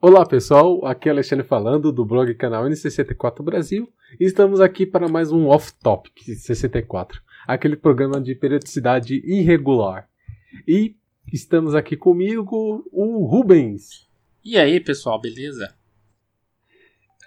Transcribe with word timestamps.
Olá 0.00 0.24
pessoal, 0.24 0.86
aqui 0.86 1.08
é 1.08 1.12
Alexandre 1.12 1.44
falando 1.44 1.90
do 1.90 2.04
blog 2.04 2.32
canal 2.36 2.64
N64 2.66 3.42
Brasil 3.42 3.92
e 4.20 4.26
estamos 4.26 4.60
aqui 4.60 4.86
para 4.86 5.08
mais 5.08 5.32
um 5.32 5.48
Off 5.48 5.72
Topic 5.82 6.22
64, 6.22 7.20
aquele 7.48 7.74
programa 7.74 8.20
de 8.20 8.32
periodicidade 8.36 9.20
irregular. 9.24 10.08
E 10.68 10.94
estamos 11.32 11.74
aqui 11.74 11.96
comigo 11.96 12.88
o 12.92 13.26
Rubens. 13.26 14.08
E 14.44 14.56
aí 14.56 14.78
pessoal, 14.78 15.20
beleza? 15.20 15.74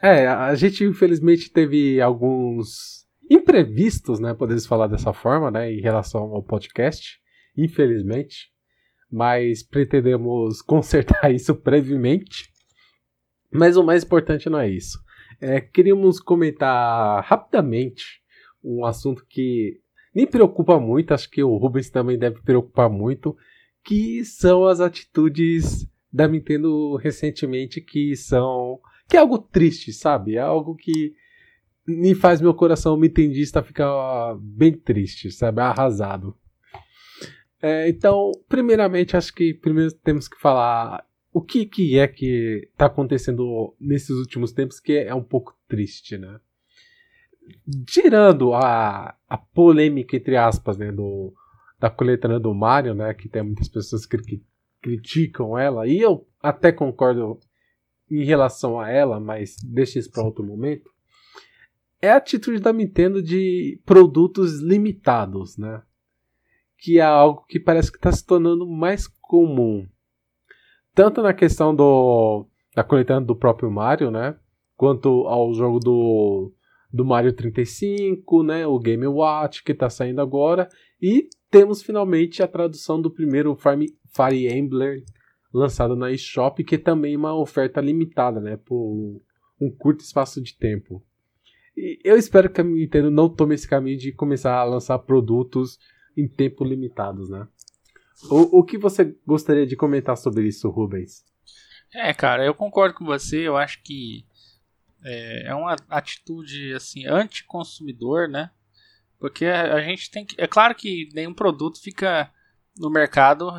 É, 0.02 0.26
a 0.28 0.56
gente 0.56 0.86
infelizmente 0.86 1.52
teve 1.52 2.00
alguns 2.00 3.06
imprevistos, 3.30 4.18
né, 4.18 4.34
podemos 4.34 4.66
falar 4.66 4.88
dessa 4.88 5.12
forma, 5.12 5.52
né, 5.52 5.74
em 5.74 5.82
relação 5.82 6.22
ao 6.34 6.42
podcast, 6.42 7.20
infelizmente, 7.58 8.50
mas 9.12 9.62
pretendemos 9.62 10.62
consertar 10.64 11.34
isso 11.34 11.54
brevemente. 11.54 12.50
Mas 13.52 13.78
o 13.78 13.84
mais 13.84 14.04
importante 14.04 14.50
não 14.50 14.60
é 14.60 14.70
isso. 14.70 15.00
É, 15.40 15.60
queríamos 15.60 16.20
comentar 16.20 17.24
rapidamente 17.24 18.22
um 18.64 18.86
assunto 18.86 19.26
que 19.28 19.80
me 20.14 20.28
preocupa 20.28 20.80
muito, 20.80 21.14
acho 21.14 21.30
que 21.30 21.44
o 21.44 21.58
Rubens 21.58 21.90
também 21.90 22.18
deve 22.18 22.42
preocupar 22.42 22.90
muito, 22.90 23.36
que 23.84 24.24
são 24.24 24.66
as 24.66 24.80
atitudes 24.80 25.88
da 26.12 26.28
Nintendo 26.28 26.96
recentemente 26.98 27.82
que 27.82 28.16
são 28.16 28.80
que 29.08 29.18
é 29.18 29.20
algo 29.20 29.38
triste, 29.38 29.92
sabe? 29.92 30.36
É 30.36 30.40
algo 30.40 30.76
que 30.76 31.14
me 31.86 32.16
faz 32.16 32.40
meu 32.40 32.54
coração 32.54 32.98
nintendista 32.98 33.62
ficar 33.62 34.38
bem 34.40 34.72
triste, 34.74 35.32
sabe? 35.32 35.62
Arrasado. 35.62 36.36
É, 37.62 37.90
então, 37.90 38.32
primeiramente, 38.48 39.18
acho 39.18 39.34
que 39.34 39.54
primeiro 39.54 39.92
temos 39.96 40.28
que 40.28 40.40
falar 40.40 41.06
o 41.34 41.42
que, 41.42 41.66
que 41.66 41.98
é 41.98 42.08
que 42.08 42.68
está 42.72 42.88
acontecendo 42.88 43.74
nesses 43.80 44.12
últimos 44.18 44.52
tempos 44.52 44.80
que 44.80 44.98
é 44.98 45.16
um 45.16 45.24
pouco 45.24 45.56
triste, 45.68 46.18
né? 46.18 46.40
Tirando 47.86 48.54
a, 48.54 49.16
a 49.28 49.38
polêmica, 49.38 50.16
entre 50.16 50.36
aspas, 50.36 50.78
né, 50.78 50.92
do, 50.92 51.34
da 51.80 51.90
coletânea 51.90 52.40
do 52.40 52.54
Mario, 52.54 52.94
né, 52.94 53.14
que 53.14 53.30
tem 53.30 53.44
muitas 53.44 53.68
pessoas 53.68 54.06
que, 54.06 54.18
que 54.18 54.44
criticam 54.82 55.58
ela, 55.58 55.88
e 55.88 56.00
eu 56.00 56.28
até 56.42 56.72
concordo 56.72 57.40
em 58.10 58.24
relação 58.24 58.80
a 58.80 58.90
ela, 58.90 59.20
mas 59.20 59.56
deixa 59.64 60.00
isso 60.00 60.12
para 60.12 60.24
outro 60.24 60.44
momento, 60.44 60.90
é 62.02 62.10
a 62.12 62.18
atitude 62.18 62.60
da 62.60 62.74
Nintendo 62.74 63.22
de 63.22 63.80
produtos 63.86 64.60
limitados, 64.60 65.58
né? 65.58 65.82
Que 66.78 67.00
é 67.00 67.04
algo 67.04 67.46
que 67.48 67.60
parece 67.60 67.92
que 67.92 67.98
está 67.98 68.12
se 68.12 68.26
tornando 68.26 68.68
mais 68.68 69.08
comum 69.08 69.88
tanto 70.94 71.22
na 71.22 71.34
questão 71.34 71.76
do 71.76 72.46
da 72.76 72.84
coletânea 72.84 73.26
do 73.26 73.36
próprio 73.36 73.70
Mario, 73.70 74.10
né? 74.10 74.36
Quanto 74.76 75.28
ao 75.28 75.54
jogo 75.54 75.80
do, 75.80 76.52
do 76.92 77.06
Mario 77.06 77.34
35, 77.34 78.44
né? 78.44 78.66
O 78.66 78.80
Game 78.80 79.06
Watch 79.06 79.64
que 79.64 79.74
está 79.74 79.90
saindo 79.90 80.22
agora. 80.22 80.70
E 81.02 81.28
temos 81.50 81.84
finalmente 81.84 82.42
a 82.42 82.48
tradução 82.48 83.02
do 83.02 83.12
primeiro 83.12 83.56
Fire 83.56 84.48
Emblem 84.48 85.04
lançado 85.54 85.96
na 85.96 86.12
eShop, 86.12 86.64
que 86.64 86.76
é 86.76 86.78
também 86.78 87.16
uma 87.16 87.36
oferta 87.36 87.82
limitada, 87.82 88.40
né? 88.40 88.58
Por 88.58 89.22
um 89.60 89.70
curto 89.70 90.02
espaço 90.02 90.42
de 90.42 90.58
tempo. 90.58 91.04
E 91.76 92.00
eu 92.04 92.18
espero 92.18 92.50
que 92.50 92.62
a 92.62 92.64
Nintendo 92.64 93.12
não 93.12 93.30
tome 93.30 93.56
esse 93.56 93.68
caminho 93.68 93.98
de 93.98 94.12
começar 94.12 94.56
a 94.56 94.64
lançar 94.64 94.98
produtos 95.00 95.78
em 96.18 96.28
tempo 96.28 96.64
limitados, 96.64 97.30
né? 97.30 97.48
O, 98.30 98.60
o 98.60 98.64
que 98.64 98.78
você 98.78 99.16
gostaria 99.26 99.66
de 99.66 99.76
comentar 99.76 100.18
sobre 100.18 100.48
isso, 100.48 100.70
Rubens? 100.70 101.26
É, 101.94 102.14
cara, 102.14 102.46
eu 102.46 102.54
concordo 102.54 102.96
com 102.96 103.06
você. 103.06 103.48
Eu 103.48 103.58
acho 103.58 103.82
que 103.82 104.26
é, 105.04 105.48
é 105.48 105.56
uma 105.56 105.76
atitude 105.90 106.74
assim 106.74 107.06
anticonsumidor, 107.06 108.28
né? 108.28 108.52
Porque 109.20 109.46
a, 109.46 109.82
gente 109.82 110.10
tem 110.10 110.26
que. 110.26 110.36
É 110.40 110.48
claro 110.48 110.74
que 110.74 111.10
nenhum 111.14 111.34
produto 111.34 111.80
fica 111.80 112.32
no 112.78 112.90
mercado 112.90 113.52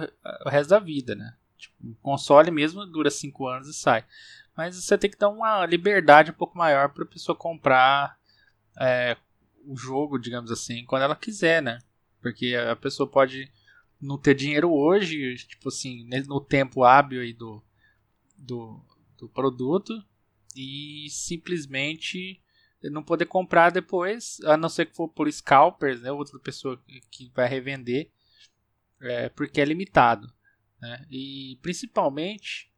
o 0.44 0.48
resto 0.48 0.70
da 0.70 0.78
vida, 0.78 1.14
né? 1.14 1.34
Tipo, 1.56 1.74
o 1.84 1.94
console 2.02 2.50
mesmo 2.50 2.84
dura 2.86 3.10
5 3.10 3.46
anos 3.46 3.68
e 3.68 3.72
sai. 3.72 4.04
Mas 4.56 4.76
você 4.76 4.98
tem 4.98 5.10
que 5.10 5.18
dar 5.18 5.28
uma 5.28 5.64
liberdade 5.64 6.30
um 6.30 6.34
pouco 6.34 6.58
maior 6.58 6.88
para 6.88 7.04
a 7.04 7.06
pessoa 7.06 7.36
comprar 7.36 8.18
é, 8.78 9.16
o 9.64 9.76
jogo, 9.76 10.18
digamos 10.18 10.50
assim, 10.50 10.84
quando 10.84 11.02
ela 11.02 11.16
quiser, 11.16 11.62
né? 11.62 11.78
Porque 12.20 12.54
a 12.56 12.76
pessoa 12.76 13.08
pode 13.08 13.50
não 14.02 14.18
ter 14.18 14.34
dinheiro 14.34 14.72
hoje, 14.72 15.36
tipo 15.36 15.68
assim, 15.68 16.04
no 16.26 16.40
tempo 16.40 16.82
hábil 16.82 17.20
aí 17.20 17.32
do, 17.32 17.62
do, 18.36 18.84
do 19.16 19.28
produto 19.28 19.92
e 20.56 21.06
simplesmente 21.08 22.42
não 22.90 23.02
poder 23.02 23.26
comprar 23.26 23.70
depois, 23.70 24.40
a 24.44 24.56
não 24.56 24.68
ser 24.68 24.86
que 24.86 24.96
for 24.96 25.08
por 25.08 25.30
scalpers, 25.32 26.02
né, 26.02 26.10
outra 26.10 26.36
pessoa 26.40 26.82
que 27.12 27.30
vai 27.32 27.48
revender, 27.48 28.10
é, 29.00 29.28
porque 29.28 29.60
é 29.60 29.64
limitado. 29.64 30.32
Né? 30.80 31.06
E 31.08 31.58
principalmente, 31.62 32.72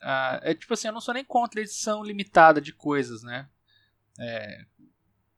uh, 0.00 0.40
é 0.40 0.54
tipo 0.54 0.72
assim, 0.72 0.88
eu 0.88 0.94
não 0.94 1.02
sou 1.02 1.12
nem 1.12 1.24
contra 1.24 1.60
edição 1.60 2.02
limitada 2.02 2.62
de 2.62 2.72
coisas, 2.72 3.22
né? 3.22 3.46
É, 4.18 4.64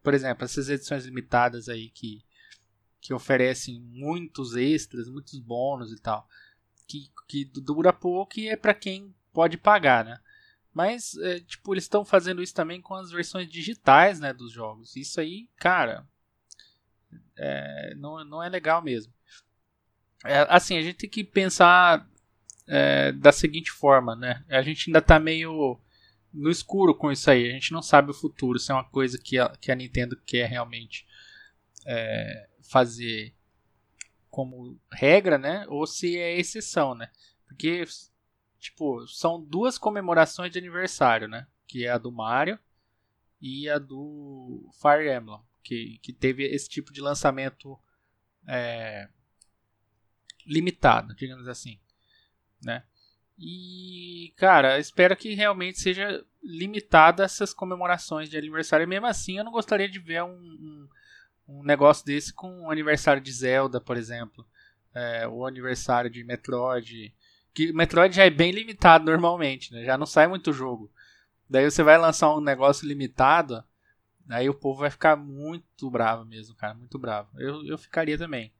por 0.00 0.14
exemplo, 0.14 0.44
essas 0.44 0.68
edições 0.68 1.04
limitadas 1.04 1.68
aí 1.68 1.90
que 1.90 2.24
que 3.04 3.12
oferecem 3.12 3.82
muitos 3.82 4.56
extras, 4.56 5.10
muitos 5.10 5.38
bônus 5.38 5.92
e 5.92 6.00
tal, 6.00 6.26
que, 6.88 7.10
que 7.28 7.44
dura 7.44 7.92
pouco 7.92 8.40
e 8.40 8.48
é 8.48 8.56
para 8.56 8.72
quem 8.72 9.14
pode 9.30 9.58
pagar, 9.58 10.06
né? 10.06 10.18
Mas, 10.72 11.14
é, 11.18 11.38
tipo, 11.40 11.74
eles 11.74 11.84
estão 11.84 12.02
fazendo 12.02 12.42
isso 12.42 12.54
também 12.54 12.80
com 12.80 12.94
as 12.94 13.10
versões 13.10 13.46
digitais, 13.50 14.18
né, 14.18 14.32
dos 14.32 14.50
jogos. 14.50 14.96
Isso 14.96 15.20
aí, 15.20 15.50
cara, 15.56 16.08
é, 17.36 17.94
não, 17.94 18.24
não 18.24 18.42
é 18.42 18.48
legal 18.48 18.80
mesmo. 18.80 19.12
É, 20.24 20.46
assim, 20.48 20.78
a 20.78 20.82
gente 20.82 20.96
tem 20.96 21.10
que 21.10 21.22
pensar 21.22 22.08
é, 22.66 23.12
da 23.12 23.32
seguinte 23.32 23.70
forma, 23.70 24.16
né? 24.16 24.42
A 24.48 24.62
gente 24.62 24.88
ainda 24.88 25.02
tá 25.02 25.20
meio 25.20 25.78
no 26.32 26.50
escuro 26.50 26.94
com 26.94 27.12
isso 27.12 27.30
aí. 27.30 27.50
A 27.50 27.52
gente 27.52 27.70
não 27.70 27.82
sabe 27.82 28.10
o 28.10 28.14
futuro, 28.14 28.58
se 28.58 28.72
é 28.72 28.74
uma 28.74 28.88
coisa 28.88 29.18
que 29.18 29.38
a, 29.38 29.50
que 29.50 29.70
a 29.70 29.74
Nintendo 29.76 30.16
quer 30.24 30.48
realmente 30.48 31.06
é, 31.84 32.48
fazer 32.62 33.34
como 34.30 34.80
regra, 34.90 35.38
né? 35.38 35.64
Ou 35.68 35.86
se 35.86 36.18
é 36.18 36.38
exceção, 36.38 36.94
né? 36.94 37.10
Porque, 37.46 37.84
tipo, 38.58 39.06
são 39.06 39.40
duas 39.40 39.78
comemorações 39.78 40.50
de 40.50 40.58
aniversário, 40.58 41.28
né? 41.28 41.46
Que 41.66 41.86
é 41.86 41.90
a 41.90 41.98
do 41.98 42.10
Mario 42.10 42.58
e 43.40 43.68
a 43.68 43.78
do 43.78 44.68
Fire 44.80 45.08
Emblem, 45.08 45.40
que, 45.62 45.98
que 46.02 46.12
teve 46.12 46.44
esse 46.44 46.68
tipo 46.68 46.92
de 46.92 47.00
lançamento 47.00 47.78
é, 48.48 49.08
limitado, 50.46 51.14
digamos 51.14 51.46
assim, 51.48 51.78
né? 52.62 52.84
E, 53.38 54.32
cara, 54.36 54.78
espero 54.78 55.16
que 55.16 55.34
realmente 55.34 55.80
seja 55.80 56.24
limitada 56.42 57.24
essas 57.24 57.52
comemorações 57.52 58.28
de 58.30 58.36
aniversário. 58.36 58.86
Mesmo 58.86 59.06
assim, 59.06 59.38
eu 59.38 59.44
não 59.44 59.50
gostaria 59.50 59.88
de 59.88 59.98
ver 59.98 60.22
um, 60.22 60.30
um 60.30 60.88
um 61.48 61.62
negócio 61.62 62.04
desse 62.04 62.32
com 62.32 62.62
o 62.62 62.70
aniversário 62.70 63.22
de 63.22 63.32
Zelda, 63.32 63.80
por 63.80 63.96
exemplo, 63.96 64.44
é, 64.94 65.26
o 65.28 65.46
aniversário 65.46 66.10
de 66.10 66.24
Metroid, 66.24 67.14
que 67.52 67.72
Metroid 67.72 68.14
já 68.14 68.24
é 68.24 68.30
bem 68.30 68.50
limitado 68.50 69.04
normalmente, 69.04 69.72
né? 69.72 69.84
já 69.84 69.98
não 69.98 70.06
sai 70.06 70.26
muito 70.26 70.52
jogo. 70.52 70.90
Daí 71.48 71.70
você 71.70 71.82
vai 71.82 71.98
lançar 71.98 72.34
um 72.34 72.40
negócio 72.40 72.86
limitado, 72.88 73.62
aí 74.28 74.48
o 74.48 74.54
povo 74.54 74.80
vai 74.80 74.90
ficar 74.90 75.16
muito 75.16 75.90
bravo 75.90 76.24
mesmo, 76.24 76.54
cara, 76.56 76.74
muito 76.74 76.98
bravo. 76.98 77.28
Eu, 77.38 77.64
eu 77.66 77.76
ficaria 77.76 78.16
também. 78.16 78.52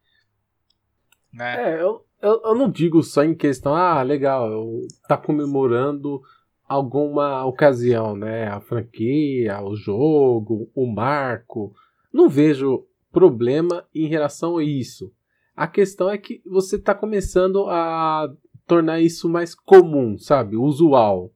Né? 1.33 1.73
É, 1.73 1.83
eu, 1.83 2.05
eu, 2.23 2.41
eu 2.45 2.55
não 2.55 2.71
digo 2.71 3.03
só 3.03 3.25
em 3.25 3.35
questão, 3.35 3.75
ah, 3.75 4.03
legal, 4.03 4.51
eu 4.51 4.87
tá 5.09 5.17
comemorando 5.17 6.23
alguma 6.69 7.45
ocasião, 7.45 8.17
né? 8.17 8.49
A 8.49 8.61
franquia, 8.61 9.61
o 9.63 9.75
jogo, 9.77 10.71
o 10.75 10.87
marco, 10.87 11.75
não 12.15 12.29
vejo 12.29 12.87
problema 13.11 13.85
em 13.93 14.07
relação 14.07 14.57
a 14.57 14.65
isso. 14.65 15.13
A 15.57 15.67
questão 15.67 16.09
é 16.09 16.17
que 16.17 16.41
você 16.47 16.77
está 16.77 16.95
começando 16.95 17.67
a 17.69 18.33
tornar 18.69 19.01
isso 19.01 19.29
mais 19.29 19.53
comum, 19.53 20.17
sabe? 20.17 20.57
Usual. 20.57 21.33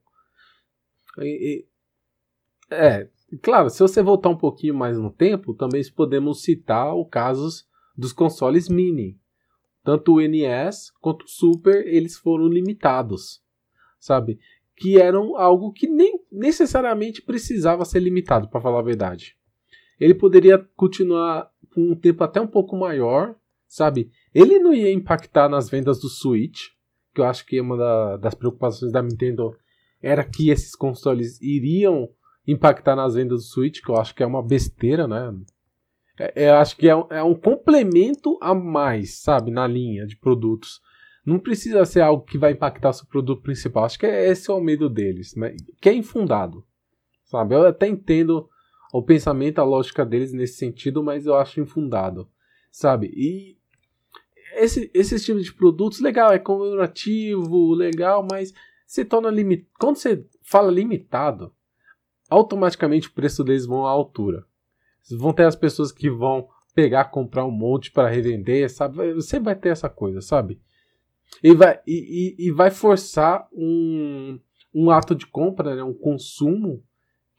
E, 1.19 1.65
e, 2.71 2.73
é, 2.73 3.09
claro, 3.41 3.69
se 3.69 3.81
você 3.81 4.01
voltar 4.01 4.29
um 4.29 4.37
pouquinho 4.37 4.73
mais 4.73 4.97
no 4.97 5.11
tempo, 5.11 5.53
também 5.53 5.81
podemos 5.93 6.43
citar 6.43 6.95
o 6.95 7.05
casos 7.05 7.67
dos 7.97 8.13
consoles 8.13 8.69
mini. 8.69 9.19
Tanto 9.83 10.15
o 10.15 10.21
NES 10.21 10.91
quanto 11.01 11.25
o 11.25 11.29
Super, 11.29 11.85
eles 11.85 12.17
foram 12.17 12.47
limitados, 12.47 13.41
sabe? 13.99 14.39
Que 14.77 14.97
eram 14.97 15.35
algo 15.35 15.73
que 15.73 15.87
nem 15.87 16.21
necessariamente 16.31 17.21
precisava 17.21 17.83
ser 17.83 17.99
limitado, 17.99 18.49
para 18.49 18.61
falar 18.61 18.79
a 18.79 18.83
verdade 18.83 19.38
ele 19.99 20.13
poderia 20.13 20.57
continuar 20.75 21.49
com 21.73 21.91
um 21.91 21.95
tempo 21.95 22.23
até 22.23 22.39
um 22.39 22.47
pouco 22.47 22.75
maior, 22.77 23.35
sabe? 23.67 24.11
Ele 24.33 24.59
não 24.59 24.73
ia 24.73 24.91
impactar 24.91 25.49
nas 25.49 25.69
vendas 25.69 25.99
do 25.99 26.09
Switch, 26.09 26.67
que 27.13 27.21
eu 27.21 27.25
acho 27.25 27.45
que 27.45 27.57
é 27.57 27.61
uma 27.61 27.77
da, 27.77 28.17
das 28.17 28.33
preocupações 28.33 28.91
da 28.91 29.01
Nintendo 29.01 29.55
era 30.01 30.23
que 30.23 30.49
esses 30.49 30.75
consoles 30.75 31.41
iriam 31.41 32.09
impactar 32.47 32.95
nas 32.95 33.15
vendas 33.15 33.41
do 33.41 33.45
Switch, 33.45 33.81
que 33.81 33.89
eu 33.89 33.97
acho 33.97 34.15
que 34.15 34.23
é 34.23 34.25
uma 34.25 34.41
besteira, 34.41 35.07
né? 35.07 35.35
É, 36.17 36.49
eu 36.49 36.55
acho 36.55 36.75
que 36.75 36.89
é, 36.89 36.93
é 37.09 37.23
um 37.23 37.35
complemento 37.35 38.37
a 38.41 38.53
mais, 38.53 39.19
sabe, 39.19 39.51
na 39.51 39.67
linha 39.67 40.05
de 40.05 40.17
produtos. 40.17 40.81
Não 41.25 41.37
precisa 41.37 41.85
ser 41.85 42.01
algo 42.01 42.23
que 42.23 42.37
vai 42.37 42.53
impactar 42.53 42.93
seu 42.93 43.05
produto 43.05 43.41
principal. 43.41 43.85
Acho 43.85 43.99
que 43.99 44.05
esse 44.05 44.49
é 44.49 44.53
o 44.53 44.59
medo 44.59 44.89
deles, 44.89 45.35
né? 45.35 45.55
que 45.81 45.89
é 45.89 45.93
infundado. 45.93 46.65
Sabe? 47.25 47.53
Eu 47.53 47.67
até 47.67 47.87
entendo 47.87 48.49
o 48.91 49.01
pensamento, 49.03 49.59
a 49.59 49.63
lógica 49.63 50.05
deles 50.05 50.33
nesse 50.33 50.55
sentido, 50.55 51.03
mas 51.03 51.25
eu 51.25 51.35
acho 51.35 51.61
infundado. 51.61 52.27
Sabe? 52.71 53.11
E 53.15 53.57
esse, 54.55 54.89
esse 54.93 55.19
tipo 55.19 55.39
de 55.39 55.53
produtos, 55.53 55.99
legal, 55.99 56.31
é 56.31 56.39
comemorativo, 56.39 57.73
legal, 57.73 58.25
mas 58.29 58.53
se 58.85 59.05
torna 59.05 59.29
limitado. 59.29 59.69
Quando 59.79 59.95
você 59.97 60.25
fala 60.41 60.71
limitado, 60.71 61.53
automaticamente 62.29 63.07
o 63.07 63.13
preço 63.13 63.43
deles 63.43 63.65
vão 63.65 63.85
à 63.85 63.89
altura. 63.89 64.45
Vão 65.11 65.33
ter 65.33 65.45
as 65.45 65.55
pessoas 65.55 65.91
que 65.91 66.09
vão 66.09 66.47
pegar, 66.73 67.05
comprar 67.05 67.45
um 67.45 67.51
monte 67.51 67.91
para 67.91 68.09
revender, 68.09 68.69
sabe? 68.69 69.13
Você 69.13 69.39
vai 69.39 69.55
ter 69.55 69.69
essa 69.69 69.89
coisa, 69.89 70.21
sabe? 70.21 70.61
E 71.43 71.53
vai, 71.53 71.79
e, 71.85 72.35
e, 72.39 72.47
e 72.47 72.51
vai 72.51 72.71
forçar 72.71 73.47
um, 73.53 74.39
um 74.73 74.89
ato 74.89 75.15
de 75.15 75.27
compra, 75.27 75.75
né? 75.75 75.83
um 75.83 75.93
consumo 75.93 76.83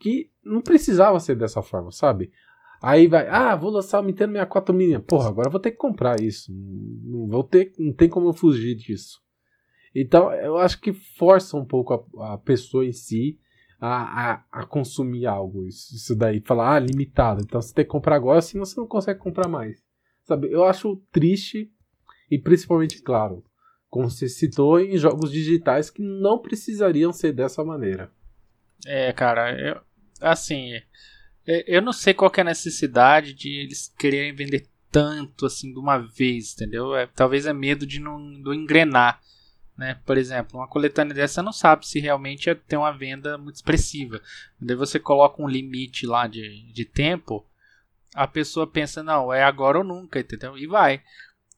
que 0.01 0.31
não 0.43 0.61
precisava 0.61 1.19
ser 1.19 1.35
dessa 1.35 1.61
forma, 1.61 1.91
sabe? 1.91 2.31
Aí 2.81 3.07
vai, 3.07 3.27
ah, 3.27 3.55
vou 3.55 3.69
lançar 3.69 3.99
o 3.99 4.03
Nintendo 4.03 4.33
64 4.33 4.73
Mini. 4.73 4.99
Porra, 4.99 5.29
agora 5.29 5.49
vou 5.49 5.59
ter 5.59 5.71
que 5.71 5.77
comprar 5.77 6.19
isso. 6.19 6.51
Não 6.51 7.27
vou 7.27 7.43
ter, 7.43 7.71
não 7.77 7.93
tem 7.93 8.09
como 8.09 8.27
eu 8.27 8.33
fugir 8.33 8.75
disso. 8.75 9.21
Então, 9.93 10.33
eu 10.33 10.57
acho 10.57 10.79
que 10.81 10.91
força 10.91 11.55
um 11.55 11.65
pouco 11.65 11.93
a, 12.17 12.33
a 12.33 12.37
pessoa 12.39 12.83
em 12.83 12.91
si 12.91 13.37
a, 13.79 14.31
a, 14.31 14.43
a, 14.51 14.65
consumir 14.65 15.27
algo. 15.27 15.67
Isso, 15.67 15.93
isso 15.93 16.15
daí, 16.15 16.41
falar, 16.41 16.75
ah, 16.75 16.79
limitado. 16.79 17.41
Então 17.41 17.61
você 17.61 17.73
tem 17.73 17.85
que 17.85 17.91
comprar 17.91 18.15
agora, 18.15 18.41
senão 18.41 18.65
você 18.65 18.79
não 18.79 18.87
consegue 18.87 19.19
comprar 19.19 19.47
mais. 19.47 19.83
Sabe? 20.23 20.51
Eu 20.51 20.63
acho 20.63 21.01
triste 21.11 21.71
e 22.31 22.39
principalmente, 22.39 23.01
claro, 23.01 23.43
como 23.89 24.09
você 24.09 24.27
citou, 24.27 24.79
em 24.79 24.97
jogos 24.97 25.31
digitais 25.31 25.89
que 25.89 26.01
não 26.01 26.39
precisariam 26.39 27.11
ser 27.11 27.33
dessa 27.33 27.63
maneira. 27.63 28.09
É, 28.85 29.11
cara, 29.13 29.59
eu, 29.59 29.81
assim, 30.21 30.71
eu 31.45 31.81
não 31.81 31.91
sei 31.91 32.13
qual 32.13 32.31
é 32.35 32.41
a 32.41 32.45
necessidade 32.45 33.33
de 33.33 33.49
eles 33.49 33.93
quererem 33.97 34.33
vender 34.33 34.67
tanto 34.91 35.45
assim 35.45 35.71
de 35.71 35.79
uma 35.79 35.97
vez, 35.97 36.53
entendeu? 36.53 36.95
É, 36.95 37.07
talvez 37.07 37.45
é 37.45 37.53
medo 37.53 37.85
de 37.85 37.99
não, 37.99 38.19
não 38.19 38.53
engrenar. 38.53 39.19
Né? 39.77 39.97
Por 40.05 40.17
exemplo, 40.17 40.59
uma 40.59 40.67
coletânea 40.67 41.13
dessa 41.13 41.41
não 41.41 41.53
sabe 41.53 41.87
se 41.87 41.99
realmente 41.99 42.49
é 42.49 42.55
ter 42.55 42.77
uma 42.77 42.91
venda 42.91 43.37
muito 43.37 43.55
expressiva. 43.55 44.21
Daí 44.59 44.75
você 44.75 44.99
coloca 44.99 45.41
um 45.41 45.47
limite 45.47 46.05
lá 46.05 46.27
de, 46.27 46.71
de 46.71 46.85
tempo, 46.85 47.45
a 48.13 48.27
pessoa 48.27 48.67
pensa, 48.67 49.01
não, 49.01 49.33
é 49.33 49.43
agora 49.43 49.77
ou 49.77 49.83
nunca, 49.83 50.19
entendeu? 50.19 50.57
E 50.57 50.67
vai. 50.67 51.01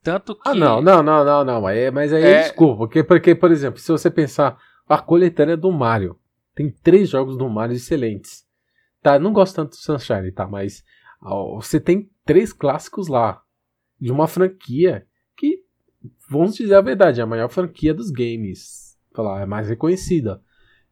Tanto 0.04 0.34
ah, 0.34 0.36
que. 0.36 0.50
Ah, 0.50 0.56
não, 0.56 0.82
não, 0.82 1.02
não, 1.02 1.26
não, 1.26 1.44
não. 1.44 1.70
É, 1.70 1.90
mas 1.90 2.14
aí 2.14 2.24
é... 2.24 2.44
desculpa. 2.44 2.78
Porque, 2.78 3.04
porque, 3.04 3.34
por 3.34 3.52
exemplo, 3.52 3.80
se 3.80 3.92
você 3.92 4.12
pensar 4.12 4.58
a 4.88 5.00
coletânea 5.00 5.58
do 5.58 5.72
Mario, 5.72 6.18
tem 6.54 6.70
três 6.70 7.10
jogos 7.10 7.36
do 7.36 7.50
Mario 7.50 7.76
excelentes. 7.76 8.46
Tá, 9.04 9.20
não 9.20 9.34
gosto 9.34 9.56
tanto 9.56 9.72
do 9.72 9.76
Sunshine, 9.76 10.32
tá? 10.32 10.48
Mas 10.48 10.84
ó, 11.22 11.56
você 11.62 11.80
tem 11.80 12.10
três 12.26 12.54
clássicos 12.54 13.08
lá. 13.08 13.42
De 14.00 14.12
uma 14.12 14.28
franquia 14.28 15.06
que, 15.38 15.64
vamos 16.30 16.56
dizer 16.56 16.76
a 16.76 16.82
verdade, 16.82 17.20
é 17.20 17.24
a 17.24 17.28
maior 17.28 17.50
franquia 17.50 17.94
dos 17.94 18.10
games. 18.10 18.98
Falar, 19.14 19.42
é 19.42 19.46
mais 19.46 19.70
reconhecida. 19.70 20.42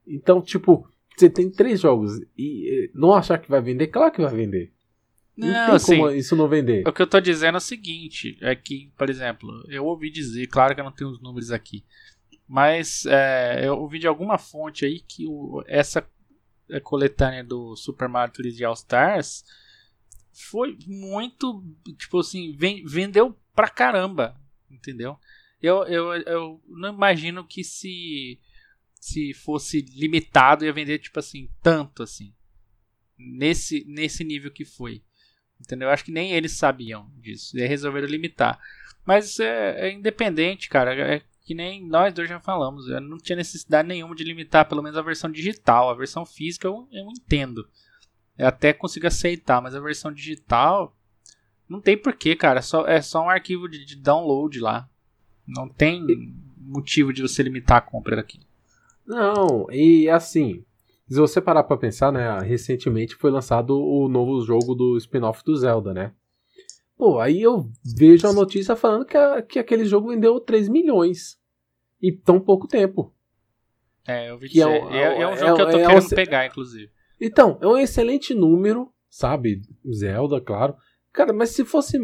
Então, 0.07 0.41
tipo, 0.41 0.87
você 1.17 1.29
tem 1.29 1.49
três 1.49 1.79
jogos 1.79 2.11
e 2.37 2.89
não 2.93 3.13
achar 3.13 3.37
que 3.37 3.49
vai 3.49 3.61
vender, 3.61 3.87
claro 3.87 4.11
que 4.11 4.21
vai 4.21 4.33
vender. 4.33 4.71
Não, 5.35 5.47
não 5.47 5.65
tem 5.65 5.75
assim, 5.75 5.97
como 5.97 6.11
isso 6.11 6.35
não 6.35 6.47
vender. 6.47 6.87
O 6.87 6.93
que 6.93 7.01
eu 7.01 7.07
tô 7.07 7.19
dizendo 7.19 7.55
é 7.55 7.57
o 7.57 7.61
seguinte: 7.61 8.37
é 8.41 8.55
que, 8.55 8.91
por 8.97 9.09
exemplo, 9.09 9.49
eu 9.69 9.85
ouvi 9.85 10.09
dizer, 10.09 10.47
claro 10.47 10.75
que 10.75 10.81
eu 10.81 10.85
não 10.85 10.91
tenho 10.91 11.09
os 11.09 11.21
números 11.21 11.51
aqui, 11.51 11.83
mas 12.47 13.05
é, 13.05 13.67
eu 13.67 13.77
ouvi 13.77 13.99
de 13.99 14.07
alguma 14.07 14.37
fonte 14.37 14.85
aí 14.85 14.99
que 14.99 15.25
o, 15.27 15.63
essa 15.67 16.05
coletânea 16.79 17.43
do 17.43 17.75
Super 17.75 18.07
Mario 18.07 18.33
3D 18.33 18.65
All 18.65 18.73
Stars 18.73 19.43
foi 20.33 20.77
muito, 20.87 21.63
tipo 21.97 22.19
assim, 22.19 22.55
vendeu 22.85 23.37
pra 23.53 23.67
caramba, 23.67 24.39
entendeu? 24.69 25.17
Eu, 25.61 25.83
eu, 25.83 26.13
eu 26.13 26.63
não 26.67 26.93
imagino 26.93 27.45
que 27.45 27.63
se 27.63 28.39
se 28.99 29.33
fosse 29.33 29.81
limitado 29.81 30.63
ia 30.63 30.71
vender 30.71 30.99
tipo 30.99 31.17
assim 31.17 31.49
tanto 31.63 32.03
assim 32.03 32.35
nesse 33.17 33.83
nesse 33.87 34.23
nível 34.23 34.51
que 34.51 34.63
foi 34.63 35.03
Entendeu? 35.61 35.89
Acho 35.89 36.03
que 36.03 36.11
nem 36.11 36.33
eles 36.33 36.53
sabiam 36.53 37.09
disso. 37.17 37.57
E 37.57 37.65
resolveram 37.65 38.07
limitar. 38.07 38.59
Mas 39.05 39.39
é, 39.39 39.87
é, 39.87 39.91
independente, 39.91 40.67
cara. 40.67 40.93
É 40.95 41.21
que 41.43 41.53
nem 41.53 41.85
nós 41.85 42.13
dois 42.13 42.29
já 42.29 42.39
falamos. 42.39 42.87
Eu 42.87 43.01
não 43.01 43.17
tinha 43.17 43.35
necessidade 43.35 43.87
nenhuma 43.87 44.15
de 44.15 44.23
limitar, 44.23 44.67
pelo 44.67 44.81
menos 44.81 44.97
a 44.97 45.01
versão 45.01 45.31
digital. 45.31 45.89
A 45.89 45.95
versão 45.95 46.25
física 46.25 46.67
eu, 46.67 46.87
eu 46.91 47.07
entendo. 47.09 47.67
Eu 48.37 48.47
até 48.47 48.73
consigo 48.73 49.07
aceitar, 49.07 49.61
mas 49.61 49.75
a 49.75 49.79
versão 49.79 50.11
digital. 50.11 50.95
Não 51.67 51.81
tem 51.81 51.97
porquê, 51.97 52.35
cara. 52.35 52.61
Só, 52.61 52.85
é 52.85 53.01
só 53.01 53.23
um 53.23 53.29
arquivo 53.29 53.67
de, 53.67 53.85
de 53.85 53.95
download 53.95 54.59
lá. 54.59 54.89
Não 55.47 55.67
tem 55.67 56.05
motivo 56.57 57.11
de 57.11 57.21
você 57.21 57.41
limitar 57.43 57.77
a 57.77 57.81
compra 57.81 58.15
daqui. 58.15 58.39
Não, 59.05 59.67
e 59.71 60.07
assim, 60.07 60.63
se 61.09 61.19
você 61.19 61.41
parar 61.41 61.63
pra 61.63 61.75
pensar, 61.75 62.11
né, 62.11 62.39
recentemente 62.39 63.15
foi 63.15 63.31
lançado 63.31 63.77
o 63.77 64.07
novo 64.07 64.41
jogo 64.45 64.73
do 64.73 64.95
spin-off 64.97 65.43
do 65.43 65.57
Zelda, 65.57 65.93
né? 65.93 66.13
Pô, 67.01 67.19
aí 67.19 67.41
eu 67.41 67.67
vejo 67.97 68.27
a 68.27 68.31
notícia 68.31 68.75
falando 68.75 69.07
que, 69.07 69.17
a, 69.17 69.41
que 69.41 69.57
aquele 69.57 69.85
jogo 69.85 70.09
vendeu 70.09 70.39
3 70.39 70.69
milhões 70.69 71.35
em 71.99 72.15
tão 72.15 72.39
pouco 72.39 72.67
tempo. 72.67 73.11
É, 74.07 74.29
eu 74.29 74.37
vi 74.37 74.49
que, 74.49 74.61
é, 74.61 74.67
um, 74.67 74.91
é, 74.91 75.21
é, 75.21 75.27
um 75.27 75.35
jogo 75.35 75.53
é, 75.53 75.55
que 75.55 75.61
eu 75.61 75.71
tô 75.71 75.77
é 75.79 75.87
querendo 75.87 76.09
pegar, 76.09 76.45
inclusive. 76.45 76.91
Então, 77.19 77.57
é 77.59 77.65
um 77.65 77.75
excelente 77.75 78.35
número, 78.35 78.93
sabe? 79.09 79.63
Zelda, 79.91 80.39
claro. 80.39 80.75
Cara, 81.11 81.33
mas 81.33 81.49
se 81.49 81.65
fosse 81.65 81.97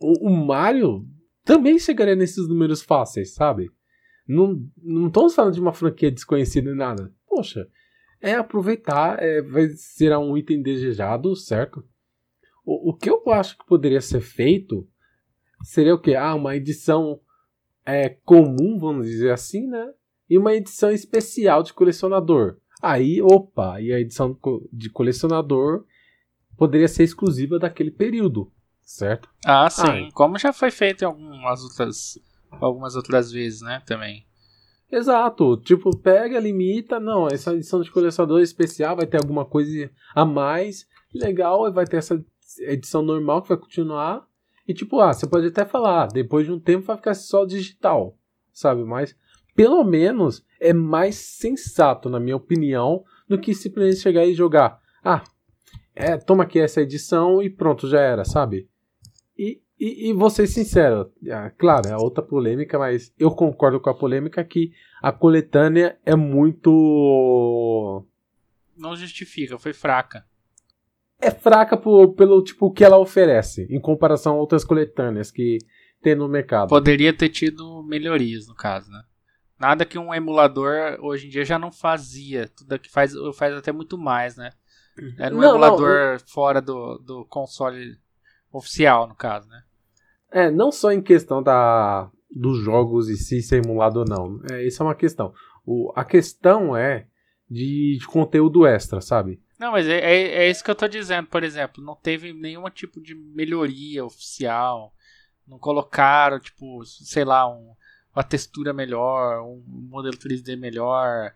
o, 0.00 0.28
o 0.28 0.30
Mario, 0.44 1.06
também 1.44 1.78
chegaria 1.78 2.16
nesses 2.16 2.48
números 2.48 2.82
fáceis, 2.82 3.34
sabe? 3.34 3.70
Não, 4.26 4.60
não 4.76 5.06
estamos 5.06 5.36
falando 5.36 5.54
de 5.54 5.60
uma 5.60 5.72
franquia 5.72 6.10
desconhecida 6.10 6.68
nem 6.68 6.76
nada. 6.76 7.14
Poxa, 7.28 7.68
é 8.20 8.34
aproveitar, 8.34 9.22
é, 9.22 9.40
vai 9.40 9.68
ser 9.68 10.16
um 10.16 10.36
item 10.36 10.60
desejado, 10.60 11.36
certo? 11.36 11.84
O, 12.64 12.90
o 12.90 12.96
que 12.96 13.10
eu 13.10 13.22
acho 13.32 13.58
que 13.58 13.66
poderia 13.66 14.00
ser 14.00 14.20
feito 14.20 14.86
seria 15.62 15.94
o 15.94 16.00
que? 16.00 16.14
Ah, 16.14 16.34
uma 16.34 16.56
edição 16.56 17.20
é, 17.84 18.08
comum, 18.08 18.78
vamos 18.78 19.06
dizer 19.06 19.32
assim, 19.32 19.66
né? 19.66 19.92
E 20.28 20.38
uma 20.38 20.54
edição 20.54 20.90
especial 20.90 21.62
de 21.62 21.72
colecionador. 21.72 22.56
Aí, 22.80 23.20
opa, 23.22 23.80
e 23.80 23.92
a 23.92 24.00
edição 24.00 24.36
de 24.72 24.90
colecionador 24.90 25.84
poderia 26.56 26.88
ser 26.88 27.04
exclusiva 27.04 27.58
daquele 27.58 27.90
período, 27.90 28.50
certo? 28.82 29.28
Ah, 29.44 29.68
sim. 29.70 29.88
Aí. 29.88 30.12
Como 30.12 30.38
já 30.38 30.52
foi 30.52 30.70
feito 30.70 31.02
em 31.02 31.06
algumas 31.06 31.62
outras, 31.62 32.18
algumas 32.50 32.96
outras 32.96 33.30
vezes, 33.30 33.60
né? 33.60 33.82
Também. 33.86 34.26
Exato, 34.90 35.56
tipo, 35.56 35.96
pega, 35.96 36.38
limita, 36.38 37.00
não, 37.00 37.26
essa 37.26 37.54
edição 37.54 37.80
de 37.80 37.90
colecionador 37.90 38.42
especial 38.42 38.94
vai 38.94 39.06
ter 39.06 39.16
alguma 39.16 39.44
coisa 39.44 39.90
a 40.14 40.22
mais, 40.22 40.86
legal, 41.14 41.72
vai 41.72 41.86
ter 41.86 41.96
essa 41.96 42.22
edição 42.58 43.02
normal 43.02 43.42
que 43.42 43.48
vai 43.48 43.58
continuar, 43.58 44.26
e 44.66 44.72
tipo, 44.72 45.00
ah, 45.00 45.12
você 45.12 45.26
pode 45.26 45.46
até 45.46 45.64
falar, 45.64 46.06
depois 46.08 46.46
de 46.46 46.52
um 46.52 46.60
tempo 46.60 46.86
vai 46.86 46.96
ficar 46.96 47.14
só 47.14 47.44
digital, 47.44 48.16
sabe, 48.52 48.84
mas 48.84 49.16
pelo 49.54 49.82
menos 49.84 50.44
é 50.60 50.72
mais 50.72 51.16
sensato, 51.16 52.08
na 52.08 52.20
minha 52.20 52.36
opinião, 52.36 53.04
do 53.28 53.38
que 53.38 53.54
simplesmente 53.54 54.00
chegar 54.00 54.24
e 54.24 54.34
jogar, 54.34 54.80
ah, 55.04 55.22
é, 55.94 56.16
toma 56.16 56.44
aqui 56.44 56.58
essa 56.58 56.80
edição 56.80 57.42
e 57.42 57.50
pronto, 57.50 57.88
já 57.88 58.00
era, 58.00 58.24
sabe? 58.24 58.68
E 59.36 59.60
e, 59.84 60.10
e 60.10 60.12
vou 60.12 60.30
ser 60.30 60.46
sincero, 60.46 61.10
é, 61.26 61.50
claro, 61.58 61.88
é 61.88 61.96
outra 61.96 62.22
polêmica, 62.22 62.78
mas 62.78 63.12
eu 63.18 63.32
concordo 63.32 63.80
com 63.80 63.90
a 63.90 63.94
polêmica 63.94 64.44
que 64.44 64.70
a 65.02 65.10
coletânea 65.10 65.98
é 66.06 66.14
muito. 66.14 68.06
Não 68.76 68.94
justifica, 68.94 69.58
foi 69.58 69.72
fraca. 69.72 70.24
É 71.22 71.30
fraca 71.30 71.76
por, 71.76 72.14
pelo 72.14 72.42
tipo 72.42 72.72
que 72.72 72.84
ela 72.84 72.98
oferece, 72.98 73.66
em 73.70 73.80
comparação 73.80 74.34
a 74.34 74.38
outras 74.38 74.64
coletâneas 74.64 75.30
que 75.30 75.58
tem 76.02 76.16
no 76.16 76.28
mercado. 76.28 76.68
Poderia 76.68 77.12
ter 77.16 77.28
tido 77.28 77.82
melhorias, 77.84 78.48
no 78.48 78.54
caso, 78.54 78.90
né? 78.90 79.02
Nada 79.58 79.84
que 79.84 79.96
um 79.96 80.12
emulador 80.12 80.98
hoje 81.00 81.28
em 81.28 81.30
dia 81.30 81.44
já 81.44 81.56
não 81.56 81.70
fazia. 81.70 82.48
Tudo 82.48 82.76
que 82.80 82.90
faz, 82.90 83.12
faz 83.36 83.54
até 83.54 83.70
muito 83.70 83.96
mais, 83.96 84.36
né? 84.36 84.50
Era 85.16 85.32
um 85.32 85.38
não, 85.38 85.50
emulador 85.50 86.14
não, 86.14 86.18
fora 86.26 86.60
do, 86.60 86.98
do 86.98 87.24
console 87.26 87.96
oficial, 88.52 89.06
no 89.06 89.14
caso, 89.14 89.48
né? 89.48 89.62
É, 90.32 90.50
não 90.50 90.72
só 90.72 90.90
em 90.90 91.00
questão 91.00 91.40
da, 91.40 92.10
dos 92.34 92.58
jogos 92.58 93.08
e 93.08 93.16
se 93.16 93.40
ser 93.40 93.64
emulado 93.64 94.00
ou 94.00 94.04
não. 94.04 94.40
É, 94.50 94.66
isso 94.66 94.82
é 94.82 94.86
uma 94.86 94.94
questão. 94.94 95.32
O, 95.64 95.92
a 95.94 96.04
questão 96.04 96.76
é 96.76 97.06
de, 97.48 97.98
de 98.00 98.06
conteúdo 98.06 98.66
extra, 98.66 99.00
sabe? 99.00 99.40
Não, 99.62 99.70
mas 99.70 99.86
é, 99.86 100.00
é, 100.00 100.22
é, 100.44 100.50
isso 100.50 100.64
que 100.64 100.72
eu 100.72 100.74
tô 100.74 100.88
dizendo, 100.88 101.28
por 101.28 101.44
exemplo, 101.44 101.84
não 101.84 101.94
teve 101.94 102.32
nenhum 102.32 102.68
tipo 102.68 103.00
de 103.00 103.14
melhoria 103.14 104.04
oficial. 104.04 104.92
Não 105.46 105.56
colocaram, 105.56 106.40
tipo, 106.40 106.84
sei 106.84 107.24
lá, 107.24 107.48
um, 107.48 107.72
uma 108.12 108.24
textura 108.24 108.72
melhor, 108.72 109.40
um 109.42 109.62
modelo 109.88 110.16
3D 110.16 110.58
melhor, 110.58 111.32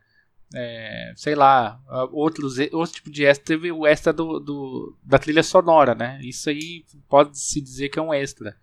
é, 0.52 1.12
sei 1.14 1.37
lá, 1.37 1.80
outros, 2.11 2.59
outro 2.73 2.97
tipo 2.97 3.12
de 3.12 3.25
extra. 3.25 3.47
Teve 3.47 3.71
o 3.71 3.87
extra 3.87 4.12
do, 4.12 4.40
do, 4.40 4.99
da 5.04 5.21
trilha 5.21 5.45
sonora, 5.45 5.95
né? 5.95 6.18
Isso 6.21 6.50
aí 6.50 6.85
pode 7.09 7.38
se 7.38 7.61
dizer 7.61 7.90
que 7.90 7.99
é 8.00 8.02
um 8.02 8.12
extra. 8.12 8.56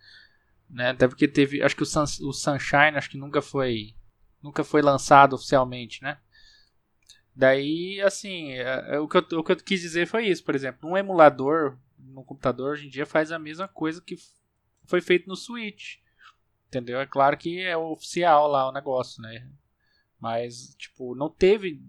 Né? 0.68 0.90
Até 0.90 1.08
porque 1.08 1.26
teve, 1.26 1.62
acho 1.62 1.74
que 1.74 1.84
o, 1.84 1.86
Sun, 1.86 2.04
o 2.20 2.34
Sunshine 2.34 2.98
acho 2.98 3.08
que 3.08 3.16
nunca 3.16 3.40
foi, 3.40 3.94
nunca 4.42 4.62
foi 4.62 4.82
lançado 4.82 5.32
oficialmente, 5.32 6.02
né? 6.02 6.18
Daí, 7.34 8.00
assim, 8.00 8.52
é, 8.52 8.94
é, 8.94 8.98
o, 8.98 9.08
que 9.08 9.16
eu, 9.16 9.38
o 9.38 9.44
que 9.44 9.52
eu 9.52 9.56
quis 9.56 9.80
dizer 9.80 10.06
foi 10.06 10.26
isso, 10.26 10.44
por 10.44 10.54
exemplo, 10.54 10.88
um 10.88 10.96
emulador 10.96 11.76
no 11.98 12.22
computador 12.22 12.72
hoje 12.72 12.86
em 12.86 12.90
dia 12.90 13.04
faz 13.04 13.32
a 13.32 13.38
mesma 13.38 13.66
coisa 13.66 14.00
que 14.00 14.16
foi 14.84 15.00
feito 15.00 15.28
no 15.28 15.36
Switch. 15.36 15.96
Entendeu? 16.68 17.00
É 17.00 17.06
claro 17.06 17.36
que 17.36 17.60
é 17.60 17.76
oficial 17.76 18.48
lá 18.48 18.68
o 18.68 18.72
negócio, 18.72 19.22
né? 19.22 19.48
Mas, 20.18 20.74
tipo, 20.76 21.14
não 21.14 21.28
teve 21.28 21.82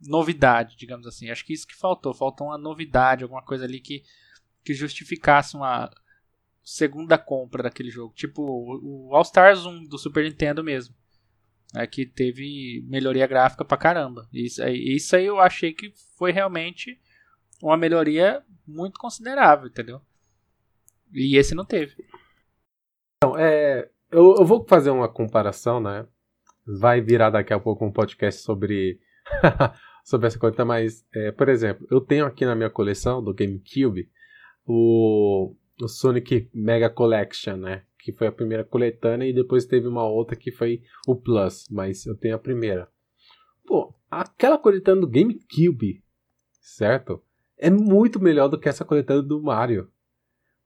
novidade, 0.00 0.76
digamos 0.76 1.06
assim. 1.06 1.30
Acho 1.30 1.44
que 1.44 1.52
isso 1.52 1.66
que 1.66 1.74
faltou. 1.74 2.14
Faltou 2.14 2.48
uma 2.48 2.58
novidade, 2.58 3.24
alguma 3.24 3.42
coisa 3.42 3.64
ali 3.64 3.80
que, 3.80 4.04
que 4.64 4.74
justificasse 4.74 5.56
uma 5.56 5.90
segunda 6.62 7.18
compra 7.18 7.62
daquele 7.62 7.90
jogo. 7.90 8.14
Tipo 8.14 8.42
o 8.42 9.14
All 9.14 9.22
Stars 9.22 9.64
1 9.64 9.84
do 9.84 9.98
Super 9.98 10.24
Nintendo 10.24 10.62
mesmo. 10.62 10.94
É, 11.74 11.86
que 11.86 12.06
teve 12.06 12.82
melhoria 12.88 13.26
gráfica 13.26 13.64
pra 13.64 13.76
caramba. 13.76 14.26
Isso, 14.32 14.66
isso 14.68 15.14
aí 15.14 15.26
eu 15.26 15.38
achei 15.38 15.74
que 15.74 15.92
foi 16.16 16.32
realmente 16.32 16.98
uma 17.62 17.76
melhoria 17.76 18.42
muito 18.66 18.98
considerável, 18.98 19.68
entendeu? 19.68 20.00
E 21.12 21.36
esse 21.36 21.54
não 21.54 21.66
teve. 21.66 21.94
Então, 23.18 23.38
é, 23.38 23.90
eu, 24.10 24.36
eu 24.38 24.46
vou 24.46 24.64
fazer 24.66 24.90
uma 24.90 25.08
comparação, 25.08 25.78
né? 25.78 26.06
vai 26.68 27.00
virar 27.00 27.30
daqui 27.30 27.52
a 27.52 27.58
pouco 27.58 27.84
um 27.84 27.92
podcast 27.92 28.42
sobre 28.42 29.00
sobre 30.04 30.26
essa 30.26 30.38
coisa, 30.38 30.64
mas, 30.64 31.06
é, 31.14 31.32
por 31.32 31.48
exemplo, 31.48 31.86
eu 31.90 32.00
tenho 32.00 32.26
aqui 32.26 32.44
na 32.44 32.54
minha 32.54 32.70
coleção 32.70 33.22
do 33.22 33.34
GameCube 33.34 34.10
o, 34.66 35.54
o 35.80 35.88
Sonic 35.88 36.50
Mega 36.52 36.90
Collection, 36.90 37.56
né? 37.56 37.84
Que 38.08 38.12
foi 38.14 38.26
a 38.26 38.32
primeira 38.32 38.64
coletânea 38.64 39.28
e 39.28 39.34
depois 39.34 39.66
teve 39.66 39.86
uma 39.86 40.02
outra 40.02 40.34
que 40.34 40.50
foi 40.50 40.80
o 41.06 41.14
Plus, 41.14 41.66
mas 41.70 42.06
eu 42.06 42.16
tenho 42.16 42.36
a 42.36 42.38
primeira. 42.38 42.88
Pô, 43.66 43.94
aquela 44.10 44.56
coletânea 44.56 45.02
do 45.02 45.06
GameCube, 45.06 46.02
certo? 46.58 47.22
É 47.58 47.68
muito 47.68 48.18
melhor 48.18 48.48
do 48.48 48.58
que 48.58 48.66
essa 48.66 48.82
coletânea 48.82 49.22
do 49.22 49.42
Mario. 49.42 49.90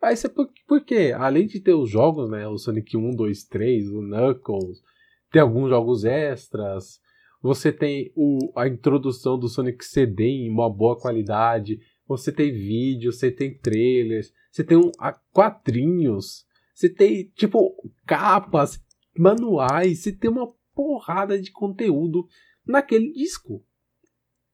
Mas 0.01 0.25
é 0.25 0.29
por, 0.29 0.49
por 0.69 0.85
quê? 0.85 1.13
Além 1.17 1.49
de 1.49 1.59
ter 1.59 1.75
os 1.75 1.91
jogos, 1.91 2.31
né? 2.31 2.47
O 2.47 2.57
Sonic 2.57 2.97
1, 2.97 3.11
2, 3.11 3.43
3, 3.43 3.89
o 3.89 4.03
Knuckles, 4.03 4.81
tem 5.33 5.43
alguns 5.43 5.69
jogos 5.69 6.05
extras. 6.05 7.01
Você 7.43 7.73
tem 7.73 8.13
o, 8.15 8.53
a 8.55 8.69
introdução 8.69 9.37
do 9.37 9.49
Sonic 9.49 9.85
CD 9.85 10.27
em 10.27 10.49
uma 10.49 10.71
boa 10.71 10.97
qualidade. 10.97 11.81
Você 12.07 12.31
tem 12.31 12.53
vídeo, 12.53 13.13
você 13.13 13.33
tem 13.33 13.59
trailers, 13.59 14.33
você 14.49 14.63
tem 14.63 14.79
um, 14.79 14.93
a, 14.97 15.13
quadrinhos, 15.33 16.47
você 16.73 16.89
tem 16.89 17.31
tipo 17.35 17.75
capas, 18.07 18.83
manuais, 19.17 20.03
você 20.03 20.13
tem 20.13 20.31
uma 20.31 20.53
porrada 20.75 21.41
de 21.41 21.51
conteúdo 21.51 22.27
naquele 22.67 23.13
disco. 23.13 23.65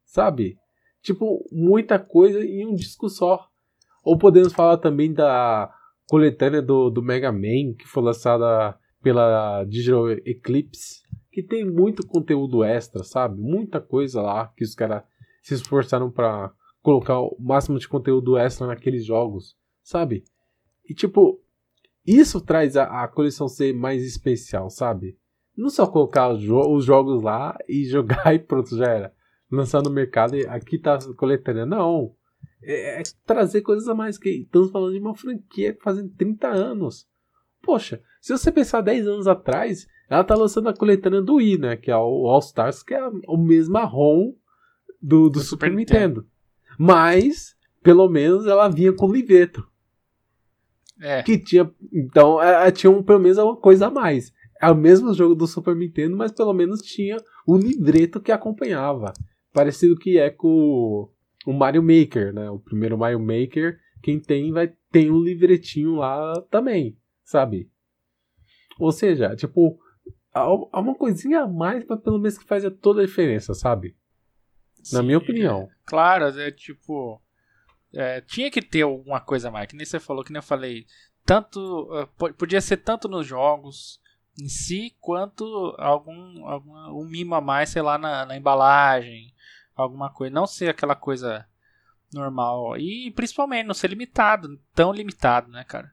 Sabe? 0.05 0.57
Tipo, 1.03 1.45
muita 1.53 1.99
coisa 1.99 2.45
em 2.45 2.67
um 2.67 2.75
disco 2.75 3.09
só. 3.09 3.49
Ou 4.05 4.19
podemos 4.19 4.53
falar 4.53 4.79
também 4.79 5.13
da 5.13 5.73
coletânea 6.07 6.63
do, 6.63 6.91
do 6.91 7.03
Mega 7.03 7.31
Man, 7.31 7.75
que 7.79 7.87
foi 7.87 8.03
lançada 8.03 8.77
pela 9.03 9.65
Digital 9.65 10.11
Eclipse, 10.11 11.03
que 11.31 11.43
tem 11.43 11.65
muito 11.65 12.07
conteúdo 12.07 12.65
extra, 12.65 13.05
sabe? 13.05 13.41
Muita 13.41 13.81
coisa 13.81 14.21
lá 14.21 14.53
que 14.57 14.65
os 14.65 14.75
caras 14.75 15.05
se 15.43 15.55
esforçaram 15.55 16.11
para 16.11 16.53
colocar 16.83 17.21
o 17.21 17.37
máximo 17.39 17.79
de 17.79 17.89
conteúdo 17.89 18.37
extra 18.37 18.67
naqueles 18.67 19.05
jogos, 19.05 19.57
sabe? 19.83 20.25
E 20.89 20.95
tipo, 20.95 21.41
isso 22.17 22.41
traz 22.41 22.77
a, 22.77 23.05
a 23.05 23.09
coleção 23.09 23.49
ser 23.49 23.75
mais 23.75 24.05
especial, 24.05 24.71
sabe? 24.71 25.17
Não 25.57 25.69
só 25.69 25.87
colocar 25.87 26.31
os, 26.31 26.41
jo 26.41 26.61
os 26.61 26.85
jogos 26.85 27.23
lá 27.23 27.57
e 27.69 27.85
jogar 27.91 28.35
e 28.35 28.39
pronto, 28.39 28.77
já 28.77 28.87
era. 28.87 29.15
Lançar 29.51 29.83
no 29.83 29.91
mercado 29.91 30.37
e 30.37 30.47
aqui 30.47 30.79
tá 30.79 30.99
coletânea. 31.17 31.67
Não. 31.67 32.15
É, 32.63 33.01
é 33.01 33.03
trazer 33.27 33.63
coisas 33.63 33.89
a 33.89 33.95
mais. 33.95 34.19
que 34.19 34.31
Estamos 34.31 34.71
falando 34.71 34.93
de 34.93 35.01
uma 35.01 35.15
franquia 35.15 35.77
fazendo 35.83 36.11
30 36.17 36.49
anos. 36.49 37.09
Poxa, 37.63 38.01
se 38.21 38.37
você 38.37 38.53
pensar 38.53 38.81
10 38.83 39.09
anos 39.09 39.27
atrás, 39.27 39.87
ela 40.09 40.23
tá 40.23 40.35
lançando 40.35 40.69
a 40.69 40.75
coletânea 40.75 41.21
do 41.21 41.37
Wii, 41.37 41.59
né? 41.59 41.77
Que 41.77 41.91
é 41.91 41.97
o 41.97 42.29
All 42.29 42.39
Stars, 42.39 42.83
que 42.83 42.95
é 42.95 43.09
o 43.27 43.37
mesmo 43.37 43.79
ROM 43.79 44.33
do, 45.01 45.29
do, 45.29 45.31
do 45.31 45.41
Super, 45.41 45.67
Super 45.67 45.77
Nintendo. 45.77 46.21
Nintendo. 46.21 46.27
Mas, 46.79 47.57
pelo 47.83 48.09
menos, 48.09 48.47
ela 48.47 48.69
vinha 48.69 48.93
com 48.93 49.11
livreto. 49.11 49.67
É. 51.01 51.23
Que 51.23 51.39
tinha. 51.39 51.71
Então, 51.93 52.43
ela 52.43 52.71
tinha 52.73 52.91
um, 52.91 53.03
pelo 53.03 53.21
menos 53.21 53.39
uma 53.39 53.57
coisa 53.57 53.87
a 53.87 53.91
mais. 53.91 54.33
É 54.61 54.69
o 54.71 54.75
mesmo 54.75 55.15
jogo 55.15 55.35
do 55.35 55.47
Super 55.47 55.77
Nintendo, 55.77 56.17
mas 56.17 56.33
pelo 56.33 56.53
menos 56.53 56.83
tinha 56.83 57.17
o 57.47 57.57
livreto 57.57 58.21
que 58.21 58.33
acompanhava. 58.33 59.13
Parecido 59.53 59.97
que 59.97 60.19
é 60.19 60.31
com 60.31 61.09
o 61.47 61.53
Mario 61.53 61.83
Maker, 61.83 62.33
né? 62.33 62.51
O 62.51 62.59
primeiro 62.59 62.99
Mario 62.99 63.21
Maker, 63.21 63.79
quem 64.03 64.21
tem 64.21 64.53
vai 64.53 64.73
tem 64.91 65.11
um 65.11 65.23
livretinho 65.23 65.97
lá 65.97 66.41
também, 66.51 66.97
sabe? 67.25 67.71
Ou 68.79 68.91
seja, 68.91 69.37
tipo, 69.37 69.79
há 70.33 70.81
uma 70.81 70.95
coisinha 70.95 71.41
a 71.43 71.49
mais, 71.49 71.85
mas 71.87 72.01
pelo 72.01 72.19
menos 72.19 72.39
que 72.39 72.47
faz 72.47 72.65
toda 72.81 73.03
a 73.03 73.07
diferença, 73.07 73.55
sabe? 73.55 73.97
Na 74.93 75.01
Sim, 75.01 75.07
minha 75.07 75.19
opinião. 75.19 75.69
Claro, 75.85 76.27
é 76.27 76.51
tipo. 76.51 77.21
É, 77.93 78.21
tinha 78.21 78.51
que 78.51 78.61
ter 78.61 78.83
alguma 78.83 79.21
coisa 79.21 79.51
mais, 79.51 79.67
que 79.67 79.77
nem 79.77 79.87
você 79.87 79.99
falou, 79.99 80.23
que 80.23 80.33
nem 80.33 80.39
eu 80.39 80.43
falei. 80.43 80.87
Tanto. 81.25 81.89
Uh, 81.93 82.33
podia 82.35 82.61
ser 82.61 82.79
tanto 82.79 83.09
nos 83.09 83.27
jogos 83.27 84.01
em 84.41 84.49
si, 84.49 84.95
quanto 85.01 85.45
algum, 85.79 86.47
algum 86.47 87.01
um 87.01 87.05
mimo 87.05 87.35
a 87.35 87.41
mais, 87.41 87.71
sei 87.71 87.83
lá, 87.83 87.99
na, 87.99 88.25
na 88.25 88.37
embalagem, 88.37 89.35
alguma 89.75 90.11
coisa. 90.11 90.35
Não 90.35 90.47
ser 90.47 90.69
aquela 90.69 90.95
coisa 90.95 91.47
normal. 92.13 92.77
E 92.77 93.11
principalmente 93.11 93.67
não 93.67 93.75
ser 93.75 93.89
limitado, 93.89 94.61
tão 94.75 94.93
limitado, 94.93 95.51
né, 95.51 95.65
cara? 95.65 95.93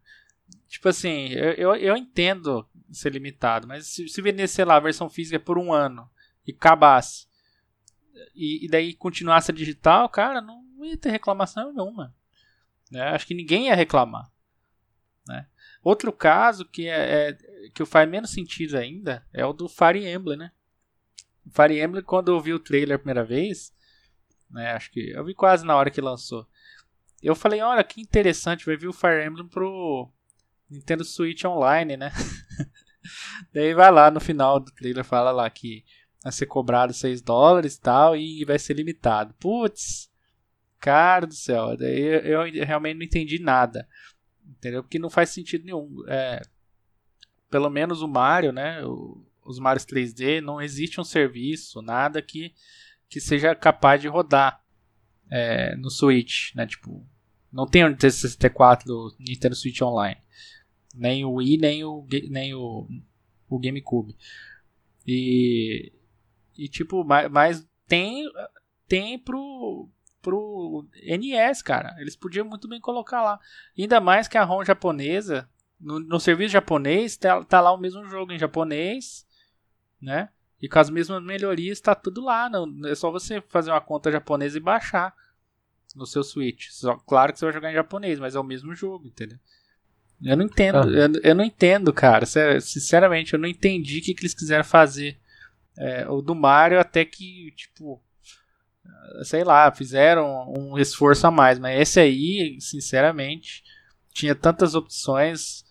Tipo 0.68 0.90
assim, 0.90 1.30
eu, 1.30 1.54
eu, 1.54 1.76
eu 1.76 1.98
entendo 1.98 2.68
ser 2.92 3.12
limitado, 3.12 3.68
mas 3.68 3.88
se, 3.88 4.08
se 4.08 4.22
vendesse, 4.22 4.56
sei 4.56 4.66
lá, 4.66 4.76
a 4.76 4.80
versão 4.80 5.10
física 5.10 5.40
por 5.40 5.58
um 5.58 5.74
ano 5.74 6.10
e 6.46 6.52
acabasse, 6.52 7.28
e, 8.34 8.66
e 8.66 8.70
daí 8.70 8.94
continuasse 8.94 9.52
a 9.52 9.54
digital, 9.54 10.08
cara, 10.10 10.42
não 10.42 10.65
ia 10.86 10.98
ter 10.98 11.10
reclamação 11.10 11.72
nenhuma. 11.72 12.16
Né? 12.92 13.02
Acho 13.10 13.28
que 13.28 13.34
ninguém 13.34 13.68
ia 13.68 13.76
reclamar. 13.76 14.32
Né? 15.28 15.48
Outro 15.84 16.12
caso 16.12 16.66
que, 16.66 16.88
é, 16.88 17.30
é, 17.30 17.38
que 17.74 17.86
faz 17.86 18.10
menos 18.10 18.32
sentido 18.32 18.78
ainda 18.78 19.26
é 19.34 19.46
o 19.46 19.54
do 19.54 19.68
Fire 19.68 20.06
Emblem, 20.06 20.38
né? 20.38 20.52
O 21.46 21.50
Fire 21.52 21.80
Emblem, 21.80 22.04
quando 22.04 22.32
eu 22.32 22.40
vi 22.40 22.54
o 22.54 22.60
trailer 22.60 22.96
a 22.96 23.00
primeira 23.00 23.24
vez, 23.24 23.74
né, 24.50 24.72
acho 24.72 24.92
que 24.92 25.12
eu 25.12 25.24
vi 25.24 25.34
quase 25.34 25.66
na 25.66 25.76
hora 25.76 25.92
que 25.92 26.02
lançou. 26.02 26.48
Eu 27.22 27.36
falei, 27.36 27.62
olha 27.62 27.84
que 27.84 28.02
interessante, 28.02 28.66
vai 28.66 28.76
vir 28.76 28.88
o 28.88 28.94
Fire 28.94 29.24
Emblem 29.24 29.48
pro, 29.48 30.12
Nintendo 30.70 31.04
Switch 31.04 31.44
Online, 31.46 31.98
né? 31.98 32.12
Daí 33.54 33.74
vai 33.74 33.92
lá 33.92 34.10
no 34.10 34.20
final 34.20 34.60
do 34.60 34.72
trailer, 34.72 35.04
fala 35.04 35.32
lá 35.32 35.50
que 35.50 35.84
vai 36.24 36.32
ser 36.32 36.48
cobrado 36.48 36.94
6 36.94 37.22
dólares 37.22 37.76
e 37.76 37.82
tal, 37.82 38.16
e 38.16 38.44
vai 38.46 38.58
ser 38.58 38.74
limitado. 38.74 39.34
Putz, 39.40 40.12
cara 40.80 41.26
do 41.26 41.34
céu, 41.34 41.76
daí 41.78 42.02
eu, 42.02 42.42
realmente 42.66 42.98
não 42.98 43.04
entendi 43.04 43.40
nada. 43.40 43.88
Entendeu? 44.46 44.84
Porque 44.84 45.00
não 45.00 45.10
faz 45.10 45.30
sentido 45.30 45.66
nenhum. 45.66 46.04
É, 46.08 46.42
pelo 47.50 47.70
menos 47.70 48.02
o 48.02 48.08
Mario, 48.08 48.52
né? 48.52 48.84
O, 48.86 49.26
os 49.46 49.60
Marios 49.60 49.86
3D, 49.86 50.42
não 50.42 50.62
existe 50.62 51.00
um 51.00 51.04
serviço, 51.04 51.82
nada 51.82 52.22
que, 52.22 52.54
que 53.08 53.22
seja 53.22 53.56
capaz 53.56 54.02
de 54.02 54.08
rodar 54.08 54.64
é, 55.30 55.76
no 55.76 55.90
Switch, 55.90 56.54
né? 56.56 56.66
Tipo, 56.66 57.06
não 57.52 57.66
tem 57.66 57.84
o 57.84 57.90
Nintendo 57.90 58.14
64 58.14 58.88
do 58.88 59.16
Nintendo 59.20 59.56
Switch 59.56 59.82
Online. 59.82 60.20
Nem 60.94 61.24
o 61.26 61.34
Wii, 61.34 61.58
nem 61.58 61.84
o, 61.84 62.08
nem 62.30 62.54
o, 62.54 62.88
o 63.50 63.60
GameCube. 63.60 64.16
E, 65.06 65.94
e 66.58 66.68
tipo, 66.68 67.04
mas, 67.04 67.30
mas 67.30 67.68
tem, 67.88 68.26
tem 68.88 69.20
pro, 69.20 69.90
pro 70.26 70.88
NES, 71.04 71.62
cara. 71.62 71.96
Eles 72.00 72.16
podiam 72.16 72.48
muito 72.48 72.68
bem 72.68 72.82
colocar 72.82 73.22
lá. 73.22 73.40
Ainda 73.78 74.02
mais 74.02 74.28
que 74.28 74.40
a 74.40 74.44
ROM 74.44 74.66
japonesa, 74.66 75.48
no, 75.80 76.00
no 76.00 76.20
serviço 76.20 76.54
japonês, 76.54 77.16
tá, 77.16 77.44
tá 77.44 77.62
lá 77.62 77.72
o 77.72 77.78
mesmo 77.78 78.04
jogo 78.06 78.32
em 78.32 78.40
japonês, 78.40 79.28
né? 80.02 80.30
E 80.60 80.68
com 80.68 80.80
as 80.80 80.90
mesmas 80.90 81.22
melhorias, 81.24 81.80
tá 81.80 81.94
tudo 81.94 82.24
lá. 82.26 82.50
Não, 82.50 82.68
é 82.88 82.96
só 82.96 83.12
você 83.12 83.40
fazer 83.50 83.70
uma 83.70 83.82
conta 83.82 84.12
japonesa 84.12 84.58
e 84.58 84.62
baixar 84.62 85.14
no 85.96 86.08
seu 86.08 86.24
Switch. 86.24 86.70
Só, 86.72 86.96
claro 86.96 87.32
que 87.32 87.38
você 87.38 87.46
vai 87.46 87.54
jogar 87.54 87.72
em 87.72 87.76
japonês, 87.76 88.20
mas 88.20 88.36
é 88.36 88.40
o 88.40 88.44
mesmo 88.44 88.74
jogo, 88.74 89.06
entendeu? 89.06 89.38
Eu 90.24 90.36
não 90.36 90.46
entendo, 90.46 90.78
ah. 90.78 90.88
eu, 90.88 91.22
eu, 91.22 91.36
não 91.36 91.44
entendo, 91.44 91.94
cara. 91.94 92.26
Sinceramente, 92.60 93.34
eu 93.34 93.40
não 93.40 93.48
entendi 93.48 94.00
o 94.00 94.02
que, 94.02 94.16
que 94.16 94.22
eles 94.22 94.34
quiseram 94.34 94.64
fazer. 94.64 95.20
É, 95.78 96.10
o 96.10 96.22
do 96.22 96.34
Mario 96.34 96.80
até 96.80 97.06
que, 97.06 97.52
tipo, 97.56 98.02
sei 99.24 99.44
lá, 99.44 99.72
fizeram 99.72 100.52
um 100.52 100.78
esforço 100.78 101.26
a 101.28 101.32
mais, 101.32 101.60
mas 101.60 101.80
esse 101.80 102.00
aí, 102.00 102.58
sinceramente, 102.60 103.64
tinha 104.14 104.36
tantas 104.36 104.76
opções 104.76 105.66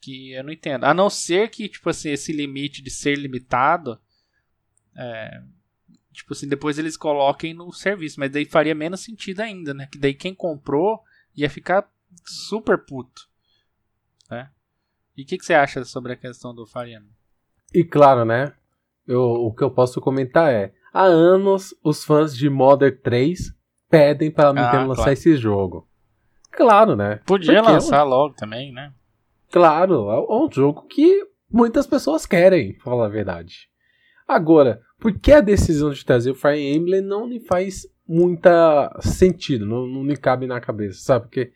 que 0.00 0.32
eu 0.32 0.44
não 0.44 0.52
entendo. 0.52 0.84
A 0.84 0.94
não 0.94 1.10
ser 1.10 1.50
que, 1.50 1.68
tipo 1.68 1.90
assim, 1.90 2.10
esse 2.10 2.32
limite 2.32 2.82
de 2.82 2.90
ser 2.90 3.16
limitado, 3.16 4.00
é, 4.96 5.42
tipo 6.12 6.32
assim, 6.32 6.48
depois 6.48 6.78
eles 6.78 6.96
coloquem 6.96 7.54
no 7.54 7.72
serviço, 7.72 8.18
mas 8.18 8.30
daí 8.30 8.44
faria 8.44 8.74
menos 8.74 9.00
sentido 9.00 9.40
ainda, 9.40 9.74
né? 9.74 9.88
Que 9.90 9.98
daí 9.98 10.14
quem 10.14 10.34
comprou 10.34 11.02
ia 11.36 11.50
ficar 11.50 11.88
super 12.24 12.78
puto, 12.78 13.28
né? 14.30 14.50
E 15.16 15.22
o 15.22 15.26
que, 15.26 15.36
que, 15.36 15.44
você 15.44 15.54
acha 15.54 15.84
sobre 15.84 16.12
a 16.12 16.16
questão 16.16 16.54
do 16.54 16.64
Emblem? 16.64 17.10
E 17.74 17.84
claro, 17.84 18.24
né? 18.24 18.54
Eu, 19.06 19.20
o 19.20 19.54
que 19.54 19.62
eu 19.62 19.70
posso 19.70 20.00
comentar 20.00 20.52
é: 20.52 20.72
há 20.92 21.04
anos 21.04 21.74
os 21.82 22.04
fãs 22.04 22.36
de 22.36 22.48
Modern 22.48 22.96
3 23.02 23.54
pedem 23.88 24.30
para 24.30 24.50
a 24.50 24.52
Nintendo 24.52 24.76
ah, 24.76 24.86
lançar 24.86 25.02
claro. 25.02 25.12
esse 25.12 25.36
jogo. 25.36 25.88
Claro, 26.50 26.96
né? 26.96 27.20
Podia 27.26 27.60
Porque 27.60 27.72
lançar 27.72 28.02
logo 28.02 28.34
também, 28.34 28.72
né? 28.72 28.92
Claro, 29.50 30.10
é 30.10 30.20
um 30.32 30.48
jogo 30.50 30.86
que 30.86 31.26
muitas 31.50 31.86
pessoas 31.86 32.24
querem, 32.24 32.74
pra 32.74 32.84
falar 32.84 33.06
a 33.06 33.10
verdade. 33.10 33.68
Agora, 34.26 34.80
por 34.98 35.12
que 35.18 35.32
a 35.32 35.40
decisão 35.40 35.90
de 35.90 36.04
trazer 36.04 36.30
o 36.30 36.36
Fire 36.36 36.60
Emblem 36.60 37.00
não 37.00 37.26
me 37.26 37.40
faz 37.40 37.86
muita 38.06 38.96
sentido, 39.00 39.66
não, 39.66 39.86
não 39.86 40.02
me 40.02 40.16
cabe 40.16 40.46
na 40.46 40.60
cabeça, 40.60 41.00
sabe? 41.00 41.26
Porque 41.26 41.52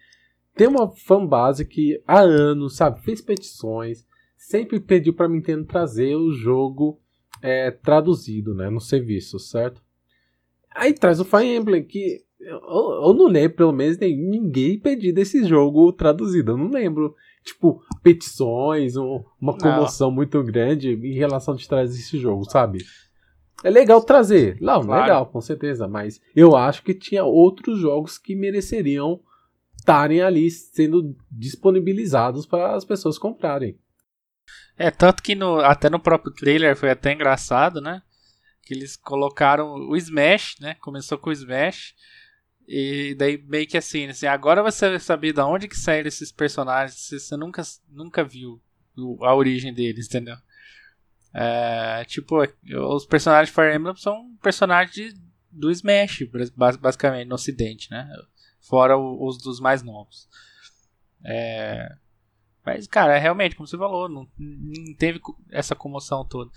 tem 0.55 0.69
uma 0.69 0.88
fanbase 0.88 1.64
que 1.64 2.03
há 2.07 2.21
anos, 2.21 2.76
sabe, 2.76 3.00
fez 3.03 3.21
petições, 3.21 4.07
sempre 4.37 4.81
pediu 4.81 5.14
para 5.14 5.29
Nintendo 5.29 5.64
trazer 5.64 6.17
o 6.17 6.33
jogo 6.33 7.00
é, 7.43 7.71
traduzido, 7.71 8.55
né, 8.55 8.71
no 8.71 8.81
serviço, 8.81 9.38
certo? 9.38 9.83
Aí 10.75 10.93
traz 10.93 11.21
o 11.21 11.25
Fire 11.25 11.47
Emblem, 11.47 11.85
que 11.85 12.25
eu, 12.41 12.61
eu 13.07 13.14
não 13.14 13.26
lembro, 13.26 13.57
pelo 13.57 13.73
menos, 13.73 13.99
ninguém 13.99 14.79
pedido 14.79 15.19
esse 15.19 15.45
jogo 15.45 15.93
traduzido. 15.93 16.53
Eu 16.53 16.59
não 16.59 16.69
lembro, 16.69 17.14
tipo, 17.43 17.83
petições, 18.03 18.97
um, 18.97 19.23
uma 19.41 19.57
comoção 19.57 20.09
não. 20.09 20.17
muito 20.17 20.43
grande 20.43 20.93
em 20.93 21.14
relação 21.14 21.55
de 21.55 21.69
trazer 21.69 21.99
esse 21.99 22.19
jogo, 22.19 22.45
sabe? 22.50 22.79
É 23.62 23.71
legal 23.71 24.03
trazer. 24.03 24.59
Não, 24.61 24.83
claro. 24.83 25.03
legal, 25.03 25.26
com 25.26 25.41
certeza. 25.41 25.88
Mas 25.88 26.21
eu 26.37 26.55
acho 26.55 26.83
que 26.83 26.93
tinha 26.93 27.25
outros 27.25 27.79
jogos 27.79 28.19
que 28.19 28.35
mereceriam 28.35 29.21
estarem 29.79 30.21
ali 30.21 30.50
sendo 30.50 31.17
disponibilizados 31.31 32.47
para 32.47 32.75
as 32.75 32.85
pessoas 32.85 33.17
comprarem. 33.17 33.79
É, 34.76 34.90
tanto 34.90 35.23
que 35.23 35.35
no, 35.35 35.61
até 35.61 35.88
no 35.88 36.00
próprio 36.00 36.33
trailer 36.33 36.76
foi 36.76 36.90
até 36.90 37.12
engraçado, 37.12 37.81
né? 37.81 38.02
Que 38.62 38.75
eles 38.75 38.97
colocaram 38.97 39.75
o 39.75 39.97
Smash, 39.97 40.57
né? 40.61 40.75
Começou 40.76 41.16
com 41.19 41.31
o 41.31 41.33
Smash. 41.33 41.95
E 42.66 43.14
daí 43.16 43.37
meio 43.47 43.66
que 43.66 43.76
assim, 43.76 44.07
assim, 44.07 44.26
agora 44.26 44.62
você 44.62 44.88
vai 44.88 44.99
saber 44.99 45.33
de 45.33 45.40
onde 45.40 45.69
que 45.69 45.76
saíram 45.76 46.09
esses 46.09 46.33
personagens, 46.33 47.09
você 47.11 47.37
nunca, 47.37 47.62
nunca 47.90 48.25
viu 48.25 48.61
a 49.21 49.35
origem 49.35 49.73
deles, 49.73 50.07
entendeu? 50.07 50.37
É, 51.33 52.04
tipo, 52.07 52.37
os 52.95 53.04
personagens 53.04 53.49
de 53.49 53.54
Fire 53.54 53.75
Emblem 53.75 53.95
são 53.97 54.35
personagens 54.43 55.14
do 55.50 55.71
Smash, 55.71 56.23
basicamente, 56.81 57.28
no 57.28 57.35
ocidente, 57.35 57.90
né? 57.90 58.09
Fora 58.61 58.96
os 58.96 59.37
dos 59.38 59.61
mais 59.61 59.83
novos. 59.83 60.29
É, 61.25 61.94
mas, 62.64 62.87
cara, 62.87 63.18
realmente, 63.18 63.55
como 63.55 63.66
você 63.66 63.77
falou, 63.77 64.09
não, 64.09 64.27
não 64.38 64.94
teve 64.96 65.20
essa 65.50 65.74
comoção 65.74 66.24
toda. 66.24 66.50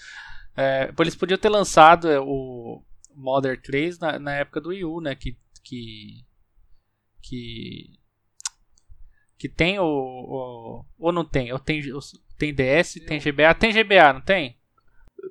É, 0.55 0.91
eles 0.99 1.15
podiam 1.15 1.37
ter 1.37 1.49
lançado 1.49 2.07
o 2.23 2.81
Modern 3.13 3.59
3 3.61 3.99
na, 3.99 4.17
na 4.17 4.35
época 4.35 4.61
do 4.61 4.69
Wii 4.69 4.85
U, 4.85 5.01
né? 5.01 5.15
Que 5.15 5.37
que 5.63 6.25
que 7.21 7.99
que 9.37 9.49
tem 9.49 9.77
o, 9.79 9.83
o 9.83 10.85
ou 10.97 11.11
não 11.11 11.25
tem? 11.25 11.51
Ou 11.51 11.59
tem 11.59 11.81
tem 12.37 12.53
DS, 12.53 12.93
tem 13.05 13.19
GBA, 13.19 13.53
tem 13.53 13.71
GBA, 13.71 14.13
não 14.13 14.21
tem? 14.21 14.57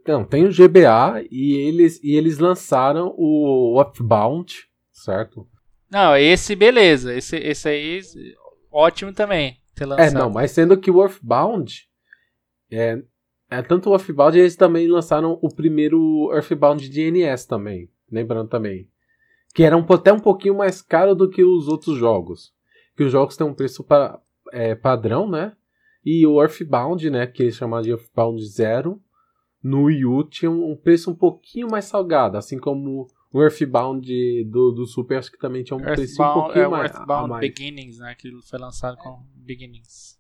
Não, 0.07 0.25
tem 0.25 0.45
o 0.45 0.53
GBA 0.53 1.25
e 1.31 1.55
eles 1.55 2.03
e 2.05 2.15
eles 2.15 2.39
lançaram 2.39 3.15
o 3.17 3.81
Upbound, 3.81 4.69
certo? 4.93 5.49
Não, 5.91 6.17
esse 6.17 6.55
beleza, 6.55 7.15
esse 7.15 7.37
esse 7.37 7.69
aí 7.69 8.01
ótimo 8.71 9.13
também 9.13 9.59
ter 9.77 9.87
lançado. 9.87 10.09
É, 10.09 10.11
não, 10.11 10.31
mas 10.31 10.51
sendo 10.51 10.77
que 10.77 10.91
o 10.91 11.03
Earthbound 11.03 11.89
é, 12.71 13.03
é 13.51 13.63
tanto 13.63 13.91
o 13.91 13.93
Earthbound 13.95 14.39
eles 14.39 14.57
também 14.57 14.89
lançaram 14.89 15.39
o 15.41 15.55
primeiro 15.55 16.31
Earthbound 16.33 16.89
de 16.89 17.11
NS 17.11 17.47
também, 17.47 17.89
lembrando 18.11 18.49
também 18.49 18.89
que 19.57 19.63
era 19.63 19.75
um, 19.75 19.87
até 19.89 20.13
um 20.13 20.21
pouquinho 20.21 20.55
mais 20.55 20.83
caro 20.83 21.15
do 21.15 21.31
que 21.31 21.43
os 21.43 21.67
outros 21.67 21.97
jogos. 21.97 22.53
Que 22.95 23.05
os 23.05 23.11
jogos 23.11 23.39
têm 23.39 23.47
um 23.47 23.55
preço 23.55 23.83
pra, 23.83 24.21
é, 24.53 24.75
padrão, 24.75 25.27
né? 25.27 25.57
E 26.05 26.27
o 26.27 26.43
Earthbound, 26.43 27.09
né, 27.09 27.27
que 27.27 27.43
eles 27.43 27.57
chamavam 27.57 27.83
de 27.83 27.91
Earthbound 27.91 28.47
Zero, 28.47 29.01
no 29.63 29.85
Wii 29.85 30.05
U 30.05 30.25
tinha 30.25 30.51
um 30.51 30.77
preço 30.77 31.11
um 31.11 31.15
pouquinho 31.15 31.71
mais 31.71 31.87
salgado, 31.87 32.37
assim 32.37 32.59
como 32.59 33.09
o 33.33 33.43
Earthbound 33.43 34.45
do, 34.45 34.73
do 34.73 34.85
Super, 34.85 35.21
acho 35.21 35.33
que 35.33 35.39
também 35.39 35.65
tinha 35.65 35.77
um 35.79 35.81
preço 35.81 36.23
um 36.23 36.35
pouquinho 36.35 36.65
é 36.67 36.69
mais. 36.69 36.91
Earthbound 36.91 37.31
mais. 37.31 37.41
Beginnings, 37.41 37.99
né, 37.99 38.15
que 38.15 38.31
foi 38.43 38.59
lançado 38.59 38.99
com 38.99 39.23
Beginnings. 39.47 40.17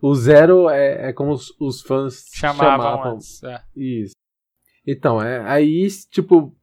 O 0.00 0.14
Zero 0.14 0.68
é, 0.68 1.08
é 1.08 1.12
como 1.12 1.32
os, 1.32 1.54
os 1.58 1.80
fãs 1.80 2.26
chamavam. 2.32 2.70
chamavam. 2.70 3.12
Antes, 3.14 3.42
é. 3.42 3.62
Isso. 3.74 4.14
Então, 4.86 5.20
é, 5.20 5.40
aí, 5.48 5.88
tipo, 6.10 6.54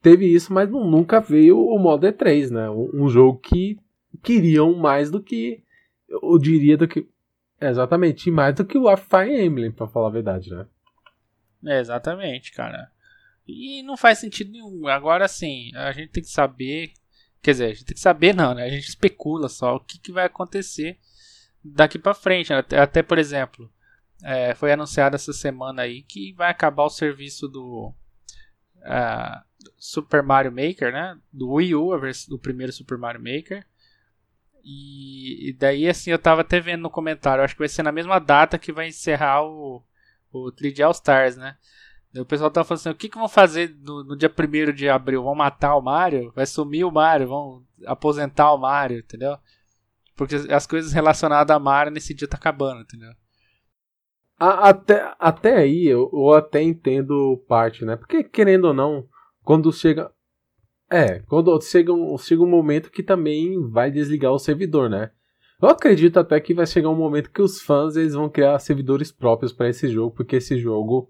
teve 0.00 0.26
isso, 0.26 0.52
mas 0.52 0.70
nunca 0.70 1.20
veio 1.20 1.58
o 1.58 1.78
modo 1.78 2.06
E3, 2.06 2.50
né? 2.50 2.70
Um, 2.70 3.04
um, 3.04 3.08
jogo 3.08 3.38
que 3.38 3.78
queriam 4.22 4.74
mais 4.74 5.10
do 5.10 5.22
que. 5.22 5.62
Eu 6.08 6.38
diria 6.38 6.76
do 6.76 6.88
que. 6.88 7.06
Exatamente, 7.60 8.30
mais 8.30 8.54
do 8.54 8.64
que 8.64 8.78
o 8.78 8.96
Fire 8.96 9.44
Emblem, 9.44 9.70
pra 9.70 9.86
falar 9.86 10.08
a 10.08 10.12
verdade, 10.12 10.50
né? 10.50 10.66
É, 11.66 11.80
exatamente, 11.80 12.52
cara. 12.52 12.90
E 13.46 13.82
não 13.82 13.96
faz 13.96 14.18
sentido 14.18 14.52
nenhum. 14.52 14.86
Agora 14.86 15.28
sim, 15.28 15.70
a 15.74 15.92
gente 15.92 16.10
tem 16.10 16.22
que 16.22 16.30
saber. 16.30 16.92
Quer 17.42 17.50
dizer, 17.50 17.64
a 17.66 17.68
gente 17.68 17.84
tem 17.84 17.94
que 17.94 18.00
saber, 18.00 18.34
não, 18.34 18.54
né? 18.54 18.64
A 18.64 18.70
gente 18.70 18.88
especula 18.88 19.48
só 19.48 19.76
o 19.76 19.80
que, 19.80 19.98
que 19.98 20.12
vai 20.12 20.24
acontecer 20.24 20.98
daqui 21.64 21.98
para 21.98 22.14
frente. 22.14 22.50
Né? 22.50 22.58
Até, 22.58 22.78
até, 22.78 23.02
por 23.02 23.18
exemplo, 23.18 23.70
é, 24.22 24.54
foi 24.54 24.72
anunciado 24.72 25.16
essa 25.16 25.32
semana 25.32 25.82
aí 25.82 26.02
que 26.02 26.32
vai 26.34 26.50
acabar 26.50 26.84
o 26.84 26.90
serviço 26.90 27.48
do. 27.48 27.92
Uh, 28.78 29.54
Super 29.78 30.22
Mario 30.22 30.52
Maker, 30.52 30.92
né? 30.92 31.18
Do 31.32 31.52
Wii 31.52 31.74
U, 31.74 31.90
do 32.28 32.38
primeiro 32.38 32.72
Super 32.72 32.98
Mario 32.98 33.20
Maker. 33.20 33.64
E, 34.62 35.50
e, 35.50 35.52
daí, 35.52 35.88
assim, 35.88 36.10
eu 36.10 36.18
tava 36.18 36.40
até 36.40 36.58
vendo 36.58 36.82
no 36.82 36.90
comentário, 36.90 37.44
acho 37.44 37.54
que 37.54 37.60
vai 37.60 37.68
ser 37.68 37.82
na 37.82 37.92
mesma 37.92 38.18
data 38.18 38.58
que 38.58 38.72
vai 38.72 38.88
encerrar 38.88 39.42
o, 39.42 39.82
o 40.32 40.50
3D 40.52 40.80
All 40.84 40.92
Stars, 40.92 41.36
né? 41.36 41.56
O 42.16 42.24
pessoal 42.24 42.50
tava 42.50 42.64
falando 42.64 42.80
assim, 42.80 42.90
o 42.90 42.94
que, 42.94 43.08
que 43.08 43.18
vão 43.18 43.28
fazer 43.28 43.76
no, 43.80 44.04
no 44.04 44.16
dia 44.16 44.30
1 44.30 44.72
de 44.72 44.88
abril? 44.88 45.24
Vão 45.24 45.34
matar 45.34 45.74
o 45.74 45.82
Mario? 45.82 46.32
Vai 46.34 46.46
sumir 46.46 46.84
o 46.84 46.92
Mario? 46.92 47.28
Vão 47.28 47.66
aposentar 47.86 48.52
o 48.52 48.58
Mario, 48.58 49.00
entendeu? 49.00 49.36
Porque 50.16 50.36
as 50.50 50.66
coisas 50.66 50.92
relacionadas 50.92 51.54
a 51.54 51.58
Mario 51.58 51.92
nesse 51.92 52.14
dia 52.14 52.28
tá 52.28 52.36
acabando, 52.36 52.82
entendeu? 52.82 53.10
Até, 54.38 55.14
até 55.18 55.56
aí 55.56 55.86
eu, 55.86 56.10
eu 56.12 56.32
até 56.32 56.62
entendo 56.62 57.42
parte, 57.48 57.84
né? 57.84 57.96
Porque 57.96 58.22
querendo 58.24 58.66
ou 58.66 58.74
não, 58.74 59.06
quando 59.42 59.72
chega. 59.72 60.10
É, 60.90 61.20
quando 61.20 61.58
chega 61.62 61.92
um, 61.92 62.16
chega 62.18 62.42
um 62.42 62.48
momento 62.48 62.90
que 62.90 63.02
também 63.02 63.60
vai 63.70 63.90
desligar 63.90 64.32
o 64.32 64.38
servidor, 64.38 64.90
né? 64.90 65.10
Eu 65.60 65.68
acredito 65.68 66.18
até 66.18 66.38
que 66.40 66.52
vai 66.52 66.66
chegar 66.66 66.90
um 66.90 66.96
momento 66.96 67.30
que 67.30 67.40
os 67.40 67.60
fãs 67.62 67.96
eles 67.96 68.14
vão 68.14 68.28
criar 68.28 68.58
servidores 68.58 69.10
próprios 69.10 69.52
para 69.52 69.68
esse 69.68 69.88
jogo, 69.88 70.14
porque 70.14 70.36
esse 70.36 70.58
jogo, 70.58 71.08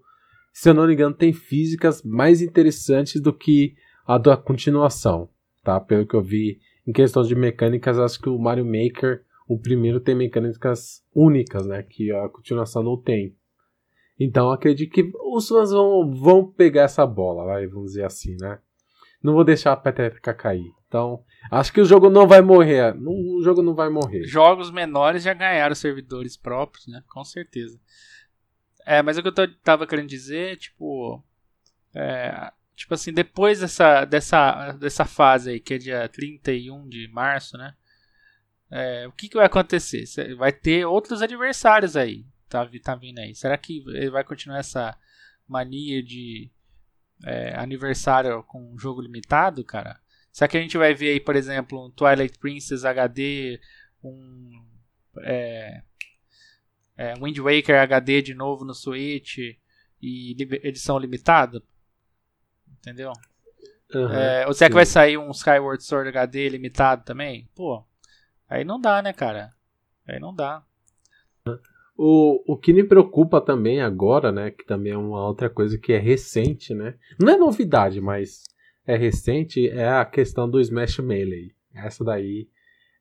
se 0.53 0.69
eu 0.69 0.73
não 0.73 0.87
me 0.87 0.93
engano, 0.93 1.13
tem 1.13 1.33
físicas 1.33 2.01
mais 2.03 2.41
interessantes 2.41 3.19
do 3.19 3.33
que 3.33 3.75
a 4.07 4.17
da 4.17 4.37
continuação, 4.37 5.29
tá? 5.63 5.79
Pelo 5.79 6.05
que 6.07 6.15
eu 6.15 6.21
vi 6.21 6.59
em 6.85 6.91
questão 6.91 7.23
de 7.23 7.35
mecânicas, 7.35 7.97
acho 7.97 8.19
que 8.19 8.29
o 8.29 8.37
Mario 8.37 8.65
Maker, 8.65 9.23
o 9.47 9.59
primeiro 9.59 9.99
tem 9.99 10.15
mecânicas 10.15 11.03
únicas, 11.13 11.65
né? 11.65 11.83
Que 11.83 12.11
a 12.11 12.29
continuação 12.29 12.83
não 12.83 12.95
tem. 12.95 13.35
Então 14.19 14.51
acredito 14.51 14.93
que 14.93 15.11
os 15.33 15.47
fãs 15.47 15.71
vão, 15.71 16.11
vão 16.11 16.45
pegar 16.45 16.83
essa 16.83 17.05
bola, 17.05 17.45
vai, 17.45 17.67
vamos 17.67 17.91
dizer 17.91 18.05
assim, 18.05 18.35
né? 18.39 18.59
Não 19.21 19.33
vou 19.33 19.43
deixar 19.43 19.73
a 19.73 19.77
peteca 19.77 20.33
cair. 20.33 20.71
Então, 20.87 21.23
acho 21.51 21.73
que 21.73 21.81
o 21.81 21.85
jogo 21.85 22.09
não 22.09 22.27
vai 22.27 22.41
morrer. 22.41 22.95
O 22.95 23.41
jogo 23.41 23.61
não 23.61 23.73
vai 23.73 23.89
morrer. 23.89 24.23
Jogos 24.23 24.69
menores 24.69 25.23
já 25.23 25.33
ganharam 25.33 25.73
servidores 25.73 26.37
próprios, 26.37 26.87
né? 26.87 27.01
Com 27.09 27.23
certeza. 27.23 27.79
É, 28.85 29.01
mas 29.01 29.17
o 29.17 29.23
que 29.23 29.27
eu 29.27 29.55
tava 29.63 29.87
querendo 29.87 30.07
dizer, 30.07 30.57
tipo. 30.57 31.23
É, 31.93 32.51
tipo 32.75 32.93
assim, 32.93 33.13
depois 33.13 33.59
dessa, 33.59 34.05
dessa, 34.05 34.71
dessa 34.73 35.05
fase 35.05 35.51
aí, 35.51 35.59
que 35.59 35.73
é 35.75 35.77
dia 35.77 36.09
31 36.09 36.87
de 36.87 37.07
março, 37.07 37.57
né? 37.57 37.73
É, 38.69 39.07
o 39.07 39.11
que, 39.11 39.29
que 39.29 39.37
vai 39.37 39.45
acontecer? 39.45 40.05
Vai 40.35 40.51
ter 40.51 40.85
outros 40.85 41.21
adversários 41.21 41.95
aí. 41.95 42.25
Tá, 42.49 42.67
tá 42.83 42.95
vindo 42.95 43.19
aí. 43.19 43.33
Será 43.33 43.57
que 43.57 43.83
ele 43.87 44.09
vai 44.09 44.23
continuar 44.23 44.59
essa 44.59 44.97
mania 45.47 46.03
de 46.03 46.51
é, 47.23 47.55
aniversário 47.55 48.43
com 48.43 48.77
jogo 48.77 49.01
limitado, 49.01 49.63
cara? 49.63 49.99
Será 50.31 50.47
que 50.47 50.57
a 50.57 50.61
gente 50.61 50.77
vai 50.77 50.93
ver 50.93 51.11
aí, 51.11 51.19
por 51.19 51.35
exemplo, 51.35 51.85
um 51.85 51.89
Twilight 51.89 52.37
Princess 52.37 52.83
HD, 52.83 53.59
um 54.03 54.51
é, 55.23 55.81
é, 56.97 57.13
Wind 57.13 57.37
Waker 57.37 57.79
HD 57.79 58.21
de 58.21 58.33
novo 58.33 58.65
no 58.65 58.73
Switch 58.73 59.37
e 60.01 60.35
edição 60.63 60.99
limitada? 60.99 61.63
Entendeu? 62.85 63.13
Uhum, 63.93 64.11
é, 64.11 64.45
ou 64.45 64.53
será 64.53 64.67
sim. 64.67 64.71
que 64.71 64.75
vai 64.75 64.85
sair 64.85 65.17
um 65.17 65.31
Skyward 65.31 65.83
Sword 65.83 66.09
HD 66.09 66.49
limitado 66.49 67.03
também? 67.03 67.49
Pô, 67.55 67.83
aí 68.47 68.63
não 68.63 68.79
dá, 68.79 69.01
né, 69.01 69.11
cara? 69.11 69.51
Aí 70.07 70.19
não 70.19 70.33
dá. 70.33 70.63
O, 71.97 72.53
o 72.53 72.57
que 72.57 72.73
me 72.73 72.83
preocupa 72.83 73.41
também 73.41 73.81
agora, 73.81 74.31
né, 74.31 74.51
que 74.51 74.65
também 74.65 74.91
é 74.91 74.97
uma 74.97 75.25
outra 75.25 75.49
coisa 75.49 75.77
que 75.77 75.93
é 75.93 75.97
recente, 75.97 76.73
né? 76.73 76.95
Não 77.19 77.33
é 77.33 77.37
novidade, 77.37 77.99
mas 77.99 78.43
é 78.85 78.95
recente, 78.95 79.67
é 79.69 79.87
a 79.87 80.05
questão 80.05 80.47
do 80.49 80.59
Smash 80.59 80.99
Melee. 80.99 81.55
Essa 81.73 82.03
daí 82.03 82.47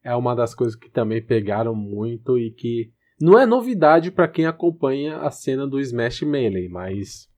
é 0.02 0.14
uma 0.14 0.34
das 0.34 0.54
coisas 0.54 0.76
que 0.76 0.88
também 0.88 1.22
pegaram 1.22 1.74
muito 1.74 2.38
e 2.38 2.50
que 2.50 2.90
não 3.20 3.38
é 3.38 3.44
novidade 3.44 4.10
para 4.10 4.28
quem 4.28 4.46
acompanha 4.46 5.18
a 5.18 5.30
cena 5.30 5.66
do 5.66 5.80
Smash 5.80 6.22
Melee, 6.22 6.68
mas 6.68 7.28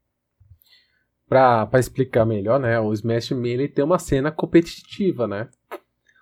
para 1.28 1.68
explicar 1.78 2.24
melhor, 2.24 2.60
né, 2.60 2.78
o 2.78 2.92
Smash 2.92 3.32
Melee 3.32 3.68
tem 3.68 3.84
uma 3.84 3.98
cena 3.98 4.30
competitiva, 4.30 5.26
né? 5.26 5.48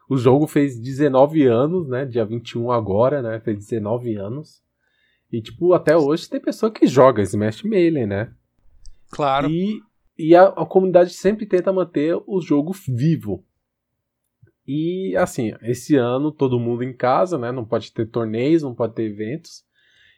O 0.08 0.16
jogo 0.16 0.46
fez 0.46 0.78
19 0.78 1.46
anos, 1.46 1.88
né, 1.88 2.04
dia 2.04 2.24
21 2.24 2.70
agora, 2.70 3.22
né, 3.22 3.40
fez 3.40 3.58
19 3.58 4.16
anos. 4.16 4.62
E 5.32 5.40
tipo, 5.40 5.72
até 5.72 5.96
hoje 5.96 6.28
tem 6.28 6.40
pessoa 6.40 6.70
que 6.70 6.86
joga 6.86 7.22
Smash 7.22 7.62
Melee, 7.62 8.06
né? 8.06 8.32
Claro. 9.10 9.48
E, 9.48 9.80
e 10.18 10.34
a, 10.34 10.44
a 10.44 10.66
comunidade 10.66 11.10
sempre 11.12 11.46
tenta 11.46 11.72
manter 11.72 12.16
o 12.26 12.40
jogo 12.40 12.72
vivo. 12.86 13.44
E 14.66 15.14
assim, 15.16 15.52
esse 15.62 15.96
ano 15.96 16.32
todo 16.32 16.58
mundo 16.58 16.82
em 16.82 16.92
casa, 16.92 17.36
né? 17.38 17.52
Não 17.52 17.64
pode 17.64 17.92
ter 17.92 18.06
torneios, 18.06 18.62
não 18.62 18.74
pode 18.74 18.94
ter 18.94 19.04
eventos. 19.04 19.64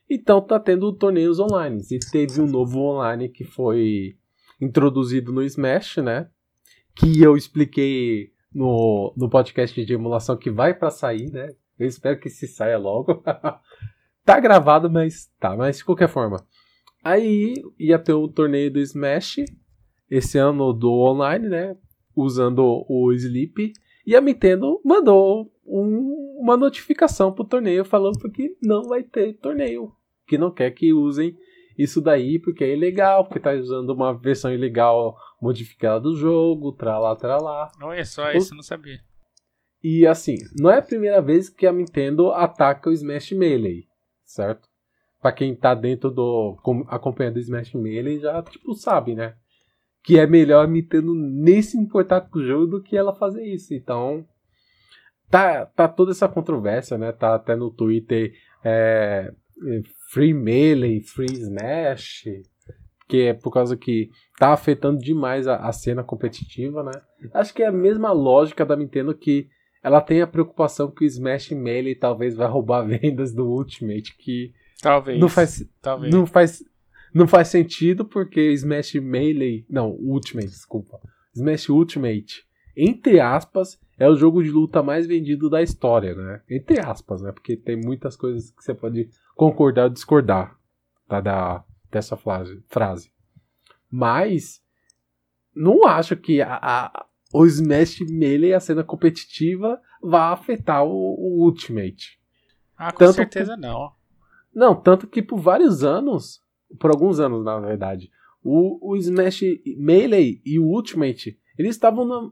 Então 0.09 0.41
tá 0.41 0.61
tendo 0.61 0.93
torneios 0.93 1.41
online. 1.41 1.83
E 1.91 1.99
teve 1.99 2.41
um 2.41 2.47
novo 2.47 2.79
online 2.81 3.29
que 3.29 3.45
foi 3.45 4.17
introduzido 4.61 5.33
no 5.33 5.43
Smash, 5.43 5.99
né? 5.99 6.29
Que 6.95 7.23
eu 7.23 7.37
expliquei 7.37 8.33
no, 8.53 9.13
no 9.17 9.29
podcast 9.29 9.85
de 9.85 9.93
emulação 9.93 10.37
que 10.37 10.51
vai 10.51 10.75
para 10.75 10.91
sair, 10.91 11.31
né? 11.31 11.55
Eu 11.79 11.87
espero 11.87 12.19
que 12.19 12.31
se 12.31 12.47
saia 12.47 12.79
logo. 12.79 13.23
tá 14.25 14.41
gravado, 14.41 14.91
mas 14.91 15.31
tá, 15.39 15.55
mas 15.57 15.79
de 15.79 15.85
qualquer 15.85 16.09
forma. 16.09 16.45
Aí 17.05 17.63
ia 17.79 17.99
ter 17.99 18.15
o 18.15 18.29
torneio 18.29 18.73
do 18.73 18.81
Smash 18.81 19.45
esse 20.11 20.39
ano 20.39 20.73
do 20.73 20.91
online, 20.91 21.49
né? 21.49 21.77
Usando 22.15 22.85
o 22.89 23.13
Sleep. 23.13 23.73
E 24.07 24.17
a 24.17 24.21
Nintendo 24.21 24.81
mandou 24.85 25.53
um, 25.65 26.39
uma 26.41 26.57
notificação 26.57 27.33
pro 27.33 27.45
torneio 27.45 27.85
falando 27.85 28.31
que 28.31 28.57
não 28.63 28.85
vai 28.85 29.03
ter 29.03 29.35
torneio. 29.35 29.93
Que 30.27 30.39
não 30.39 30.51
quer 30.51 30.71
que 30.71 30.93
usem 30.93 31.37
isso 31.79 32.01
daí 32.01 32.39
porque 32.39 32.65
é 32.65 32.75
ilegal, 32.75 33.25
porque 33.25 33.41
tá 33.41 33.53
usando 33.53 33.91
uma 33.91 34.13
versão 34.13 34.53
ilegal 34.53 35.17
modificada 35.41 36.01
do 36.01 36.17
jogo, 36.17 36.73
tralá, 36.73 37.15
tralá. 37.17 37.71
Olha 37.83 38.05
só, 38.05 38.31
isso 38.33 38.53
eu 38.53 38.57
não 38.57 38.63
sabia. 38.63 39.01
E 39.83 40.07
assim, 40.07 40.37
não 40.59 40.71
é 40.71 40.79
a 40.79 40.83
primeira 40.83 41.21
vez 41.21 41.49
que 41.49 41.67
a 41.67 41.73
Nintendo 41.73 42.33
ataca 42.33 42.91
o 42.91 42.93
Smash 42.93 43.33
Melee, 43.33 43.87
certo? 44.25 44.69
Pra 45.21 45.33
quem 45.33 45.55
tá 45.55 45.75
dentro 45.75 46.11
do. 46.11 46.57
acompanhando 46.89 47.37
o 47.37 47.41
Smash 47.41 47.75
Melee 47.75 48.21
já, 48.21 48.43
tipo, 48.43 48.75
sabe, 48.75 49.15
né? 49.15 49.35
que 50.07 50.21
é 50.21 50.27
melhor 50.27 50.65
a 50.65 50.69
Nintendo 50.69 51.13
nem 51.17 51.61
se 51.61 51.77
importar 51.77 52.21
com 52.21 52.39
o 52.39 52.47
jogo 52.47 52.67
do 52.69 52.81
que 52.81 52.97
ela 52.97 53.13
fazer 53.13 53.45
isso. 53.45 53.75
Então, 53.75 54.25
tá, 55.29 55.67
tá 55.67 55.89
toda 55.89 56.13
essa 56.13 56.29
controvérsia, 56.29 56.97
né? 56.97 57.11
Tá 57.11 57.35
até 57.35 57.57
no 57.57 57.73
Twitter 57.73 58.33
é, 58.63 59.33
é, 59.33 59.33
Free 60.13 60.35
Melee, 60.35 61.01
Free 61.01 61.33
Smash, 61.33 62.25
que 63.09 63.23
é 63.23 63.35
por 63.35 63.51
causa 63.51 63.77
que 63.77 64.11
tá 64.39 64.53
afetando 64.53 64.99
demais 64.99 65.47
a, 65.47 65.57
a 65.57 65.73
cena 65.73 66.03
competitiva, 66.03 66.83
né? 66.83 66.93
Acho 67.33 67.55
que 67.55 67.63
é 67.63 67.67
a 67.67 67.73
mesma 67.73 68.13
lógica 68.13 68.65
da 68.65 68.77
Nintendo 68.77 69.15
que 69.15 69.49
ela 69.83 70.01
tem 70.01 70.21
a 70.21 70.27
preocupação 70.27 70.91
que 70.91 71.05
o 71.05 71.07
Smash 71.07 71.51
Melee 71.53 71.95
talvez 71.95 72.35
vai 72.35 72.49
roubar 72.49 72.83
vendas 72.87 73.33
do 73.33 73.47
Ultimate, 73.47 74.17
que 74.19 74.53
talvez 74.83 75.21
não 75.21 75.29
faz, 75.29 75.65
talvez. 75.81 76.13
não 76.13 76.27
faz 76.27 76.63
não 77.15 77.27
faz 77.27 77.49
sentido 77.49 78.05
porque 78.05 78.53
Smash 78.53 78.95
Melee. 78.97 79.65
Não, 79.71 79.91
Ultimate, 79.93 80.49
desculpa. 80.49 81.01
Smash 81.35 81.71
Ultimate, 81.71 82.45
entre 82.77 83.21
aspas, 83.21 83.79
é 83.99 84.09
o 84.09 84.17
jogo 84.17 84.43
de 84.43 84.51
luta 84.51 84.83
mais 84.83 85.07
vendido 85.07 85.49
da 85.49 85.63
história, 85.63 86.15
né? 86.15 86.43
Entre 86.49 86.79
aspas, 86.81 87.23
né? 87.23 87.33
Porque 87.33 87.57
tem 87.57 87.77
muitas 87.77 88.17
coisas 88.17 88.51
que 88.51 88.63
você 88.63 88.75
pode 88.75 89.09
concordar 89.35 89.85
ou 89.85 89.91
discordar 89.91 90.57
tá, 91.09 91.21
da, 91.21 91.65
dessa 91.91 92.17
frase, 92.17 92.63
frase. 92.69 93.11
Mas 93.91 94.63
não 95.55 95.87
acho 95.87 96.17
que 96.17 96.43
a, 96.43 96.59
a, 96.61 97.07
o 97.33 97.47
Smash 97.47 98.01
Melee, 98.01 98.55
a 98.55 98.61
cena 98.61 98.85
competitiva, 98.85 99.81
vá 100.03 100.33
afetar 100.33 100.85
o, 100.85 100.91
o 100.91 101.45
Ultimate. 101.45 102.21
Ah, 102.77 102.93
com 102.93 102.99
tanto 102.99 103.15
certeza 103.15 103.57
não. 103.57 103.93
Não, 104.55 104.75
tanto 104.75 105.07
que 105.07 105.23
por 105.23 105.39
vários 105.39 105.83
anos 105.83 106.45
por 106.79 106.91
alguns 106.91 107.21
anos, 107.21 107.45
na 107.45 107.59
verdade, 107.59 108.11
o, 108.43 108.93
o 108.93 108.97
Smash 108.97 109.43
Melee 109.77 110.41
e 110.45 110.59
o 110.59 110.65
Ultimate, 110.65 111.39
eles 111.59 111.77
estavam 111.77 112.05
na, 112.05 112.31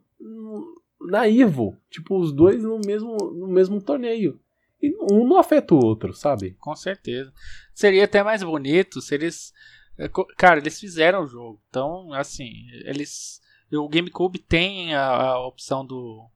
na 1.05 1.29
Evo, 1.29 1.77
tipo, 1.91 2.19
os 2.19 2.33
dois 2.33 2.63
no 2.63 2.81
mesmo, 2.85 3.17
no 3.17 3.49
mesmo 3.49 3.81
torneio. 3.81 4.41
E 4.83 4.95
um 5.11 5.27
não 5.27 5.39
afeta 5.39 5.75
o 5.75 5.83
outro, 5.83 6.13
sabe? 6.13 6.57
Com 6.61 6.75
certeza. 6.75 7.33
Seria 7.73 8.05
até 8.05 8.23
mais 8.23 8.43
bonito 8.43 9.01
se 9.01 9.15
eles. 9.15 9.53
Eh, 9.99 10.11
cara, 10.37 10.61
eles 10.61 10.79
fizeram 10.79 11.25
o 11.25 11.27
jogo. 11.27 11.61
Então, 11.69 12.13
assim, 12.13 12.67
eles. 12.85 13.41
O 13.73 13.89
GameCube 13.89 14.39
tem 14.39 14.95
a, 14.95 15.07
a 15.07 15.47
opção 15.47 15.85
do, 15.85 16.29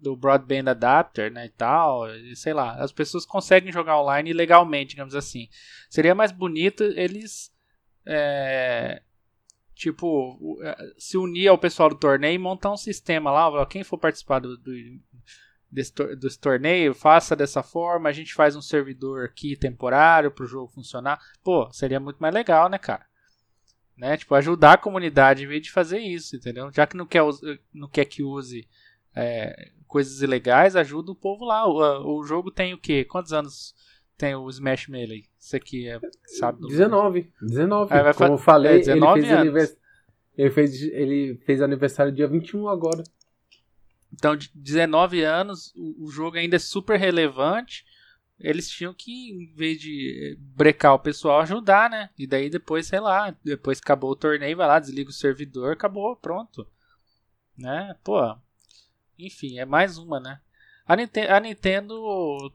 do 0.00 0.16
broadband 0.16 0.70
adapter, 0.70 1.30
né, 1.30 1.46
e 1.46 1.50
tal, 1.50 2.08
e 2.14 2.36
sei 2.36 2.52
lá, 2.52 2.74
as 2.82 2.92
pessoas 2.92 3.24
conseguem 3.24 3.72
jogar 3.72 4.00
online 4.00 4.32
legalmente, 4.32 4.90
digamos 4.90 5.14
assim. 5.14 5.48
Seria 5.88 6.14
mais 6.14 6.32
bonito 6.32 6.82
eles 6.82 7.50
é, 8.04 9.02
tipo 9.76 10.58
é, 10.62 10.76
se 10.98 11.16
unir 11.16 11.48
ao 11.48 11.58
pessoal 11.58 11.90
do 11.90 11.96
torneio 11.96 12.34
e 12.34 12.38
montar 12.38 12.72
um 12.72 12.76
sistema 12.76 13.30
lá, 13.30 13.66
quem 13.66 13.84
for 13.84 13.98
participar 13.98 14.40
do, 14.40 14.56
do 14.56 14.72
desse, 15.70 15.92
desse 16.16 16.38
torneio, 16.38 16.94
faça 16.94 17.36
dessa 17.36 17.62
forma, 17.62 18.08
a 18.08 18.12
gente 18.12 18.32
faz 18.32 18.56
um 18.56 18.62
servidor 18.62 19.26
aqui 19.26 19.54
temporário 19.56 20.30
para 20.30 20.44
o 20.44 20.48
jogo 20.48 20.72
funcionar. 20.72 21.20
Pô, 21.44 21.70
seria 21.72 22.00
muito 22.00 22.18
mais 22.18 22.32
legal, 22.32 22.68
né, 22.68 22.78
cara? 22.78 23.04
Né? 23.96 24.16
Tipo, 24.16 24.34
ajudar 24.34 24.72
a 24.72 24.78
comunidade 24.78 25.44
em 25.44 25.46
vez 25.46 25.62
de 25.62 25.70
fazer 25.70 25.98
isso, 25.98 26.36
entendeu? 26.36 26.70
Já 26.72 26.86
que 26.86 26.96
não 26.96 27.06
quer, 27.06 27.22
não 27.72 27.88
quer 27.88 28.06
que 28.06 28.22
use 28.22 28.66
é, 29.14 29.72
coisas 29.86 30.22
ilegais, 30.22 30.76
ajuda 30.76 31.12
o 31.12 31.16
povo 31.16 31.44
lá. 31.44 31.66
O, 31.66 32.18
o 32.18 32.24
jogo 32.24 32.50
tem 32.50 32.72
o 32.72 32.78
quê? 32.78 33.04
Quantos 33.04 33.32
anos 33.32 33.74
tem 34.16 34.34
o 34.34 34.48
Smash 34.48 34.88
Melee? 34.88 35.24
Isso 35.38 35.56
aqui 35.56 35.88
é, 35.88 36.00
sabe? 36.38 36.66
19. 36.66 37.30
19. 37.40 37.94
É, 37.94 38.12
Como 38.14 38.34
eu 38.34 38.38
falei, 38.38 38.76
é, 38.76 38.78
19 38.78 39.18
ele, 39.18 39.26
fez 39.26 39.38
anivers... 39.38 39.76
ele, 40.36 40.50
fez, 40.50 40.82
ele 40.82 41.40
fez 41.44 41.62
aniversário 41.62 42.12
dia 42.12 42.26
21 42.26 42.68
agora. 42.68 43.02
Então, 44.12 44.36
de 44.36 44.50
19 44.54 45.22
anos, 45.22 45.72
o, 45.76 46.08
jogo 46.10 46.38
ainda 46.38 46.56
é 46.56 46.58
super 46.58 46.98
relevante. 46.98 47.84
Eles 48.38 48.68
tinham 48.68 48.94
que, 48.94 49.30
em 49.30 49.52
vez 49.54 49.78
de 49.78 50.38
brecar 50.40 50.94
o 50.94 50.98
pessoal, 50.98 51.40
ajudar, 51.40 51.90
né? 51.90 52.10
E 52.18 52.26
daí 52.26 52.48
depois, 52.48 52.86
sei 52.86 53.00
lá, 53.00 53.34
depois 53.44 53.78
acabou 53.78 54.10
o 54.10 54.16
torneio, 54.16 54.56
vai 54.56 54.66
lá, 54.66 54.78
desliga 54.78 55.10
o 55.10 55.12
servidor, 55.12 55.72
acabou, 55.72 56.16
pronto. 56.16 56.66
Né? 57.56 57.94
Pô, 58.04 58.36
enfim, 59.18 59.58
é 59.58 59.64
mais 59.64 59.98
uma, 59.98 60.20
né? 60.20 60.40
A 60.86 61.40
Nintendo 61.40 62.52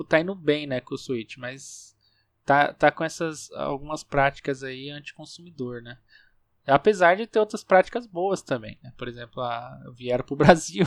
tipo, 0.00 0.04
tá 0.04 0.20
indo 0.20 0.34
bem, 0.34 0.66
né, 0.66 0.80
com 0.80 0.94
o 0.94 0.98
Switch, 0.98 1.36
mas 1.36 1.96
tá, 2.44 2.72
tá 2.72 2.90
com 2.90 3.04
essas 3.04 3.50
algumas 3.52 4.02
práticas 4.02 4.62
aí 4.62 4.90
anticonsumidor, 4.90 5.82
né? 5.82 5.98
Apesar 6.66 7.16
de 7.16 7.26
ter 7.26 7.38
outras 7.38 7.64
práticas 7.64 8.06
boas 8.06 8.42
também, 8.42 8.78
né? 8.82 8.92
Por 8.96 9.08
exemplo, 9.08 9.42
a, 9.42 9.78
vieram 9.94 10.24
pro 10.24 10.36
Brasil. 10.36 10.84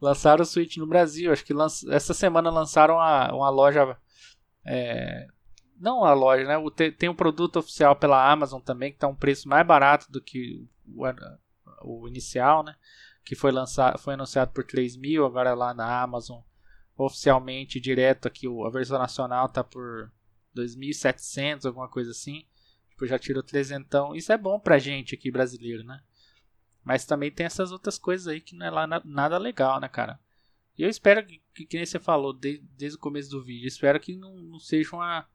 lançaram 0.00 0.42
o 0.42 0.46
Switch 0.46 0.76
no 0.78 0.86
Brasil. 0.86 1.30
Acho 1.30 1.44
que 1.44 1.54
essa 1.90 2.14
semana 2.14 2.50
lançaram 2.50 2.94
uma, 2.94 3.32
uma 3.32 3.50
loja 3.50 3.96
é, 4.64 5.28
Não 5.78 6.04
a 6.04 6.14
loja, 6.14 6.44
né? 6.44 6.56
Tem 6.98 7.08
um 7.08 7.14
produto 7.14 7.58
oficial 7.58 7.94
pela 7.94 8.30
Amazon 8.30 8.60
também, 8.60 8.92
que 8.92 8.98
tá 8.98 9.06
um 9.06 9.14
preço 9.14 9.48
mais 9.48 9.66
barato 9.66 10.10
do 10.10 10.20
que 10.20 10.66
o, 10.88 11.04
o 11.82 12.08
inicial, 12.08 12.62
né? 12.64 12.74
Que 13.24 13.36
foi 13.36 13.52
lançado, 13.52 13.98
foi 13.98 14.14
anunciado 14.14 14.52
por 14.52 14.64
3 14.64 14.96
mil, 14.96 15.24
agora 15.24 15.54
lá 15.54 15.72
na 15.72 16.02
Amazon, 16.02 16.40
oficialmente, 17.04 17.80
direto 17.80 18.26
aqui, 18.26 18.46
a 18.46 18.70
versão 18.70 18.98
nacional 18.98 19.48
tá 19.48 19.62
por 19.62 20.10
2.700, 20.56 21.66
alguma 21.66 21.88
coisa 21.88 22.10
assim. 22.10 22.44
Tipo, 22.90 23.06
já 23.06 23.18
tirou 23.18 23.42
300. 23.42 24.16
Isso 24.16 24.32
é 24.32 24.38
bom 24.38 24.58
pra 24.58 24.78
gente 24.78 25.14
aqui 25.14 25.30
brasileiro, 25.30 25.84
né? 25.84 26.02
Mas 26.84 27.04
também 27.04 27.30
tem 27.30 27.46
essas 27.46 27.70
outras 27.70 27.98
coisas 27.98 28.26
aí 28.26 28.40
que 28.40 28.56
não 28.56 28.66
é 28.66 28.70
lá 28.70 28.86
nada 29.04 29.38
legal, 29.38 29.80
né, 29.80 29.88
cara? 29.88 30.18
E 30.76 30.82
eu 30.82 30.88
espero 30.88 31.24
que, 31.24 31.40
que, 31.54 31.66
que 31.66 31.76
nem 31.76 31.86
você 31.86 31.98
falou 31.98 32.32
desde, 32.32 32.64
desde 32.76 32.96
o 32.96 33.00
começo 33.00 33.30
do 33.30 33.42
vídeo, 33.42 33.68
espero 33.68 34.00
que 34.00 34.16
não, 34.16 34.34
não 34.36 34.58
seja 34.58 34.96
uma. 34.96 35.26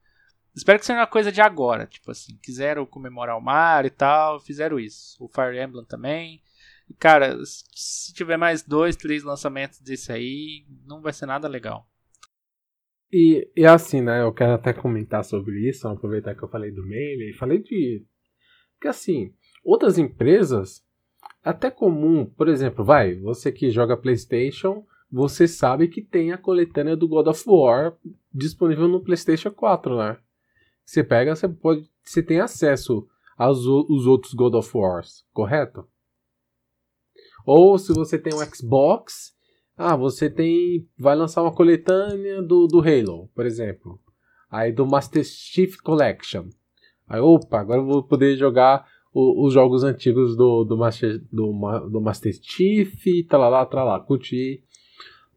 Espero 0.56 0.80
que 0.80 0.86
seja 0.86 1.00
uma 1.00 1.08
coisa 1.08 1.32
de 1.32 1.40
agora. 1.40 1.86
Tipo 1.86 2.12
assim, 2.12 2.38
quiseram 2.38 2.86
comemorar 2.86 3.38
o 3.38 3.42
mar 3.42 3.86
e 3.86 3.90
tal, 3.90 4.40
fizeram 4.40 4.80
isso. 4.80 5.16
O 5.24 5.28
Fire 5.28 5.62
Emblem 5.62 5.86
também. 5.86 6.42
Cara, 7.00 7.38
se 7.46 8.14
tiver 8.14 8.38
mais 8.38 8.64
dois, 8.64 8.96
três 8.96 9.24
lançamentos 9.24 9.80
desse 9.80 10.12
aí, 10.12 10.66
não 10.86 11.02
vai 11.02 11.14
ser 11.14 11.26
nada 11.26 11.48
legal. 11.48 11.88
E, 13.12 13.50
e 13.56 13.66
assim, 13.66 14.02
né? 14.02 14.22
Eu 14.22 14.34
quero 14.34 14.54
até 14.54 14.74
comentar 14.74 15.24
sobre 15.24 15.70
isso, 15.70 15.88
aproveitar 15.88 16.36
que 16.36 16.44
eu 16.44 16.50
falei 16.50 16.72
do 16.72 16.86
mail 16.86 17.30
e 17.30 17.34
falei 17.34 17.62
de. 17.62 18.06
Porque 18.74 18.88
assim, 18.88 19.34
outras 19.64 19.98
empresas, 19.98 20.84
até 21.44 21.72
comum, 21.72 22.26
por 22.26 22.48
exemplo, 22.48 22.84
vai, 22.84 23.16
você 23.16 23.52
que 23.52 23.70
joga 23.70 23.98
PlayStation 23.98 24.86
você 25.12 25.48
sabe 25.48 25.88
que 25.88 26.02
tem 26.02 26.32
a 26.32 26.38
coletânea 26.38 26.96
do 26.96 27.08
God 27.08 27.28
of 27.28 27.44
War 27.48 27.98
disponível 28.34 28.88
no 28.88 29.02
PlayStation 29.02 29.52
4, 29.52 29.98
né? 29.98 30.18
Você 30.86 31.04
pega, 31.04 31.36
você 31.36 31.48
pode, 31.48 31.90
você 32.04 32.22
tem 32.22 32.40
acesso 32.40 33.08
aos 33.38 33.66
os 33.66 34.06
outros 34.06 34.34
God 34.34 34.56
of 34.56 34.70
Wars, 34.78 35.26
correto? 35.32 35.88
Ou 37.48 37.78
se 37.78 37.94
você 37.94 38.20
tem 38.20 38.34
um 38.34 38.46
Xbox, 38.54 39.34
ah, 39.78 39.96
você 39.96 40.30
tem, 40.30 40.88
vai 41.00 41.16
lançar 41.16 41.42
uma 41.42 41.54
coletânea 41.54 42.42
do, 42.42 42.68
do 42.68 42.80
Halo, 42.80 43.30
por 43.34 43.46
exemplo, 43.46 44.00
aí 44.52 44.72
do 44.72 44.86
Master 44.86 45.24
Chief 45.24 45.78
Collection. 45.78 46.46
Aí, 47.08 47.22
opa, 47.22 47.60
agora 47.60 47.80
eu 47.80 47.86
vou 47.86 48.04
poder 48.04 48.36
jogar 48.36 48.86
o, 49.14 49.48
os 49.48 49.54
jogos 49.54 49.84
antigos 49.84 50.36
do, 50.36 50.66
do, 50.66 50.78
Master, 50.78 51.24
do, 51.32 51.90
do 51.90 52.02
Master 52.02 52.34
Chief, 52.40 52.94
tralá, 53.28 53.66
tralá, 53.66 54.00
curtir 54.02 54.62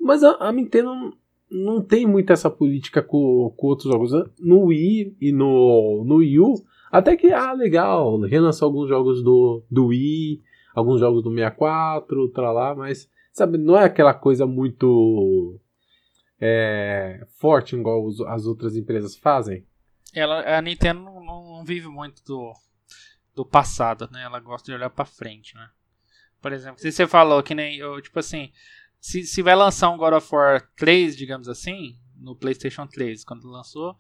mas 0.00 0.24
a, 0.24 0.36
a 0.40 0.50
Nintendo 0.50 0.90
não 1.50 1.82
tem 1.82 2.06
muito 2.06 2.32
essa 2.32 2.48
política 2.48 3.02
com, 3.02 3.52
com 3.56 3.66
outros 3.66 3.92
jogos. 3.92 4.12
No 4.38 4.66
Wii 4.66 5.16
e 5.20 5.30
no, 5.30 6.04
no 6.06 6.16
Wii 6.16 6.40
U, 6.40 6.54
até 6.90 7.16
que, 7.16 7.26
ah, 7.32 7.52
legal, 7.52 8.18
relançou 8.20 8.66
alguns 8.66 8.88
jogos 8.88 9.22
do, 9.22 9.62
do 9.70 9.86
Wii, 9.86 10.40
alguns 10.74 11.00
jogos 11.00 11.22
do 11.22 11.30
64, 11.30 12.28
tá 12.30 12.50
lá, 12.52 12.74
mas, 12.74 13.10
sabe, 13.32 13.58
não 13.58 13.76
é 13.76 13.84
aquela 13.84 14.14
coisa 14.14 14.46
muito 14.46 15.60
é, 16.40 17.26
forte 17.38 17.76
igual 17.76 18.08
as 18.28 18.46
outras 18.46 18.76
empresas 18.76 19.16
fazem. 19.16 19.66
Ela, 20.14 20.58
a 20.58 20.62
Nintendo 20.62 21.00
não, 21.00 21.24
não, 21.24 21.64
vive 21.64 21.88
muito 21.88 22.24
do, 22.24 22.52
do 23.34 23.44
passado, 23.44 24.08
né? 24.10 24.24
Ela 24.24 24.40
gosta 24.40 24.66
de 24.66 24.76
olhar 24.76 24.90
para 24.90 25.04
frente, 25.04 25.54
né? 25.54 25.68
Por 26.40 26.52
exemplo, 26.52 26.80
se 26.80 26.90
você 26.90 27.06
falou 27.06 27.42
que 27.42 27.54
nem 27.54 27.76
eu, 27.76 28.00
tipo 28.00 28.18
assim, 28.18 28.50
se, 28.98 29.24
se 29.24 29.42
vai 29.42 29.54
lançar 29.54 29.90
um 29.90 29.98
God 29.98 30.14
of 30.14 30.34
War 30.34 30.68
3, 30.76 31.16
digamos 31.16 31.48
assim, 31.48 31.98
no 32.16 32.34
PlayStation 32.34 32.86
3, 32.86 33.24
quando 33.24 33.48
lançou, 33.48 33.96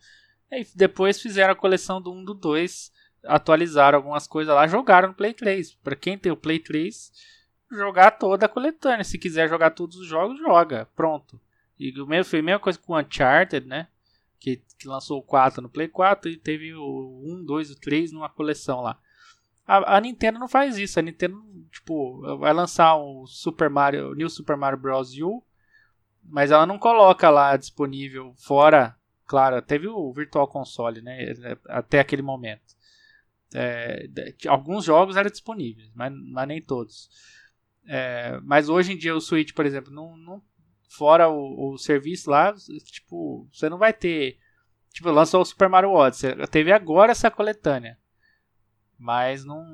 e 0.50 0.66
depois 0.74 1.20
fizeram 1.20 1.52
a 1.52 1.56
coleção 1.56 2.00
do 2.00 2.12
1 2.12 2.24
do 2.24 2.34
2, 2.34 2.90
atualizaram 3.24 3.98
algumas 3.98 4.26
coisas 4.26 4.54
lá, 4.54 4.66
jogaram 4.66 5.08
no 5.08 5.14
Play 5.14 5.34
3. 5.34 5.74
Para 5.74 5.96
quem 5.96 6.18
tem 6.18 6.32
o 6.32 6.36
Play 6.36 6.58
3, 6.58 7.12
jogar 7.70 8.12
toda 8.12 8.46
a 8.46 8.48
coletânea. 8.48 9.04
Se 9.04 9.18
quiser 9.18 9.48
jogar 9.48 9.70
todos 9.70 9.96
os 9.96 10.06
jogos, 10.06 10.38
joga. 10.38 10.88
Pronto. 10.96 11.40
E 11.78 11.98
o 12.00 12.06
mesmo, 12.06 12.30
foi 12.30 12.40
a 12.40 12.42
mesma 12.42 12.60
coisa 12.60 12.78
com 12.78 12.92
o 12.92 12.98
Uncharted, 12.98 13.66
né? 13.66 13.88
Que, 14.38 14.62
que 14.78 14.88
lançou 14.88 15.18
o 15.18 15.22
4 15.22 15.62
no 15.62 15.68
Play 15.68 15.88
4 15.88 16.30
e 16.30 16.36
teve 16.36 16.74
o 16.74 17.22
1, 17.24 17.44
2 17.44 17.70
e 17.70 17.80
3 17.80 18.12
numa 18.12 18.28
coleção 18.28 18.80
lá. 18.80 18.98
A, 19.66 19.96
a, 19.96 20.00
Nintendo 20.00 20.38
não 20.38 20.48
faz 20.48 20.78
isso. 20.78 20.98
A 20.98 21.02
Nintendo, 21.02 21.42
tipo, 21.70 22.20
vai 22.38 22.52
lançar 22.52 22.96
o 22.96 23.26
Super 23.26 23.70
Mario, 23.70 24.10
o 24.10 24.14
New 24.14 24.28
Super 24.28 24.56
Mario 24.56 24.78
Bros. 24.78 25.16
U, 25.18 25.42
mas 26.24 26.50
ela 26.50 26.66
não 26.66 26.78
coloca 26.78 27.30
lá 27.30 27.56
disponível 27.56 28.34
fora. 28.36 28.96
Claro, 29.26 29.62
teve 29.62 29.86
o 29.86 30.12
Virtual 30.12 30.48
Console, 30.48 31.00
né? 31.00 31.34
Até 31.68 32.00
aquele 32.00 32.22
momento. 32.22 32.74
É, 33.54 34.08
alguns 34.46 34.84
jogos 34.84 35.16
eram 35.16 35.30
disponíveis, 35.30 35.90
mas, 35.94 36.12
mas 36.12 36.48
nem 36.48 36.62
todos. 36.62 37.08
É, 37.86 38.38
mas 38.42 38.68
hoje 38.68 38.92
em 38.92 38.96
dia 38.96 39.14
o 39.14 39.20
Switch, 39.20 39.52
por 39.52 39.66
exemplo, 39.66 39.92
não, 39.92 40.16
não 40.16 40.42
fora 40.88 41.28
o, 41.28 41.72
o, 41.72 41.78
serviço 41.78 42.30
lá, 42.30 42.54
tipo, 42.84 43.48
você 43.52 43.68
não 43.68 43.78
vai 43.78 43.92
ter. 43.92 44.38
Tipo, 44.92 45.10
lançou 45.10 45.40
o 45.40 45.44
Super 45.44 45.68
Mario 45.68 45.92
Odyssey. 45.92 46.34
Teve 46.48 46.72
agora 46.72 47.12
essa 47.12 47.30
coletânea. 47.30 47.98
Mas 48.98 49.44
não, 49.44 49.64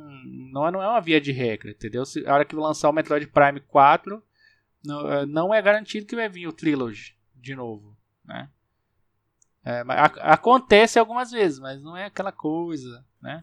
não, 0.53 0.69
é, 0.69 0.71
não 0.71 0.83
é 0.83 0.89
uma 0.89 1.01
via 1.01 1.21
de 1.21 1.33
regra, 1.33 1.71
entendeu? 1.71 2.05
Se, 2.05 2.25
a 2.27 2.35
hora 2.35 2.45
que 2.45 2.55
lançar 2.55 2.89
o 2.89 2.93
Metroid 2.93 3.27
Prime 3.27 3.61
4, 3.61 4.23
não, 4.85 5.12
é, 5.12 5.27
não 5.27 5.55
é 5.55 5.61
garantido 5.61 6.07
que 6.07 6.15
vai 6.15 6.29
vir 6.29 6.47
o 6.47 6.53
Trilogy 6.53 7.17
de 7.35 7.55
novo, 7.55 7.97
né? 8.25 8.49
É, 9.65 9.81
a, 9.81 10.05
acontece 10.33 10.97
algumas 10.97 11.33
vezes, 11.33 11.59
mas 11.59 11.83
não 11.83 11.97
é 11.97 12.05
aquela 12.05 12.31
coisa, 12.31 13.05
né? 13.21 13.43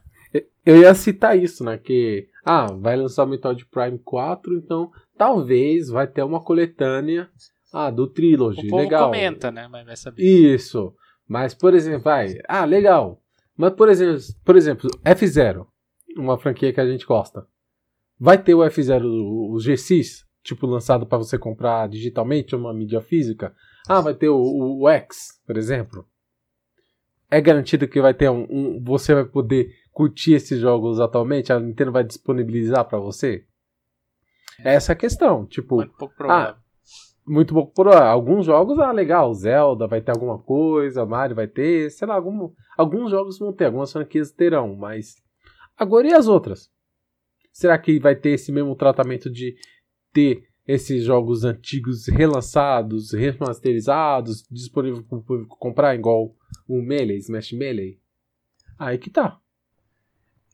Eu 0.65 0.78
ia 0.78 0.93
citar 0.93 1.38
isso, 1.38 1.63
né? 1.63 1.78
Que, 1.78 2.28
ah, 2.43 2.67
vai 2.72 2.96
lançar 2.96 3.24
o 3.24 3.28
Metroid 3.28 3.65
Prime 3.65 4.00
4, 4.00 4.58
então 4.58 4.91
talvez 5.17 5.89
vai 5.89 6.08
ter 6.08 6.24
uma 6.24 6.41
coletânea 6.41 7.30
ah, 7.72 7.89
do 7.89 8.08
Trilogy, 8.08 8.67
o 8.67 8.69
povo 8.69 8.84
legal. 8.84 9.06
comenta, 9.06 9.52
né? 9.52 9.67
Mas 9.67 9.86
vai 9.86 9.96
saber. 9.96 10.24
Isso. 10.24 10.93
Mas, 11.28 11.54
por 11.54 11.74
exemplo, 11.74 12.04
vai, 12.04 12.39
ah, 12.48 12.65
legal. 12.65 13.22
Mas, 13.56 13.74
por 13.74 13.89
exemplo, 13.89 14.22
por 14.43 14.56
exemplo 14.56 14.89
F0 15.06 15.67
uma 16.17 16.38
franquia 16.38 16.72
que 16.74 16.80
a 16.80 16.86
gente 16.86 17.06
gosta. 17.06 17.46
Vai 18.19 18.41
ter 18.41 18.54
o 18.54 18.60
F0, 18.60 19.04
o 19.04 19.56
G6, 19.58 20.24
tipo, 20.43 20.65
lançado 20.65 21.06
para 21.06 21.17
você 21.17 21.38
comprar 21.38 21.88
digitalmente, 21.89 22.56
uma 22.56 22.74
mídia 22.74 23.02
física. 23.02 23.54
Ah, 23.88 24.02
vai 24.02 24.13
ter 24.13 24.30
o, 24.30 24.38
o, 24.38 24.84
o, 24.84 24.89
X, 24.89 25.41
por 25.46 25.58
exemplo. 25.58 26.08
É 27.30 27.41
garantido 27.41 27.88
que 27.88 28.00
vai 28.00 28.13
ter 28.13 28.30
um, 28.30 28.46
um, 28.50 28.84
Você 28.84 29.13
vai 29.13 29.26
poder 29.26 29.74
curtir 29.93 30.34
esses 30.34 30.60
jogos 30.60 30.99
atualmente? 30.99 31.53
A 31.53 31.60
Nintendo 31.60 31.91
vai 31.91 32.03
disponibilizar 32.03 32.86
para 32.86 32.99
você? 32.99 33.45
É. 34.60 34.75
Essa 34.75 34.91
é 34.91 34.93
a 34.93 34.97
questão. 34.97 35.45
Tipo, 35.45 35.77
muito 35.77 35.93
pouco 35.97 36.15
provável. 36.15 36.56
Ah, 36.56 36.58
muito 37.25 37.53
pouco 37.53 37.73
provável. 37.73 38.08
Alguns 38.08 38.45
jogos, 38.45 38.79
ah, 38.79 38.91
legal. 38.91 39.34
Zelda 39.34 39.88
vai 39.88 40.01
ter 40.01 40.12
alguma 40.12 40.38
coisa, 40.38 41.06
Mario 41.06 41.36
vai 41.36 41.47
ter, 41.47 41.89
sei 41.91 42.08
lá, 42.08 42.15
algum, 42.15 42.51
alguns 42.77 43.12
jogos 43.12 43.39
vão 43.39 43.53
ter, 43.53 43.65
algumas 43.65 43.91
franquias 43.91 44.32
terão, 44.32 44.75
mas 44.75 45.23
Agora, 45.77 46.08
e 46.08 46.13
as 46.13 46.27
outras? 46.27 46.69
Será 47.51 47.77
que 47.77 47.99
vai 47.99 48.15
ter 48.15 48.32
esse 48.32 48.51
mesmo 48.51 48.75
tratamento 48.75 49.29
de 49.29 49.56
ter 50.12 50.47
esses 50.65 51.03
jogos 51.03 51.43
antigos 51.43 52.08
relançados, 52.08 53.12
remasterizados, 53.12 54.43
disponível 54.49 55.03
para 55.03 55.17
o 55.17 55.23
público 55.23 55.58
comprar, 55.58 55.95
igual 55.95 56.36
o 56.67 56.82
Melee, 56.82 57.17
Smash 57.17 57.51
Melee? 57.53 57.99
Aí 58.77 58.97
que 58.97 59.10
tá. 59.10 59.39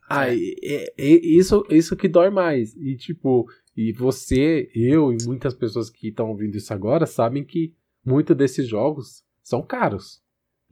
Aí, 0.10 0.56
é, 0.64 0.94
é, 0.98 1.06
isso, 1.06 1.64
isso 1.70 1.96
que 1.96 2.08
dói 2.08 2.32
mais. 2.32 2.76
E 2.76 2.98
tipo, 2.98 3.48
e 3.78 3.94
você, 3.94 4.72
eu 4.74 5.14
e 5.14 5.18
muitas 5.26 5.54
pessoas 5.54 5.90
que 5.90 6.08
estão 6.08 6.30
ouvindo 6.30 6.58
isso 6.58 6.74
agora 6.74 7.06
sabem 7.06 7.44
que 7.44 7.76
muitos 8.04 8.36
desses 8.36 8.68
jogos 8.68 9.24
são 9.44 9.62
caros. 9.62 10.22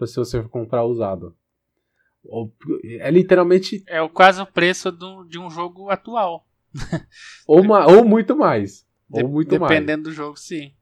Se 0.06 0.16
você 0.16 0.42
comprar 0.44 0.84
usado. 0.86 1.36
É 3.00 3.10
literalmente. 3.12 3.84
É 3.88 4.06
quase 4.10 4.42
o 4.42 4.46
preço 4.46 4.92
do, 4.92 5.24
de 5.24 5.40
um 5.40 5.50
jogo 5.50 5.90
atual. 5.90 6.48
ou, 7.48 7.62
uma, 7.62 7.86
ou 7.88 8.04
muito 8.04 8.36
mais. 8.36 8.86
De, 9.10 9.24
ou 9.24 9.30
muito 9.30 9.50
dependendo 9.50 10.04
mais. 10.04 10.04
do 10.04 10.12
jogo, 10.12 10.38
sim. 10.38 10.74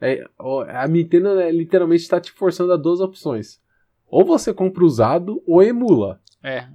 É, 0.00 0.24
a 0.68 0.88
Nintendo 0.88 1.34
né, 1.34 1.52
literalmente 1.52 2.02
está 2.02 2.18
te 2.18 2.32
forçando 2.32 2.72
a 2.72 2.76
duas 2.76 3.00
opções. 3.00 3.60
Ou 4.06 4.24
você 4.24 4.52
compra 4.52 4.84
usado 4.84 5.42
ou 5.46 5.62
emula. 5.62 6.20
É, 6.42 6.66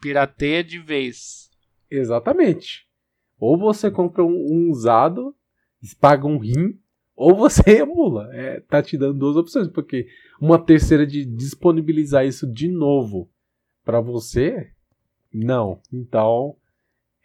pirateia 0.00 0.62
de 0.62 0.78
vez. 0.78 1.50
Exatamente. 1.90 2.86
Ou 3.38 3.58
você 3.58 3.90
compra 3.90 4.24
um, 4.24 4.70
usado, 4.70 5.34
paga 6.00 6.26
um 6.26 6.38
rim, 6.38 6.78
ou 7.14 7.34
você 7.34 7.78
emula. 7.80 8.28
É, 8.32 8.60
tá 8.60 8.82
te 8.82 8.96
dando 8.96 9.18
duas 9.18 9.36
opções, 9.36 9.68
porque 9.68 10.06
uma 10.40 10.58
terceira 10.58 11.06
de 11.06 11.24
disponibilizar 11.24 12.26
isso 12.26 12.50
de 12.50 12.68
novo 12.68 13.30
para 13.84 14.00
você, 14.00 14.70
não. 15.32 15.80
Então, 15.92 16.56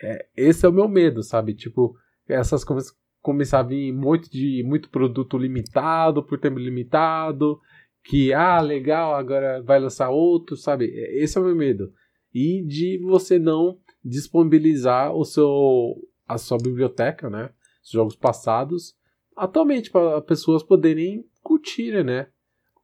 é, 0.02 0.28
esse 0.36 0.66
é 0.66 0.70
o 0.70 0.74
meu 0.74 0.88
medo, 0.88 1.24
sabe? 1.24 1.54
Tipo, 1.54 1.96
essas 2.28 2.64
coisas 2.64 2.96
começar 3.22 3.60
a 3.60 3.64
vir 3.64 3.94
muito 3.94 4.30
de 4.32 4.64
muito 4.66 4.90
produto 4.90 5.38
limitado 5.38 6.24
por 6.24 6.40
tempo 6.40 6.58
limitado 6.58 7.60
que, 8.04 8.34
ah, 8.34 8.60
legal, 8.60 9.14
agora 9.14 9.62
vai 9.62 9.80
lançar 9.80 10.10
outro, 10.10 10.58
sabe? 10.58 10.86
Esse 10.86 11.38
é 11.38 11.42
o 11.42 11.44
meu 11.44 11.56
medo. 11.56 11.94
E 12.34 12.64
de 12.66 13.00
você 13.04 13.38
não 13.38 13.78
disponibilizar 14.04 15.14
o 15.14 15.24
seu, 15.24 15.96
a 16.28 16.38
sua 16.38 16.58
biblioteca, 16.58 17.30
né? 17.30 17.50
Os 17.84 17.92
jogos 17.92 18.16
passados, 18.16 18.96
atualmente, 19.36 19.92
para 19.92 20.22
pessoas 20.22 20.64
poderem 20.64 21.26
curtir, 21.44 22.04
né? 22.04 22.28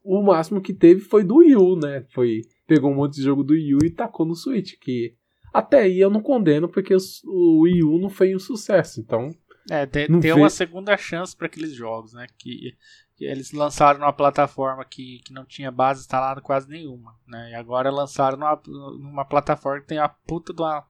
O 0.04 0.22
máximo 0.22 0.62
que 0.62 0.74
teve 0.74 1.02
foi 1.02 1.24
do 1.24 1.38
Wii 1.38 1.56
U, 1.56 1.76
né? 1.76 2.06
Foi, 2.10 2.42
pegou 2.66 2.92
um 2.92 2.96
monte 2.96 3.16
de 3.16 3.24
jogo 3.24 3.44
do 3.44 3.54
Wii 3.54 3.76
U 3.76 3.80
e 3.84 3.90
tacou 3.90 4.26
no 4.26 4.36
Switch, 4.36 4.74
que 4.80 5.16
até 5.54 5.82
aí 5.82 6.00
eu 6.00 6.10
não 6.10 6.22
condeno, 6.22 6.68
porque 6.70 6.96
o 7.26 7.62
Wii 7.62 7.84
U 7.84 8.00
não 8.00 8.10
foi 8.10 8.36
um 8.36 8.40
sucesso, 8.40 9.00
então... 9.00 9.30
É, 9.70 9.86
tem 9.86 10.34
uma 10.34 10.50
segunda 10.50 10.96
chance 10.98 11.36
para 11.36 11.48
aqueles 11.48 11.74
jogos, 11.74 12.14
né? 12.14 12.28
Que 12.38 12.76
eles 13.20 13.52
lançaram 13.52 14.00
numa 14.00 14.14
plataforma 14.14 14.86
que, 14.86 15.20
que 15.26 15.34
não 15.34 15.46
tinha 15.46 15.72
base 15.72 16.02
instalada 16.02 16.40
quase 16.40 16.70
nenhuma, 16.70 17.16
né? 17.28 17.52
E 17.52 17.56
agora 17.56 17.90
lançaram 17.90 18.38
numa, 18.38 18.62
numa 18.66 19.26
plataforma 19.26 19.82
que 19.82 19.88
tem 19.88 19.98
a 19.98 20.08
puta 20.08 20.54
de 20.54 20.62
uma, 20.62 20.86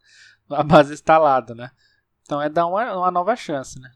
uma 0.49 0.63
base 0.63 0.93
instalada, 0.93 1.55
né? 1.55 1.71
Então 2.23 2.41
é 2.41 2.49
dar 2.49 2.67
uma, 2.67 2.97
uma 2.97 3.11
nova 3.11 3.35
chance, 3.35 3.79
né? 3.79 3.89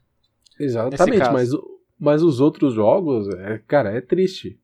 Exatamente, 0.58 1.30
mas, 1.32 1.50
mas 1.98 2.22
os 2.22 2.40
outros 2.40 2.74
jogos, 2.74 3.28
é, 3.34 3.58
cara, 3.58 3.90
é 3.90 4.00
triste. 4.00 4.58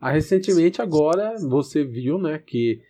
Ah, 0.00 0.10
recentemente 0.10 0.82
agora 0.82 1.34
você 1.38 1.82
viu, 1.84 2.18
né, 2.18 2.38
que 2.38 2.82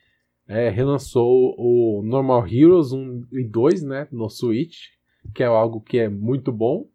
é, 0.49 0.69
relançou 0.69 1.55
o 1.57 2.03
Normal 2.05 2.47
Heroes 2.47 2.93
1 2.93 3.27
e 3.33 3.45
2, 3.45 3.83
né, 3.83 4.09
no 4.11 4.29
Switch, 4.29 4.89
que 5.33 5.43
é 5.43 5.47
algo 5.47 5.81
que 5.81 5.99
é 5.99 6.09
muito 6.09 6.53
bom. 6.53 6.89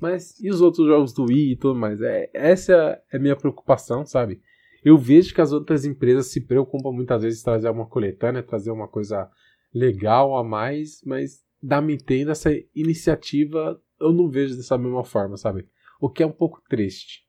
Mas 0.00 0.38
e 0.40 0.50
os 0.50 0.60
outros 0.60 0.86
jogos 0.86 1.12
do 1.12 1.24
Wii 1.24 1.52
e 1.52 1.56
tudo 1.56 1.78
mais? 1.78 2.00
É, 2.00 2.30
essa 2.34 3.00
é 3.12 3.16
a 3.16 3.20
minha 3.20 3.36
preocupação, 3.36 4.04
sabe? 4.04 4.40
Eu 4.84 4.96
vejo 4.98 5.34
que 5.34 5.40
as 5.40 5.52
outras 5.52 5.84
empresas 5.84 6.26
se 6.26 6.40
preocupam 6.40 6.92
muitas 6.92 7.22
vezes 7.22 7.40
em 7.40 7.44
trazer 7.44 7.70
uma 7.70 7.86
coletânea, 7.86 8.42
trazer 8.42 8.70
uma 8.70 8.88
coisa 8.88 9.28
legal 9.74 10.36
a 10.36 10.44
mais, 10.44 11.00
mas 11.04 11.44
da 11.62 11.80
Nintendo 11.80 12.30
essa 12.30 12.50
iniciativa 12.74 13.80
eu 14.00 14.12
não 14.12 14.28
vejo 14.28 14.56
dessa 14.56 14.76
mesma 14.76 15.04
forma, 15.04 15.36
sabe? 15.36 15.66
O 16.00 16.10
que 16.10 16.22
é 16.22 16.26
um 16.26 16.32
pouco 16.32 16.62
triste. 16.68 17.24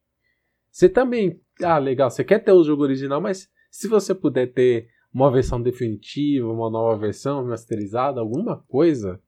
Você 0.69 0.89
também, 0.89 1.41
ah, 1.63 1.77
legal, 1.77 2.09
você 2.09 2.23
quer 2.23 2.39
ter 2.39 2.51
o 2.51 2.63
jogo 2.63 2.83
original, 2.83 3.19
mas 3.21 3.49
se 3.71 3.87
você 3.87 4.13
puder 4.13 4.53
ter 4.53 4.89
uma 5.13 5.31
versão 5.31 5.61
definitiva, 5.61 6.51
uma 6.51 6.69
nova 6.69 6.99
versão 6.99 7.43
masterizada, 7.45 8.19
alguma 8.19 8.57
coisa, 8.67 9.19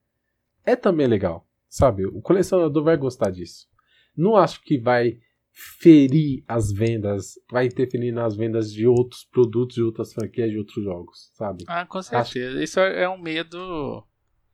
é 0.72 0.76
também 0.76 1.08
legal. 1.08 1.48
Sabe? 1.70 2.06
O 2.06 2.22
colecionador 2.22 2.84
vai 2.84 2.98
gostar 2.98 3.30
disso. 3.30 3.68
Não 4.18 4.36
acho 4.36 4.62
que 4.64 4.78
vai 4.78 5.20
ferir 5.52 6.44
as 6.48 6.72
vendas, 6.72 7.34
vai 7.52 7.66
interferir 7.66 8.12
nas 8.12 8.36
vendas 8.36 8.72
de 8.72 8.88
outros 8.88 9.24
produtos, 9.26 9.76
de 9.76 9.84
outras 9.84 10.14
franquias, 10.14 10.50
de 10.50 10.58
outros 10.58 10.84
jogos, 10.84 11.32
sabe? 11.34 11.66
Ah, 11.68 11.86
com 11.86 12.02
certeza. 12.02 12.52
Acho... 12.54 12.64
Isso 12.64 12.80
é 12.80 13.08
um 13.10 13.18
medo. 13.18 14.06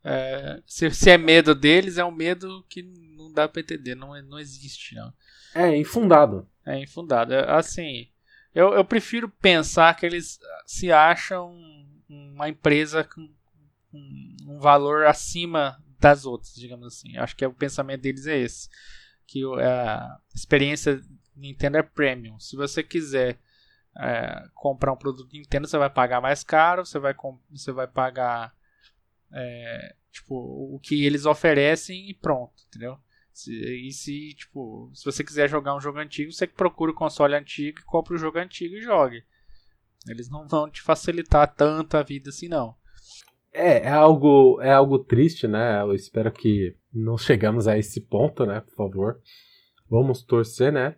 É, 0.04 0.62
se, 0.66 0.90
se, 0.92 1.10
é 1.10 1.18
medo 1.18 1.56
deles, 1.56 1.98
é 1.98 2.06
um 2.06 2.12
medo 2.12 2.64
que 2.70 2.84
não 3.18 3.32
dá 3.32 3.48
pra 3.48 3.62
entender, 3.62 3.96
não, 3.96 4.20
não 4.24 4.40
existe, 4.40 4.96
não. 4.96 5.14
É 5.54 5.76
infundado. 5.76 6.48
É 6.66 6.80
infundado. 6.80 7.34
É, 7.34 7.52
assim, 7.52 8.08
eu, 8.54 8.74
eu 8.74 8.86
prefiro 8.86 9.30
pensar 9.30 9.96
que 9.96 10.06
eles 10.06 10.40
se 10.66 10.92
acham 10.92 11.56
uma 12.08 12.50
empresa 12.50 13.04
com 13.04 13.30
um 13.94 14.60
valor 14.60 15.06
acima 15.06 15.78
das 16.06 16.24
outras, 16.26 16.54
digamos 16.54 16.86
assim. 16.86 17.18
Acho 17.18 17.36
que 17.36 17.44
é, 17.44 17.48
o 17.48 17.54
pensamento 17.54 18.02
deles 18.02 18.28
é 18.28 18.38
esse. 18.38 18.70
Que 19.26 19.42
a 19.60 20.20
experiência 20.36 21.02
Nintendo 21.36 21.78
é 21.78 21.84
premium. 21.84 22.40
Se 22.40 22.56
você 22.56 22.84
quiser 22.84 23.40
é, 23.98 24.48
comprar 24.54 24.94
um 24.94 24.98
produto 24.98 25.34
Nintendo, 25.34 25.68
você 25.68 25.80
vai 25.80 25.90
pagar 25.90 26.22
mais 26.22 26.44
caro, 26.44 26.86
você 26.86 27.00
vai, 27.00 27.16
você 27.50 27.72
vai 27.72 27.88
pagar 27.88 28.54
é, 29.34 29.96
tipo, 30.12 30.36
o 30.36 30.80
que 30.80 31.04
eles 31.04 31.26
oferecem 31.26 32.08
e 32.08 32.14
pronto, 32.14 32.54
entendeu? 32.68 33.00
Se, 33.34 33.52
e 33.52 33.92
se, 33.92 34.36
tipo, 34.36 34.92
se 34.94 35.04
você 35.04 35.24
quiser 35.24 35.50
jogar 35.50 35.76
um 35.76 35.82
jogo 35.82 35.98
antigo, 35.98 36.32
você 36.32 36.46
procura 36.46 36.92
o 36.92 36.96
console 36.96 37.36
antigo 37.36 37.80
e 37.80 37.84
compra 37.84 38.14
o 38.14 38.18
jogo 38.18 38.38
antigo 38.38 38.76
e 38.76 38.82
jogue. 38.82 39.26
Eles 40.08 40.30
não 40.30 40.48
vão 40.48 40.70
te 40.70 40.84
facilitar 40.84 41.52
tanto 41.56 41.98
a 41.98 42.04
vida 42.04 42.30
assim, 42.30 42.48
não. 42.48 42.78
É, 43.58 43.84
é 43.84 43.90
algo, 43.90 44.60
é 44.62 44.72
algo 44.72 45.00
triste, 45.00 45.48
né? 45.48 45.82
Eu 45.82 45.94
espero 45.94 46.32
que 46.32 46.76
não 46.94 47.18
chegamos 47.18 47.68
a 47.68 47.78
esse 47.78 48.02
ponto, 48.02 48.46
né? 48.46 48.62
Por 48.62 48.76
favor. 48.76 49.20
Vamos 49.90 50.24
torcer, 50.24 50.74
né? 50.74 50.96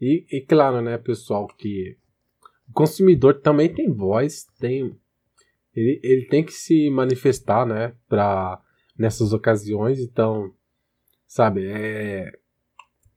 E, 0.00 0.26
e 0.30 0.40
claro, 0.40 0.80
né, 0.80 0.96
pessoal, 0.96 1.46
que 1.46 1.96
o 2.68 2.72
consumidor 2.72 3.40
também 3.40 3.72
tem 3.72 3.92
voz, 3.92 4.46
tem 4.58 4.96
ele, 5.74 6.00
ele 6.02 6.26
tem 6.26 6.42
que 6.42 6.52
se 6.52 6.90
manifestar, 6.90 7.66
né, 7.66 7.94
pra, 8.08 8.60
nessas 8.98 9.32
ocasiões, 9.32 10.00
então, 10.00 10.52
sabe, 11.26 11.66
é, 11.66 12.32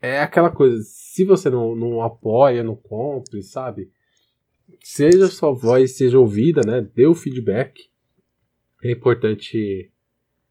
é 0.01 0.21
aquela 0.21 0.51
coisa, 0.51 0.82
se 0.84 1.23
você 1.23 1.49
não, 1.49 1.75
não 1.75 2.01
apoia, 2.01 2.63
não 2.63 2.75
compre, 2.75 3.41
sabe, 3.41 3.89
seja 4.82 5.27
sua 5.27 5.51
voz 5.51 5.95
seja 5.95 6.19
ouvida, 6.19 6.62
né, 6.65 6.82
dê 6.82 7.08
o 7.08 7.15
feedback, 7.15 7.89
é 8.84 8.91
importante 8.91 9.91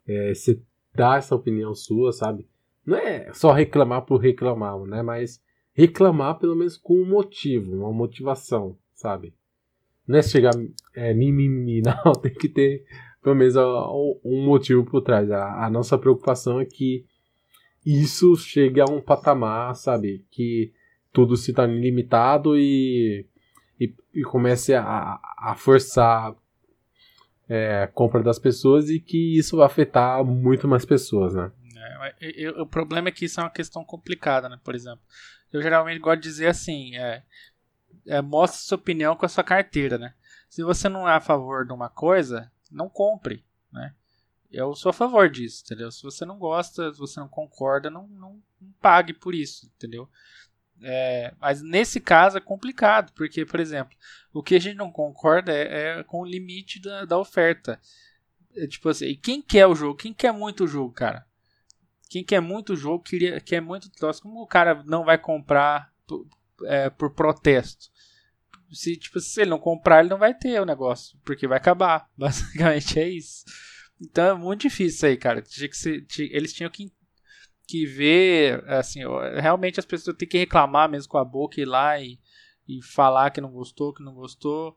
é, 0.07 0.35
você 0.35 0.61
dar 0.95 1.19
essa 1.19 1.35
opinião 1.35 1.75
sua, 1.75 2.13
sabe? 2.13 2.49
Não 2.85 2.97
é 2.97 3.33
só 3.33 3.53
reclamar 3.53 4.03
por 4.03 4.19
reclamar, 4.19 4.79
né? 4.85 5.03
Mas 5.03 5.43
reclamar 5.75 6.39
pelo 6.39 6.57
menos 6.57 6.77
com 6.77 6.95
um 6.95 7.07
motivo, 7.07 7.77
uma 7.77 7.93
motivação, 7.93 8.77
sabe? 8.95 9.35
Não 10.07 10.19
é 10.19 10.23
chegar 10.23 10.53
é, 10.95 11.15
mimimi, 11.15 11.83
não, 12.05 12.13
tem 12.15 12.33
que 12.33 12.49
ter 12.49 12.85
pelo 13.23 13.37
menos 13.37 13.55
um 14.25 14.45
motivo 14.45 14.85
por 14.85 15.03
trás. 15.03 15.31
A, 15.31 15.67
a 15.67 15.71
nossa 15.71 15.97
preocupação 15.97 16.61
é 16.61 16.65
que 16.65 17.07
isso 17.85 18.37
chegue 18.37 18.81
a 18.81 18.85
um 18.85 19.01
patamar, 19.01 19.75
sabe? 19.77 20.25
Que 20.31 20.73
tudo 21.13 21.37
se 21.37 21.53
torne 21.53 21.81
limitado 21.81 22.57
e, 22.57 23.27
e, 23.79 23.95
e 24.15 24.23
comece 24.23 24.75
a, 24.75 25.21
a 25.39 25.55
forçar 25.57 26.35
é, 27.49 27.87
compra 27.93 28.23
das 28.23 28.39
pessoas 28.39 28.89
e 28.89 28.99
que 29.01 29.39
isso 29.39 29.57
vai 29.57 29.67
afetar 29.67 30.25
muito 30.25 30.67
mais 30.67 30.85
pessoas, 30.85 31.35
né? 31.35 31.51
É, 31.77 32.15
eu, 32.21 32.63
o 32.63 32.67
problema 32.67 33.09
é 33.09 33.13
que 33.13 33.25
isso 33.25 33.41
é 33.41 33.43
uma 33.43 33.51
questão 33.51 33.85
complicada, 33.85 34.49
né? 34.49 34.59
Por 34.63 34.75
exemplo, 34.75 35.01
eu 35.53 35.63
geralmente 35.63 36.01
gosto 36.01 36.21
de 36.21 36.29
dizer 36.29 36.49
assim, 36.49 36.97
é, 36.97 37.23
é, 38.07 38.21
sua 38.49 38.77
opinião 38.77 39.15
com 39.15 39.27
a 39.27 39.29
sua 39.29 39.45
carteira, 39.45 39.99
né? 39.99 40.15
Se 40.49 40.63
você 40.63 40.89
não 40.89 41.09
é 41.09 41.15
a 41.15 41.21
favor 41.21 41.67
de 41.67 41.73
uma 41.73 41.89
coisa, 41.89 42.51
não 42.71 42.89
compre, 42.89 43.45
né? 43.73 43.95
Eu 44.51 44.75
sou 44.75 44.91
a 44.91 44.93
favor 44.93 45.31
disso, 45.31 45.63
entendeu? 45.65 45.91
Se 45.91 46.03
você 46.03 46.27
não 46.27 46.39
gosta, 46.39 46.93
se 46.93 46.99
você 46.99 47.19
não 47.19 47.29
concorda, 47.29 47.89
não, 47.89 48.07
não, 48.09 48.43
não 48.61 48.73
pague 48.81 49.15
por 49.15 49.35
isso, 49.35 49.71
entendeu? 49.77 50.09
É, 50.83 51.33
mas 51.41 51.63
nesse 51.63 52.01
caso 52.01 52.37
é 52.37 52.41
complicado, 52.41 53.13
porque, 53.15 53.45
por 53.47 53.61
exemplo, 53.61 53.97
o 54.33 54.43
que 54.43 54.57
a 54.57 54.61
gente 54.61 54.77
não 54.77 54.91
concorda 54.91 55.53
é, 55.53 56.01
é 56.01 56.03
com 56.03 56.21
o 56.21 56.27
limite 56.27 56.81
da, 56.81 57.05
da 57.05 57.19
oferta. 57.19 57.81
É, 58.55 58.67
tipo 58.67 58.89
assim, 58.89 59.15
quem 59.15 59.41
quer 59.41 59.67
o 59.67 59.75
jogo? 59.75 59.97
Quem 59.97 60.13
quer 60.13 60.33
muito 60.33 60.65
o 60.65 60.69
jogo, 60.69 60.93
cara? 60.93 61.25
Quem 62.11 62.25
quer 62.25 62.41
muito 62.41 62.75
o 62.75 62.77
jogo, 62.77 63.05
queria, 63.05 63.41
quer 63.41 63.61
muito 63.61 63.91
troço, 63.91 64.23
como 64.23 64.43
o 64.43 64.47
cara 64.47 64.83
não 64.85 65.05
vai 65.05 65.17
comprar 65.17 65.91
por, 66.07 66.27
é, 66.65 66.91
por 66.91 67.15
protesto? 67.15 67.91
Se, 68.71 68.97
tipo, 68.97 69.21
se 69.21 69.43
ele 69.43 69.51
não 69.51 69.59
comprar, 69.59 70.01
ele 70.01 70.09
não 70.09 70.19
vai 70.19 70.35
ter 70.35 70.61
o 70.61 70.67
negócio, 70.67 71.19
porque 71.25 71.47
vai 71.47 71.59
acabar. 71.59 72.09
Basicamente 72.17 72.99
é 72.99 73.09
isso. 73.09 73.45
Então 74.01 74.31
é 74.31 74.35
muito 74.35 74.63
difícil 74.63 74.97
isso 74.97 75.07
aí, 75.07 75.17
cara. 75.17 75.43
Tinha 75.43 75.69
que 75.69 75.77
ser, 75.77 76.07
eles 76.19 76.53
tinham 76.53 76.71
que 76.71 76.93
que 77.73 77.87
vê, 77.87 78.63
assim, 78.67 79.01
realmente 79.41 79.81
as 79.81 79.87
pessoas 79.87 80.15
têm 80.15 80.29
que 80.29 80.37
reclamar 80.37 80.91
mesmo 80.91 81.11
com 81.11 81.17
a 81.17 81.25
boca 81.25 81.59
ir 81.59 81.65
lá 81.65 81.99
e, 81.99 82.19
e 82.69 82.83
falar 82.83 83.31
que 83.31 83.41
não 83.41 83.51
gostou, 83.51 83.95
que 83.95 84.05
não 84.05 84.13
gostou, 84.13 84.77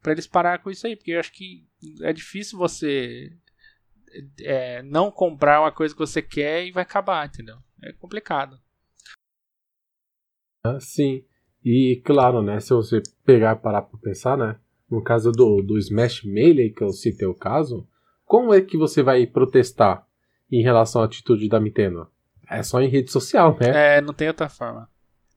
para 0.00 0.12
eles 0.12 0.26
parar 0.26 0.62
com 0.62 0.70
isso 0.70 0.86
aí, 0.86 0.96
porque 0.96 1.10
eu 1.10 1.20
acho 1.20 1.30
que 1.30 1.68
é 2.00 2.10
difícil 2.10 2.58
você 2.58 3.36
é, 4.40 4.82
não 4.82 5.10
comprar 5.10 5.60
uma 5.60 5.70
coisa 5.70 5.94
que 5.94 5.98
você 5.98 6.22
quer 6.22 6.64
e 6.66 6.72
vai 6.72 6.84
acabar, 6.84 7.26
entendeu? 7.26 7.58
É 7.82 7.92
complicado. 7.92 8.58
Ah, 10.64 10.80
sim. 10.80 11.26
E 11.62 12.00
claro, 12.02 12.42
né, 12.42 12.60
se 12.60 12.70
você 12.70 13.02
pegar 13.26 13.58
e 13.58 13.60
parar 13.60 13.82
para 13.82 13.98
pensar, 13.98 14.38
né, 14.38 14.58
no 14.90 15.04
caso 15.04 15.30
do, 15.30 15.60
do 15.60 15.76
Smash 15.76 16.24
Melee, 16.24 16.72
que 16.72 16.82
eu 16.82 16.94
citei 16.94 17.28
o 17.28 17.34
caso, 17.34 17.86
como 18.24 18.54
é 18.54 18.62
que 18.62 18.78
você 18.78 19.02
vai 19.02 19.26
protestar 19.26 20.08
em 20.50 20.62
relação 20.62 21.02
à 21.02 21.04
atitude 21.04 21.46
da 21.46 21.60
Nintendo? 21.60 22.10
É 22.58 22.62
só 22.62 22.80
em 22.80 22.88
rede 22.88 23.10
social, 23.10 23.56
né? 23.60 23.96
É, 23.96 24.00
não 24.00 24.12
tem 24.12 24.28
outra 24.28 24.48
forma. 24.48 24.88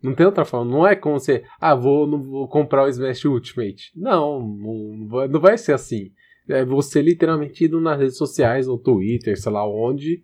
Não 0.02 0.14
tem 0.14 0.26
outra 0.26 0.46
forma. 0.46 0.70
Não 0.70 0.86
é 0.86 0.96
como 0.96 1.20
você, 1.20 1.44
ah, 1.60 1.74
vou, 1.74 2.06
não 2.06 2.22
vou 2.22 2.48
comprar 2.48 2.84
o 2.84 2.88
Smash 2.88 3.26
Ultimate. 3.26 3.92
Não, 3.96 4.40
não, 4.40 5.28
não 5.28 5.40
vai 5.40 5.58
ser 5.58 5.74
assim. 5.74 6.12
É 6.48 6.64
você 6.64 7.02
literalmente 7.02 7.66
indo 7.66 7.82
nas 7.82 8.00
redes 8.00 8.18
sociais, 8.18 8.68
no 8.68 8.78
Twitter, 8.78 9.40
sei 9.40 9.52
lá 9.52 9.68
onde, 9.68 10.24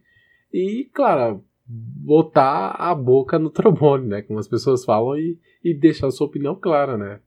e, 0.54 0.88
claro, 0.94 1.44
botar 1.66 2.76
a 2.78 2.94
boca 2.94 3.40
no 3.40 3.50
trombone, 3.50 4.08
né? 4.08 4.22
Como 4.22 4.38
as 4.38 4.48
pessoas 4.48 4.86
falam, 4.86 5.18
e, 5.18 5.40
e 5.64 5.74
deixar 5.74 6.08
a 6.08 6.12
sua 6.12 6.28
opinião 6.28 6.56
clara, 6.56 6.96
né? 6.98 7.20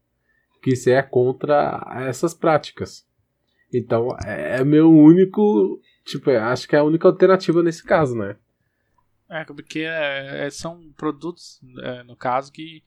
que 0.65 0.75
você 0.75 0.93
é 0.93 1.03
contra 1.03 1.87
essas 2.09 2.33
práticas. 2.33 3.07
Então, 3.73 4.09
é, 4.25 4.61
é 4.61 4.65
meu 4.65 4.91
único. 4.91 5.79
Tipo, 6.07 6.31
acho 6.31 6.67
que 6.67 6.75
é 6.75 6.79
a 6.79 6.85
única 6.85 7.07
alternativa 7.07 7.63
nesse 7.63 7.85
caso, 7.85 8.17
né? 8.17 8.37
É, 9.35 9.45
porque 9.45 9.81
é, 9.81 10.47
é, 10.47 10.51
são 10.51 10.93
produtos, 10.93 11.61
é, 11.83 12.05
no 12.05 12.17
caso, 12.17 12.53
que. 12.53 12.85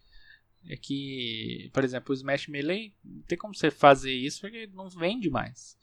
É 0.69 0.75
que, 0.75 1.69
por 1.73 1.83
exemplo, 1.83 2.11
o 2.11 2.13
Smash 2.13 2.47
Melee, 2.47 2.93
não 3.03 3.21
tem 3.21 3.37
como 3.37 3.55
você 3.55 3.71
fazer 3.71 4.11
isso 4.11 4.41
porque 4.41 4.67
não 4.73 4.89
vende 4.89 5.29
mais. 5.29 5.77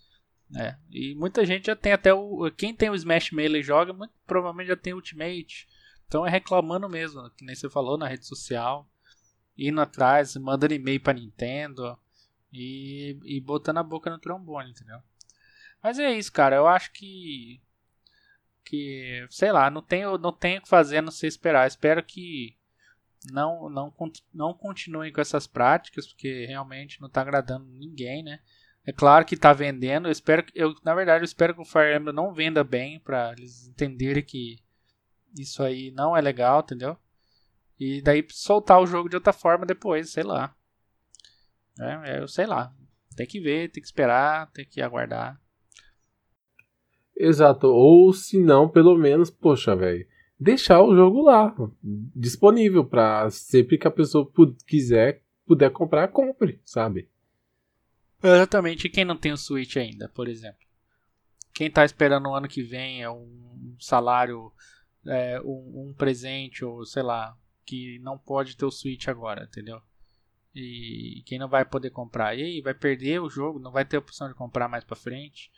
É, 0.57 0.77
e 0.91 1.15
muita 1.15 1.45
gente 1.45 1.67
já 1.67 1.77
tem 1.77 1.93
até 1.93 2.13
o. 2.13 2.51
Quem 2.51 2.75
tem 2.75 2.91
o 2.91 2.95
Smash 2.95 3.31
Melee 3.31 3.63
joga, 3.63 3.93
muito 3.93 4.13
provavelmente 4.27 4.69
já 4.69 4.77
tem 4.77 4.93
Ultimate. 4.93 5.69
Então 6.07 6.27
é 6.27 6.31
reclamando 6.31 6.89
mesmo, 6.89 7.31
que 7.31 7.45
nem 7.45 7.55
você 7.55 7.69
falou 7.69 7.97
na 7.99 8.09
rede 8.09 8.27
social. 8.27 8.89
Indo 9.57 9.81
atrás, 9.81 10.37
mandando 10.37 10.75
e-mail 10.75 11.01
pra 11.01 11.13
Nintendo. 11.13 11.99
E, 12.53 13.19
e 13.25 13.41
botando 13.41 13.79
a 13.79 13.83
boca 13.83 14.11
no 14.11 14.19
trombone, 14.19 14.71
entendeu? 14.71 15.01
Mas 15.83 15.99
é 15.99 16.17
isso, 16.17 16.33
cara. 16.33 16.57
Eu 16.57 16.67
acho 16.67 16.93
que. 16.93 17.61
Que. 18.65 19.27
Sei 19.31 19.53
lá, 19.53 19.71
não 19.71 19.83
tenho, 19.83 20.17
não 20.19 20.33
tenho 20.33 20.59
o 20.59 20.63
que 20.63 20.69
fazer 20.69 21.01
não 21.01 21.11
ser 21.11 21.27
esperar. 21.27 21.67
Espero 21.67 22.03
que 22.03 22.57
não, 23.31 23.69
não, 23.69 23.95
não 24.33 24.55
continuem 24.55 25.13
com 25.13 25.21
essas 25.21 25.47
práticas, 25.47 26.07
porque 26.07 26.47
realmente 26.47 27.01
não 27.01 27.09
está 27.09 27.21
agradando 27.21 27.67
ninguém, 27.67 28.23
né? 28.23 28.41
É 28.87 28.93
claro 28.93 29.25
que 29.25 29.35
está 29.35 29.53
vendendo. 29.53 30.09
Eu 30.09 30.13
espero 30.13 30.45
eu, 30.55 30.75
na 30.85 30.95
verdade, 30.95 31.23
eu 31.23 31.25
espero 31.25 31.55
que 31.55 31.61
o 31.61 31.65
Fire 31.65 31.97
Emblem 31.97 32.15
não 32.15 32.35
venda 32.35 32.63
bem 32.63 33.01
para 33.01 33.33
eles 33.33 33.67
entenderem 33.67 34.23
que 34.23 34.59
isso 35.37 35.63
aí 35.63 35.91
não 35.91 36.17
é 36.17 36.21
legal, 36.21 36.61
entendeu? 36.61 36.97
E 37.79 38.03
daí 38.03 38.25
soltar 38.31 38.81
o 38.81 38.87
jogo 38.87 39.09
de 39.09 39.17
outra 39.17 39.33
forma 39.33 39.67
depois, 39.67 40.11
sei 40.11 40.23
lá. 40.23 40.55
É, 41.81 42.21
eu 42.21 42.29
sei 42.29 42.47
lá. 42.47 42.73
Tem 43.17 43.27
que 43.27 43.41
ver, 43.41 43.71
tem 43.71 43.81
que 43.81 43.87
esperar, 43.87 44.51
tem 44.53 44.67
que 44.67 44.83
aguardar. 44.83 45.41
Exato. 47.17 47.69
Ou 47.69 48.13
se 48.13 48.39
não, 48.39 48.69
pelo 48.69 48.97
menos, 48.97 49.31
poxa, 49.31 49.75
velho, 49.75 50.07
deixar 50.39 50.83
o 50.83 50.95
jogo 50.95 51.23
lá, 51.23 51.55
disponível 52.15 52.85
para 52.85 53.31
sempre 53.31 53.79
que 53.79 53.87
a 53.87 53.91
pessoa 53.91 54.31
quiser, 54.67 55.23
puder 55.47 55.71
comprar, 55.71 56.09
compre, 56.09 56.61
sabe? 56.65 57.09
Exatamente. 58.23 58.87
E 58.87 58.91
quem 58.91 59.05
não 59.05 59.17
tem 59.17 59.33
o 59.33 59.37
Switch 59.37 59.77
ainda, 59.77 60.09
por 60.09 60.29
exemplo? 60.29 60.65
Quem 61.53 61.71
tá 61.71 61.85
esperando 61.85 62.29
o 62.29 62.35
ano 62.35 62.49
que 62.49 62.63
vem 62.63 63.03
é 63.03 63.11
um 63.11 63.77
salário, 63.79 64.51
é, 65.07 65.41
um, 65.43 65.89
um 65.89 65.95
presente, 65.97 66.65
ou 66.65 66.85
sei 66.85 67.03
lá, 67.03 67.37
que 67.65 67.99
não 68.01 68.19
pode 68.19 68.57
ter 68.57 68.65
o 68.65 68.71
Switch 68.71 69.07
agora, 69.09 69.45
entendeu? 69.45 69.81
E 70.55 71.23
quem 71.27 71.39
não 71.39 71.49
vai 71.49 71.65
poder 71.65 71.91
comprar, 71.91 72.37
e 72.37 72.43
aí 72.43 72.61
vai 72.61 72.75
perder 72.75 73.21
o 73.21 73.29
jogo, 73.29 73.59
não 73.59 73.73
vai 73.73 73.85
ter 73.85 73.99
opção 73.99 74.29
de 74.29 74.35
comprar 74.35 74.69
mais 74.69 74.85
para 74.85 74.97
frente. 74.97 75.51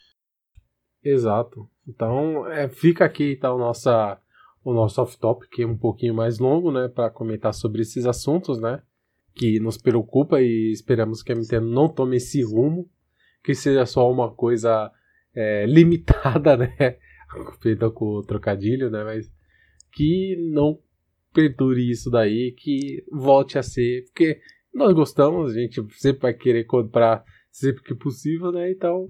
Exato. 1.08 1.68
Então, 1.86 2.48
é, 2.48 2.68
fica 2.68 3.04
aqui 3.04 3.32
então 3.32 3.56
nossa 3.56 4.20
o 4.64 4.74
nosso 4.74 5.00
off-top, 5.00 5.48
que 5.48 5.62
é 5.62 5.66
um 5.66 5.76
pouquinho 5.78 6.12
mais 6.12 6.40
longo, 6.40 6.72
né, 6.72 6.88
para 6.88 7.08
comentar 7.08 7.54
sobre 7.54 7.82
esses 7.82 8.04
assuntos, 8.04 8.60
né, 8.60 8.82
que 9.32 9.60
nos 9.60 9.78
preocupa 9.78 10.42
e 10.42 10.72
esperamos 10.72 11.22
que 11.22 11.30
a 11.30 11.36
Nintendo 11.36 11.68
não 11.68 11.88
tome 11.88 12.16
esse 12.16 12.42
rumo, 12.42 12.90
que 13.44 13.54
seja 13.54 13.86
só 13.86 14.10
uma 14.10 14.28
coisa 14.34 14.90
é, 15.32 15.64
limitada, 15.70 16.56
né, 16.56 16.74
feita 17.62 17.88
com 17.92 18.06
o 18.06 18.24
trocadilho, 18.24 18.90
né, 18.90 19.04
mas 19.04 19.30
que 19.92 20.34
não 20.50 20.80
perdure 21.32 21.88
isso 21.88 22.10
daí, 22.10 22.50
que 22.50 23.04
volte 23.12 23.56
a 23.56 23.62
ser, 23.62 24.06
porque 24.06 24.40
nós 24.74 24.92
gostamos, 24.92 25.52
a 25.52 25.60
gente 25.60 25.80
sempre 25.92 26.22
vai 26.22 26.34
querer 26.34 26.64
comprar 26.64 27.24
sempre 27.52 27.84
que 27.84 27.94
possível, 27.94 28.50
né, 28.50 28.68
então 28.72 29.06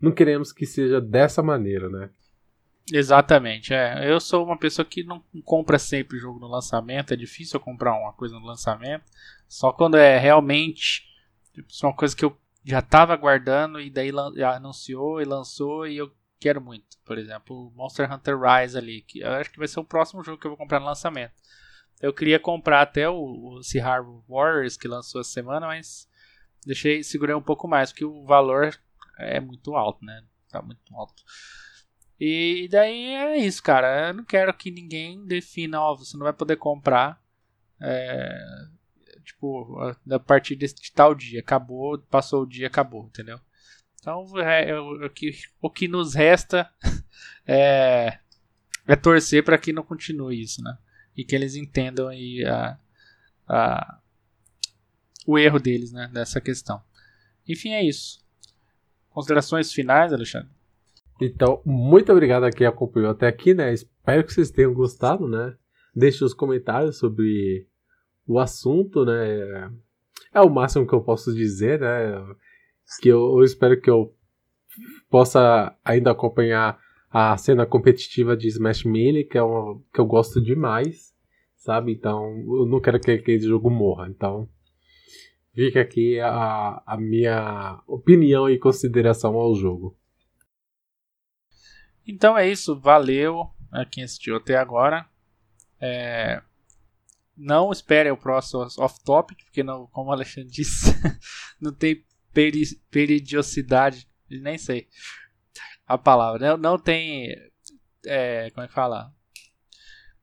não 0.00 0.12
queremos 0.12 0.52
que 0.52 0.66
seja 0.66 1.00
dessa 1.00 1.42
maneira, 1.42 1.88
né. 1.88 2.10
Exatamente, 2.92 3.72
é. 3.72 4.10
Eu 4.10 4.20
sou 4.20 4.44
uma 4.44 4.58
pessoa 4.58 4.84
que 4.84 5.04
não 5.04 5.22
compra 5.44 5.78
sempre 5.78 6.18
jogo 6.18 6.40
no 6.40 6.48
lançamento, 6.48 7.12
é 7.12 7.16
difícil 7.16 7.58
eu 7.58 7.64
comprar 7.64 7.94
uma 7.94 8.12
coisa 8.12 8.38
no 8.38 8.46
lançamento. 8.46 9.04
Só 9.48 9.72
quando 9.72 9.96
é 9.96 10.18
realmente 10.18 11.04
tipo, 11.52 11.68
uma 11.82 11.94
coisa 11.94 12.16
que 12.16 12.24
eu 12.24 12.36
já 12.64 12.80
estava 12.80 13.12
aguardando 13.12 13.80
e 13.80 13.90
daí 13.90 14.10
anunciou 14.56 15.20
e 15.20 15.24
lançou 15.24 15.86
e 15.86 15.96
eu 15.96 16.10
quero 16.38 16.60
muito. 16.60 16.98
Por 17.04 17.18
exemplo, 17.18 17.72
Monster 17.76 18.12
Hunter 18.12 18.38
Rise 18.38 18.76
ali, 18.76 19.02
que 19.02 19.20
eu 19.20 19.30
acho 19.32 19.50
que 19.50 19.58
vai 19.58 19.68
ser 19.68 19.80
o 19.80 19.84
próximo 19.84 20.24
jogo 20.24 20.38
que 20.38 20.46
eu 20.46 20.50
vou 20.50 20.58
comprar 20.58 20.80
no 20.80 20.86
lançamento. 20.86 21.32
Eu 22.00 22.12
queria 22.14 22.38
comprar 22.38 22.80
até 22.80 23.08
o, 23.08 23.60
Sihar 23.62 24.02
Warriors 24.28 24.76
que 24.76 24.88
lançou 24.88 25.20
essa 25.20 25.30
semana, 25.30 25.66
mas 25.66 26.08
deixei, 26.64 27.02
segurei 27.02 27.34
um 27.34 27.42
pouco 27.42 27.68
mais, 27.68 27.92
porque 27.92 28.04
o 28.04 28.24
valor 28.24 28.74
é 29.20 29.40
muito 29.40 29.74
alto, 29.74 30.04
né? 30.04 30.22
Tá 30.48 30.60
muito 30.62 30.94
alto. 30.94 31.22
E 32.18 32.68
daí 32.70 33.14
é 33.14 33.36
isso, 33.38 33.62
cara. 33.62 34.08
Eu 34.08 34.14
não 34.14 34.24
quero 34.24 34.52
que 34.52 34.70
ninguém 34.70 35.24
defina, 35.24 35.80
ó, 35.80 35.94
você 35.94 36.16
não 36.16 36.24
vai 36.24 36.32
poder 36.32 36.56
comprar. 36.56 37.22
É, 37.80 38.38
tipo, 39.24 39.78
a 40.10 40.18
partir 40.18 40.56
de 40.56 40.66
tal 40.92 41.14
dia. 41.14 41.40
Acabou, 41.40 41.98
passou 41.98 42.42
o 42.42 42.46
dia, 42.46 42.66
acabou, 42.66 43.06
entendeu? 43.06 43.40
Então, 43.98 44.26
é, 44.38 44.70
é, 44.70 44.78
o, 44.78 45.08
que, 45.10 45.30
o 45.60 45.70
que 45.70 45.88
nos 45.88 46.14
resta 46.14 46.70
é, 47.46 48.18
é 48.86 48.96
torcer 48.96 49.44
para 49.44 49.58
que 49.58 49.72
não 49.72 49.82
continue 49.82 50.42
isso, 50.42 50.62
né? 50.62 50.76
E 51.16 51.24
que 51.24 51.34
eles 51.34 51.54
entendam 51.54 52.08
aí 52.08 52.44
a, 52.44 52.78
a, 53.48 53.98
o 55.26 55.38
erro 55.38 55.58
deles, 55.58 55.92
né? 55.92 56.10
Dessa 56.12 56.40
questão. 56.40 56.82
Enfim, 57.46 57.70
é 57.70 57.82
isso. 57.82 58.24
Considerações 59.20 59.70
finais, 59.70 60.14
Alexandre? 60.14 60.48
Então, 61.20 61.60
muito 61.62 62.10
obrigado 62.10 62.44
a 62.44 62.50
quem 62.50 62.66
acompanhou 62.66 63.10
até 63.10 63.26
aqui, 63.26 63.52
né? 63.52 63.70
Espero 63.70 64.24
que 64.24 64.32
vocês 64.32 64.50
tenham 64.50 64.72
gostado, 64.72 65.28
né? 65.28 65.54
Deixe 65.94 66.24
os 66.24 66.32
comentários 66.32 66.96
sobre 66.96 67.66
o 68.26 68.38
assunto, 68.38 69.04
né? 69.04 69.70
É 70.32 70.40
o 70.40 70.48
máximo 70.48 70.86
que 70.86 70.94
eu 70.94 71.02
posso 71.02 71.34
dizer, 71.34 71.80
né? 71.80 72.14
Que 73.02 73.10
eu, 73.10 73.36
eu 73.36 73.44
espero 73.44 73.78
que 73.78 73.90
eu 73.90 74.14
possa 75.10 75.76
ainda 75.84 76.12
acompanhar 76.12 76.78
a 77.10 77.36
cena 77.36 77.66
competitiva 77.66 78.34
de 78.34 78.48
Smash 78.48 78.84
Melee, 78.84 79.24
que 79.24 79.36
é 79.36 79.42
uma 79.42 79.78
que 79.92 80.00
eu 80.00 80.06
gosto 80.06 80.40
demais, 80.40 81.12
sabe? 81.56 81.92
Então, 81.92 82.24
eu 82.56 82.64
não 82.64 82.80
quero 82.80 82.98
que 82.98 83.10
aquele 83.10 83.40
jogo 83.40 83.68
morra. 83.68 84.08
Então, 84.08 84.48
fica 85.60 85.82
aqui 85.82 86.18
a, 86.20 86.82
a 86.86 86.96
minha 86.96 87.82
opinião 87.86 88.48
e 88.48 88.58
consideração 88.58 89.34
ao 89.34 89.54
jogo. 89.54 89.94
Então 92.06 92.36
é 92.36 92.48
isso, 92.48 92.80
valeu 92.80 93.50
a 93.70 93.84
quem 93.84 94.02
assistiu 94.02 94.36
até 94.36 94.56
agora. 94.56 95.06
É, 95.78 96.42
não 97.36 97.70
espere 97.70 98.10
o 98.10 98.16
próximo 98.16 98.66
off-topic, 98.78 99.44
porque 99.44 99.62
não, 99.62 99.86
como 99.88 100.08
o 100.08 100.12
Alexandre 100.12 100.48
disse, 100.50 100.94
não 101.60 101.74
tem 101.74 102.02
peri 102.32 102.62
periodicidade, 102.90 104.08
nem 104.30 104.56
sei 104.56 104.88
a 105.86 105.98
palavra, 105.98 106.50
não, 106.50 106.56
não 106.56 106.78
tem, 106.78 107.34
é, 108.06 108.50
como 108.50 108.64
é 108.64 108.68
que 108.68 108.74
fala? 108.74 109.12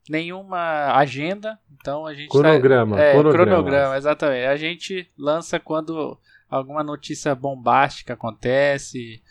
Nenhuma 0.09 0.93
agenda, 0.93 1.59
então 1.71 2.05
a 2.05 2.13
gente 2.13 2.29
cronograma, 2.29 2.95
tá, 2.95 3.01
é, 3.01 3.11
cronograma, 3.11 3.45
cronograma, 3.45 3.97
exatamente. 3.97 4.45
A 4.45 4.55
gente 4.55 5.09
lança 5.17 5.59
quando 5.59 6.17
alguma 6.49 6.81
notícia 6.83 7.35
bombástica 7.35 8.13
acontece, 8.13 9.21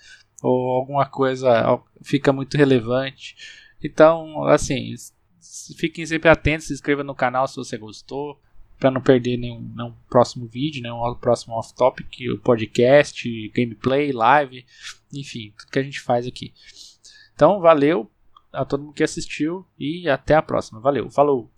ou 0.43 0.73
alguma 0.73 1.07
coisa 1.07 1.81
fica 2.03 2.33
muito 2.33 2.57
relevante. 2.57 3.37
Então, 3.83 4.45
assim, 4.45 4.95
fiquem 5.77 6.05
sempre 6.05 6.29
atentos, 6.29 6.67
se 6.67 6.73
inscreva 6.73 7.03
no 7.03 7.15
canal 7.15 7.47
se 7.47 7.57
você 7.57 7.77
gostou, 7.79 8.39
para 8.79 8.91
não 8.91 9.01
perder 9.01 9.39
nenhum, 9.39 9.61
nenhum, 9.75 9.95
próximo 10.09 10.47
vídeo, 10.47 10.83
nenhum 10.83 11.15
próximo 11.15 11.55
off-topic, 11.55 12.31
o 12.31 12.39
podcast, 12.39 13.49
gameplay, 13.55 14.13
live, 14.13 14.67
enfim, 15.13 15.53
tudo 15.57 15.71
que 15.71 15.79
a 15.79 15.83
gente 15.83 16.01
faz 16.01 16.27
aqui. 16.27 16.53
Então, 17.35 17.61
valeu 17.61 18.11
a 18.57 18.65
todo 18.65 18.83
mundo 18.83 18.95
que 18.95 19.05
assistiu 19.05 19.67
e 19.79 20.09
até 20.09 20.35
a 20.35 20.43
próxima. 20.43 20.81
Valeu, 20.81 21.11
falou! 21.11 21.51